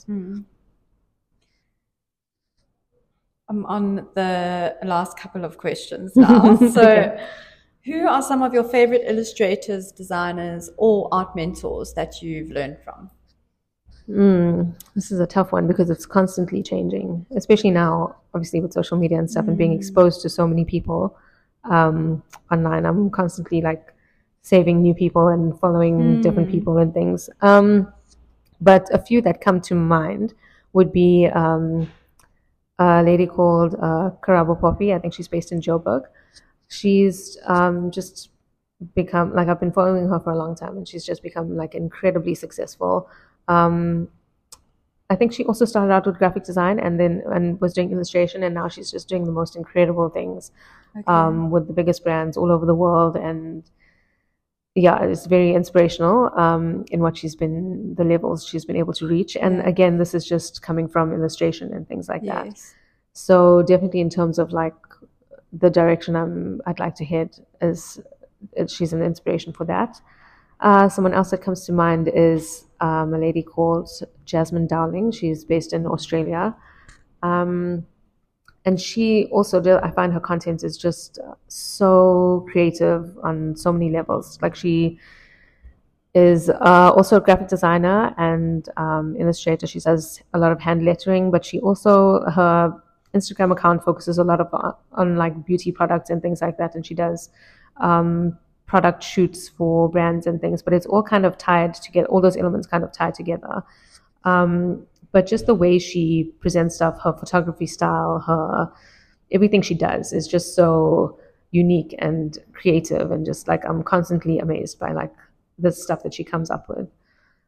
i'm 3.53 3.67
on 3.67 4.07
the 4.15 4.75
last 4.85 5.19
couple 5.19 5.45
of 5.45 5.59
questions 5.59 6.17
now 6.17 6.57
so 6.77 6.83
Okay. 6.83 7.27
who 7.85 8.07
are 8.07 8.23
some 8.23 8.43
of 8.43 8.55
your 8.55 8.65
favorite 8.65 9.03
illustrators 9.07 9.93
designers 9.93 10.71
or 10.79 11.09
art 11.13 11.37
mentors 11.37 11.93
that 11.95 12.23
you've 12.23 12.51
learned 12.51 12.79
from 12.85 13.11
Mm, 14.09 14.75
this 14.97 15.13
is 15.13 15.21
a 15.21 15.27
tough 15.27 15.53
one 15.53 15.69
because 15.69 15.89
it's 15.89 16.07
constantly 16.07 16.61
changing, 16.61 17.25
especially 17.37 17.71
now, 17.71 18.17
obviously 18.35 18.61
with 18.61 18.73
social 18.73 18.99
media 18.99 19.17
and 19.19 19.31
stuff 19.31 19.47
and 19.47 19.57
being 19.57 19.73
exposed 19.73 20.21
to 20.23 20.29
so 20.29 20.47
many 20.47 20.65
people 20.65 21.17
um, 21.65 22.21
online. 22.51 22.85
I'm 22.85 23.11
constantly 23.11 23.61
like 23.61 23.95
saving 24.43 24.83
new 24.83 24.93
people 24.93 25.29
and 25.29 25.59
following 25.61 26.21
different 26.21 26.49
people 26.51 26.79
and 26.79 26.93
things. 26.93 27.31
Um, 27.43 27.93
but 28.61 28.93
a 28.93 28.99
few 28.99 29.23
that 29.23 29.41
come 29.41 29.61
to 29.63 29.75
mind 29.77 30.35
would 30.73 30.93
be 30.93 31.29
um, 31.33 31.91
a 32.79 33.03
lady 33.03 33.27
called 33.27 33.75
uh, 33.75 34.11
Karabo 34.23 34.61
Poppy. 34.61 34.93
I 34.93 34.99
think 34.99 35.15
she's 35.15 35.29
based 35.29 35.53
in 35.53 35.61
Joburg. 35.61 36.05
She's 36.69 37.39
um, 37.47 37.91
just 37.91 38.31
become 38.95 39.35
like 39.35 39.49
I've 39.49 39.61
been 39.61 39.73
following 39.73 40.09
her 40.09 40.19
for 40.21 40.33
a 40.33 40.37
long 40.37 40.55
time, 40.55 40.77
and 40.77 40.89
she's 40.89 41.05
just 41.05 41.23
become 41.23 41.57
like 41.57 41.75
incredibly 41.75 42.35
successful. 42.35 43.09
Um, 43.49 44.09
I 45.11 45.15
think 45.15 45.33
she 45.35 45.45
also 45.45 45.67
started 45.67 45.93
out 45.93 46.07
with 46.07 46.17
graphic 46.17 46.45
design 46.45 46.79
and 46.79 46.99
then 46.99 47.23
and 47.27 47.61
was 47.61 47.75
doing 47.75 47.93
illustration, 47.93 48.43
and 48.43 48.55
now 48.55 48.69
she's 48.69 48.91
just 48.91 49.09
doing 49.09 49.25
the 49.25 49.33
most 49.33 49.57
incredible 49.57 50.09
things 50.09 50.51
Okay. 50.97 51.05
um, 51.07 51.51
with 51.51 51.67
the 51.67 51.73
biggest 51.73 52.03
brands 52.05 52.37
all 52.37 52.51
over 52.51 52.67
the 52.67 52.75
world. 52.75 53.17
And 53.17 53.63
yeah, 54.75 55.03
it's 55.03 55.27
very 55.27 55.55
inspirational 55.55 56.31
um, 56.39 56.85
in 56.91 57.01
what 57.01 57.17
she's 57.17 57.35
been, 57.37 57.95
the 57.95 58.05
levels 58.05 58.47
she's 58.47 58.65
been 58.65 58.77
able 58.77 58.93
to 58.95 59.07
reach. 59.07 59.37
And 59.37 59.57
Yeah. 59.59 59.69
again, 59.69 59.99
this 59.99 60.15
is 60.15 60.25
just 60.25 60.63
coming 60.63 60.89
from 60.89 61.13
illustration 61.13 61.73
and 61.75 61.87
things 61.87 62.09
like 62.09 62.25
that. 62.25 62.47
yes. 62.47 62.75
So 63.13 63.63
definitely 63.63 64.01
in 64.01 64.09
terms 64.09 64.39
of 64.39 64.53
like 64.53 64.75
the 65.53 65.69
direction 65.69 66.17
I'm, 66.17 66.63
I'd 66.65 66.79
like 66.81 66.95
to 66.97 67.05
head 67.05 67.37
is, 67.61 68.01
it, 68.55 68.71
she's 68.71 68.95
an 68.95 69.03
inspiration 69.03 69.53
for 69.53 69.67
that. 69.67 70.01
Uh, 70.61 70.89
someone 70.89 71.13
else 71.13 71.31
that 71.33 71.43
comes 71.43 71.67
to 71.67 71.73
mind 71.73 72.09
is 72.15 72.65
um, 72.81 73.13
a 73.13 73.19
lady 73.19 73.43
called 73.43 73.91
Jasmine 74.25 74.67
Dowling. 74.67 75.11
She's 75.13 75.45
based 75.45 75.73
in 75.75 75.87
Australia. 75.87 76.57
Um, 77.23 77.85
and 78.65 78.81
she 78.81 79.27
also, 79.27 79.61
do- 79.61 79.81
I 79.83 79.91
find 79.91 80.13
her 80.13 80.21
content 80.21 80.63
is 80.63 80.77
just 80.77 81.19
uh, 81.19 81.35
so 81.49 82.47
creative 82.51 83.17
on 83.23 83.57
so 83.57 83.73
many 83.73 83.91
levels. 83.91 84.39
Like 84.41 84.55
she 84.55 84.99
is 86.15 86.49
uh, 86.49 86.93
also 86.95 87.17
a 87.17 87.21
graphic 87.21 87.49
designer 87.49 88.15
and 88.19 88.69
um, 88.77 89.17
illustrator. 89.19 89.67
She 89.67 89.81
does 89.81 90.23
a 90.35 90.39
lot 90.39 90.53
of 90.53 90.61
hand 90.61 90.85
lettering, 90.85 91.31
but 91.31 91.45
she 91.45 91.59
also 91.61 92.21
her 92.31 92.73
Instagram 93.15 93.51
account 93.53 93.83
focuses 93.83 94.19
a 94.19 94.25
lot 94.25 94.41
of 94.41 94.49
on, 94.53 94.75
on 94.93 95.17
like 95.17 95.45
beauty 95.45 95.73
products 95.73 96.11
and 96.11 96.23
things 96.23 96.41
like 96.41 96.59
that, 96.59 96.75
and 96.75 96.87
she 96.87 96.95
does 96.95 97.31
um, 97.79 98.39
product 98.67 99.03
shoots 99.03 99.49
for 99.49 99.89
brands 99.89 100.27
and 100.27 100.41
things. 100.41 100.63
But 100.63 100.73
it's 100.73 100.87
all 100.87 101.03
kind 101.03 101.27
of 101.27 101.37
tied 101.37 101.75
together. 101.75 102.07
All 102.09 102.21
those 102.21 102.37
elements 102.37 102.67
kind 102.67 102.85
of 102.85 102.93
tied 102.93 103.15
together. 103.15 103.65
Um, 104.25 104.87
but 105.13 105.27
just 105.27 105.47
the 105.47 105.55
way 105.55 105.79
she 105.79 106.33
presents 106.41 106.75
stuff, 106.77 107.01
her 107.05 107.13
photography 107.13 107.67
style, 107.67 108.21
her 108.27 108.73
everything 109.31 109.63
she 109.63 109.75
does 109.75 110.13
is 110.13 110.27
just 110.29 110.55
so 110.55 111.19
unique 111.51 111.95
and 111.99 112.39
creative, 112.53 113.11
and 113.11 113.25
just 113.27 113.47
like 113.49 113.65
I'm 113.69 113.83
constantly 113.83 114.39
amazed 114.39 114.79
by 114.79 114.93
like 114.93 115.13
the 115.59 115.71
stuff 115.73 116.03
that 116.03 116.15
she 116.15 116.25
comes 116.25 116.51
up 116.51 116.69
with. 116.69 116.89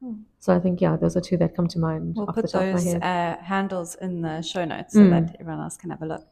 Hmm. 0.01 0.13
So 0.39 0.55
I 0.55 0.59
think 0.59 0.79
yeah, 0.81 0.95
those 0.95 1.15
are 1.17 1.21
two 1.21 1.37
that 1.37 1.55
come 1.55 1.67
to 1.69 1.79
mind 1.79 2.15
We'll 2.15 2.27
off 2.29 2.35
the 2.35 2.41
put 2.43 2.51
top 2.51 2.61
of 2.61 2.73
my 2.73 2.79
those 2.79 2.93
head. 2.93 3.03
uh, 3.03 3.43
handles 3.43 3.95
in 3.95 4.21
the 4.21 4.41
show 4.41 4.63
notes 4.65 4.93
so 4.93 4.99
Mm. 4.99 5.09
that 5.09 5.35
everyone 5.39 5.61
else 5.63 5.77
can 5.77 5.89
have 5.89 6.01
a 6.01 6.05
look. 6.05 6.25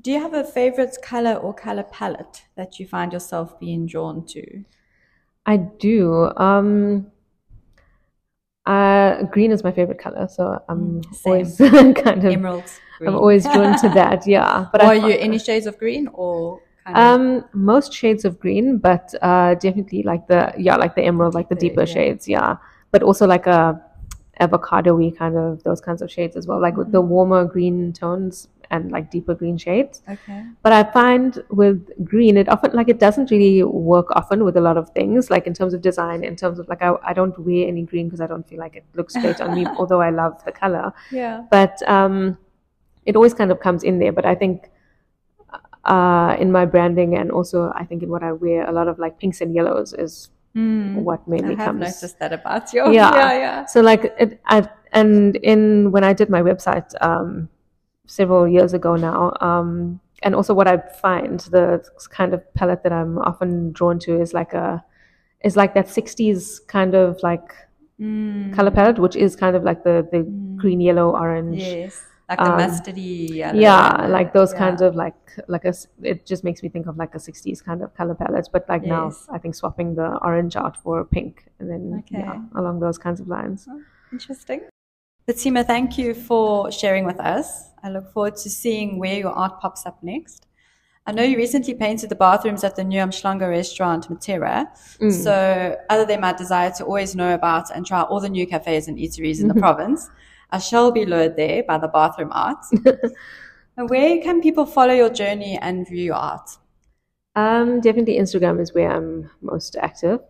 Do 0.00 0.10
you 0.12 0.20
have 0.20 0.34
a 0.34 0.44
favorite 0.44 0.96
color 1.02 1.34
or 1.34 1.52
color 1.54 1.82
palette 1.82 2.42
that 2.56 2.78
you 2.78 2.86
find 2.86 3.12
yourself 3.12 3.58
being 3.60 3.86
drawn 3.86 4.24
to? 4.26 4.64
I 5.46 5.56
do. 5.56 6.30
Um, 6.36 7.10
uh, 8.72 9.22
green 9.34 9.50
is 9.52 9.64
my 9.64 9.72
favorite 9.72 9.98
color, 9.98 10.28
so 10.28 10.42
I'm 10.68 10.80
Mm, 11.02 11.14
same. 11.14 11.24
always 11.24 11.56
kind 12.04 12.24
of 12.24 12.32
Emerald 12.38 12.70
green. 12.98 13.08
I'm 13.08 13.16
always 13.16 13.42
drawn 13.44 13.72
to 13.84 13.88
that. 14.00 14.26
Yeah, 14.26 14.66
but 14.72 14.80
are 14.82 14.94
you 14.94 15.12
any 15.28 15.38
shades 15.38 15.66
of 15.66 15.78
green 15.78 16.08
or 16.12 16.60
Um, 16.86 17.44
most 17.52 17.92
shades 17.92 18.24
of 18.24 18.32
green, 18.44 18.78
but 18.78 19.14
uh, 19.30 19.54
definitely 19.56 20.02
like 20.02 20.26
the 20.32 20.40
yeah, 20.66 20.76
like 20.76 20.94
the 20.94 21.02
emerald, 21.10 21.34
like 21.34 21.48
the 21.48 21.54
Deeper, 21.54 21.84
deeper 21.84 21.86
yeah. 21.88 21.94
shades, 21.94 22.28
yeah. 22.28 22.56
But 22.92 23.02
also 23.02 23.26
like 23.26 23.46
a 23.46 23.60
avocado-y 24.40 25.10
kind 25.18 25.36
of 25.36 25.62
those 25.64 25.80
kinds 25.80 26.00
of 26.02 26.10
shades 26.10 26.36
as 26.36 26.46
well, 26.46 26.60
like 26.60 26.76
with 26.76 26.90
the 26.92 26.98
Mm-hmm. 27.00 27.10
warmer 27.14 27.44
green 27.44 27.92
tones 27.92 28.48
and 28.70 28.92
like 28.92 29.10
deeper 29.10 29.34
green 29.34 29.56
shades. 29.56 30.02
okay? 30.08 30.44
But 30.62 30.72
I 30.72 30.84
find 30.92 31.42
with 31.50 31.88
green, 32.04 32.36
it 32.36 32.48
often 32.48 32.72
like 32.72 32.88
it 32.88 32.98
doesn't 32.98 33.30
really 33.30 33.62
work 33.62 34.10
often 34.12 34.44
with 34.44 34.56
a 34.56 34.60
lot 34.60 34.76
of 34.76 34.90
things, 34.90 35.30
like 35.30 35.46
in 35.46 35.54
terms 35.54 35.72
of 35.74 35.80
design, 35.82 36.22
in 36.24 36.36
terms 36.36 36.58
of 36.58 36.68
like 36.68 36.82
I, 36.82 36.94
I 37.04 37.12
don't 37.14 37.38
wear 37.38 37.66
any 37.66 37.82
green 37.82 38.06
because 38.08 38.20
I 38.20 38.26
don't 38.26 38.46
feel 38.48 38.58
like 38.58 38.76
it 38.76 38.84
looks 38.94 39.14
great 39.16 39.40
on 39.40 39.54
me, 39.54 39.66
although 39.78 40.00
I 40.02 40.10
love 40.10 40.42
the 40.44 40.52
color 40.52 40.92
Yeah. 41.10 41.44
but 41.50 41.80
um, 41.88 42.36
it 43.06 43.16
always 43.16 43.34
kind 43.34 43.50
of 43.50 43.60
comes 43.60 43.82
in 43.84 43.98
there. 43.98 44.12
But 44.12 44.26
I 44.26 44.34
think 44.34 44.70
uh, 45.84 46.36
in 46.38 46.52
my 46.52 46.64
branding 46.66 47.16
and 47.16 47.30
also 47.30 47.72
I 47.74 47.84
think 47.84 48.02
in 48.02 48.10
what 48.10 48.22
I 48.22 48.32
wear, 48.32 48.68
a 48.68 48.72
lot 48.72 48.88
of 48.88 48.98
like 48.98 49.18
pinks 49.18 49.40
and 49.40 49.54
yellows 49.54 49.92
is 49.94 50.30
Mm. 50.56 51.02
what 51.04 51.20
I 51.26 51.30
mainly 51.30 51.54
have 51.56 51.66
comes. 51.66 51.80
noticed 51.80 52.18
that 52.20 52.32
about 52.32 52.72
you. 52.72 52.82
Yeah. 52.92 53.14
yeah, 53.14 53.32
yeah. 53.38 53.66
So 53.66 53.80
like 53.82 54.12
it, 54.18 54.40
I, 54.46 54.66
and 54.92 55.36
in 55.36 55.92
when 55.92 56.02
I 56.04 56.14
did 56.14 56.30
my 56.30 56.40
website 56.42 56.90
um, 57.02 57.50
several 58.08 58.48
years 58.48 58.72
ago 58.74 58.96
now, 58.96 59.32
um, 59.40 60.00
and 60.24 60.34
also 60.34 60.52
what 60.54 60.66
I 60.66 60.78
find 61.00 61.38
the 61.54 61.66
kind 62.10 62.34
of 62.34 62.42
palette 62.54 62.82
that 62.82 62.92
I'm 62.92 63.18
often 63.18 63.70
drawn 63.72 63.98
to 64.00 64.20
is 64.20 64.34
like 64.34 64.52
a 64.54 64.82
is 65.44 65.54
like 65.56 65.74
that 65.74 65.86
60s 65.86 66.66
kind 66.66 66.94
of 66.94 67.22
like 67.22 67.48
Mm. 68.00 68.52
color 68.54 68.70
palette, 68.70 68.98
which 69.00 69.16
is 69.16 69.34
kind 69.34 69.56
of 69.56 69.64
like 69.64 69.82
the 69.82 70.06
the 70.12 70.22
green, 70.56 70.80
yellow, 70.80 71.08
orange. 71.16 71.62
Yes, 71.62 72.04
like 72.28 72.38
the 72.38 72.52
Um, 72.52 72.58
mustardy 72.60 73.34
yellow. 73.34 73.58
yeah 73.58 74.06
like 74.16 74.32
those 74.32 74.52
yeah. 74.52 74.58
kinds 74.62 74.80
of 74.82 74.94
like 74.94 75.18
like 75.48 75.64
a 75.64 75.74
it 76.12 76.24
just 76.24 76.44
makes 76.44 76.62
me 76.62 76.68
think 76.68 76.86
of 76.86 76.96
like 76.96 77.12
a 77.16 77.18
60s 77.18 77.60
kind 77.68 77.82
of 77.82 77.88
color 77.98 78.14
palettes 78.14 78.48
but 78.54 78.68
like 78.68 78.84
now 78.84 79.10
i 79.34 79.38
think 79.38 79.54
swapping 79.60 79.94
the 80.00 80.08
orange 80.28 80.54
out 80.62 80.76
for 80.82 81.04
pink 81.16 81.34
and 81.58 81.66
then 81.70 81.82
Okay. 82.00 82.18
yeah 82.22 82.38
along 82.60 82.78
those 82.80 82.98
kinds 82.98 83.18
of 83.22 83.26
lines 83.36 83.66
Interesting. 84.12 84.60
Fathima, 85.28 85.66
thank 85.66 85.98
you 85.98 86.14
for 86.14 86.72
sharing 86.72 87.04
with 87.04 87.20
us. 87.20 87.70
I 87.82 87.90
look 87.90 88.10
forward 88.12 88.36
to 88.36 88.48
seeing 88.48 88.98
where 88.98 89.18
your 89.18 89.30
art 89.30 89.60
pops 89.60 89.84
up 89.84 90.02
next. 90.02 90.46
I 91.06 91.12
know 91.12 91.22
you 91.22 91.36
recently 91.36 91.74
painted 91.74 92.10
the 92.10 92.16
bathrooms 92.16 92.64
at 92.64 92.76
the 92.76 92.84
New 92.84 93.00
Umhlanga 93.00 93.48
restaurant, 93.48 94.08
Matera. 94.08 94.66
Mm. 95.00 95.12
So, 95.12 95.76
other 95.90 96.04
than 96.06 96.20
my 96.20 96.32
desire 96.32 96.70
to 96.78 96.84
always 96.84 97.14
know 97.14 97.34
about 97.34 97.70
and 97.74 97.86
try 97.86 98.02
all 98.02 98.20
the 98.20 98.28
new 98.28 98.46
cafes 98.46 98.88
and 98.88 98.98
eateries 98.98 99.40
in 99.40 99.48
the 99.48 99.54
province, 99.66 100.08
I 100.50 100.58
shall 100.58 100.90
be 100.90 101.04
lured 101.04 101.36
there 101.36 101.62
by 101.62 101.78
the 101.78 101.88
bathroom 101.88 102.30
art. 102.32 102.64
where 103.76 104.22
can 104.22 104.40
people 104.40 104.66
follow 104.66 104.94
your 104.94 105.10
journey 105.10 105.58
and 105.60 105.86
view 105.86 106.04
your 106.04 106.16
art? 106.16 106.50
um 107.38 107.80
definitely 107.80 108.18
instagram 108.18 108.60
is 108.60 108.74
where 108.74 108.90
i'm 108.90 109.30
most 109.42 109.76
active 109.76 110.20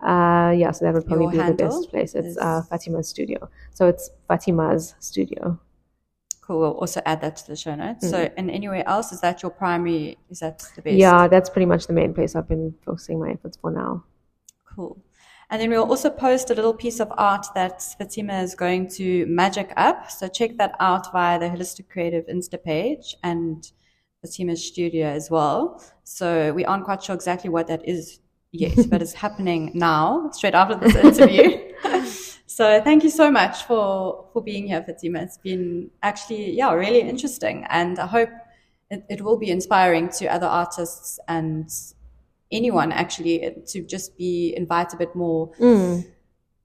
uh 0.00 0.52
yeah 0.56 0.70
so 0.70 0.84
that 0.84 0.94
would 0.94 1.06
probably 1.06 1.36
Your 1.36 1.44
be 1.44 1.50
the 1.52 1.64
best 1.64 1.90
place 1.90 2.14
it's 2.14 2.36
uh 2.38 2.62
fathima's 2.70 3.08
studio 3.08 3.48
so 3.72 3.86
it's 3.86 4.10
fathima's 4.28 4.94
studio 5.00 5.58
Cool. 6.42 6.60
We'll 6.60 6.78
also 6.78 7.02
add 7.04 7.22
that 7.22 7.34
to 7.38 7.46
the 7.48 7.56
show 7.56 7.74
notes. 7.74 8.08
So, 8.08 8.30
and 8.36 8.52
anywhere 8.52 8.88
else, 8.88 9.10
is 9.10 9.20
that 9.22 9.42
your 9.42 9.50
primary? 9.50 10.16
Is 10.30 10.38
that 10.38 10.62
the 10.76 10.82
best? 10.82 10.94
yeah 10.94 11.26
that's 11.26 11.50
pretty 11.50 11.66
much 11.66 11.88
the 11.88 11.92
main 11.92 12.14
place 12.14 12.36
i've 12.36 12.48
been 12.48 12.72
focusing 12.84 13.18
my 13.18 13.30
efforts 13.30 13.58
for 13.60 13.72
now 13.72 14.04
Cool. 14.76 15.02
And 15.48 15.60
then 15.60 15.70
we'll 15.70 15.88
also 15.88 16.10
post 16.10 16.50
a 16.50 16.54
little 16.54 16.74
piece 16.74 17.00
of 17.00 17.10
art 17.16 17.46
that 17.54 17.78
Fathima 17.98 18.42
is 18.42 18.54
going 18.54 18.88
to 18.90 19.24
magic 19.26 19.72
up. 19.76 20.10
So 20.10 20.28
check 20.28 20.58
that 20.58 20.74
out 20.80 21.10
via 21.12 21.38
the 21.38 21.46
Holistic 21.46 21.88
Creative 21.88 22.26
Insta 22.26 22.62
page 22.62 23.16
and 23.22 23.70
Fathima's 24.24 24.64
studio 24.64 25.06
as 25.06 25.30
well. 25.30 25.82
So 26.04 26.52
we 26.52 26.64
aren't 26.64 26.84
quite 26.84 27.02
sure 27.02 27.14
exactly 27.14 27.48
what 27.48 27.68
that 27.68 27.88
is 27.88 28.20
yet, 28.52 28.88
but 28.90 29.02
it's 29.02 29.12
happening 29.14 29.70
now, 29.74 30.30
straight 30.32 30.54
after 30.54 30.76
this 30.76 30.94
interview. 30.96 31.58
so 32.46 32.80
thank 32.82 33.04
you 33.04 33.10
so 33.10 33.30
much 33.30 33.64
for, 33.64 34.26
for 34.32 34.42
being 34.42 34.66
here, 34.66 34.82
Fathima. 34.82 35.22
It's 35.22 35.38
been 35.38 35.90
actually, 36.02 36.52
yeah, 36.52 36.72
really 36.72 37.00
interesting. 37.00 37.66
And 37.68 37.98
I 37.98 38.06
hope 38.06 38.30
it, 38.90 39.04
it 39.08 39.20
will 39.22 39.36
be 39.36 39.50
inspiring 39.50 40.08
to 40.18 40.26
other 40.26 40.46
artists 40.46 41.18
and 41.28 41.68
anyone 42.52 42.92
actually 42.92 43.54
to 43.66 43.82
just 43.82 44.16
be 44.16 44.54
invite 44.56 44.94
a 44.94 44.96
bit 44.96 45.14
more 45.16 45.50
Mm. 45.60 46.04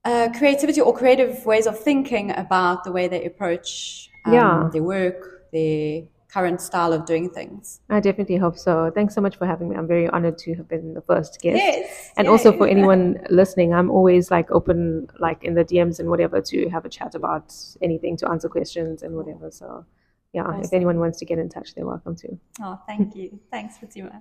uh, 0.04 0.28
creativity 0.38 0.80
or 0.80 0.94
creative 0.94 1.44
ways 1.44 1.66
of 1.66 1.78
thinking 1.78 2.30
about 2.36 2.84
the 2.84 2.92
way 2.92 3.08
they 3.08 3.24
approach 3.24 4.08
um, 4.24 4.32
Yeah. 4.32 4.70
their 4.72 4.82
work, 4.82 5.50
their 5.52 6.02
current 6.32 6.60
style 6.60 6.92
of 6.92 7.04
doing 7.04 7.28
things. 7.28 7.80
I 7.90 8.00
definitely 8.00 8.36
hope 8.36 8.56
so. 8.56 8.90
Thanks 8.94 9.14
so 9.14 9.20
much 9.20 9.36
for 9.36 9.46
having 9.46 9.68
me. 9.68 9.76
I'm 9.76 9.86
very 9.86 10.08
honored 10.08 10.38
to 10.38 10.54
have 10.54 10.68
been 10.68 10.94
the 10.94 11.02
first 11.02 11.40
guest. 11.42 11.56
Yes, 11.56 12.10
And 12.16 12.26
also 12.26 12.56
for 12.56 12.66
anyone 12.66 13.18
listening, 13.28 13.74
I'm 13.74 13.90
always 13.90 14.30
like 14.30 14.50
open, 14.50 15.08
like 15.18 15.44
in 15.44 15.54
the 15.54 15.64
DMs 15.64 16.00
and 16.00 16.08
whatever, 16.08 16.40
to 16.40 16.68
have 16.70 16.84
a 16.84 16.88
chat 16.88 17.14
about 17.14 17.54
anything, 17.82 18.16
to 18.18 18.30
answer 18.30 18.48
questions 18.48 19.02
and 19.02 19.14
whatever. 19.14 19.50
So, 19.50 19.84
yeah, 20.32 20.60
if 20.60 20.72
anyone 20.72 20.98
wants 20.98 21.18
to 21.18 21.26
get 21.26 21.38
in 21.38 21.50
touch, 21.50 21.74
they're 21.74 21.86
welcome 21.86 22.16
to. 22.16 22.38
Oh, 22.62 22.80
thank 22.86 23.14
you. 23.14 23.38
Thanks, 23.50 23.76
Fathima. 23.78 24.20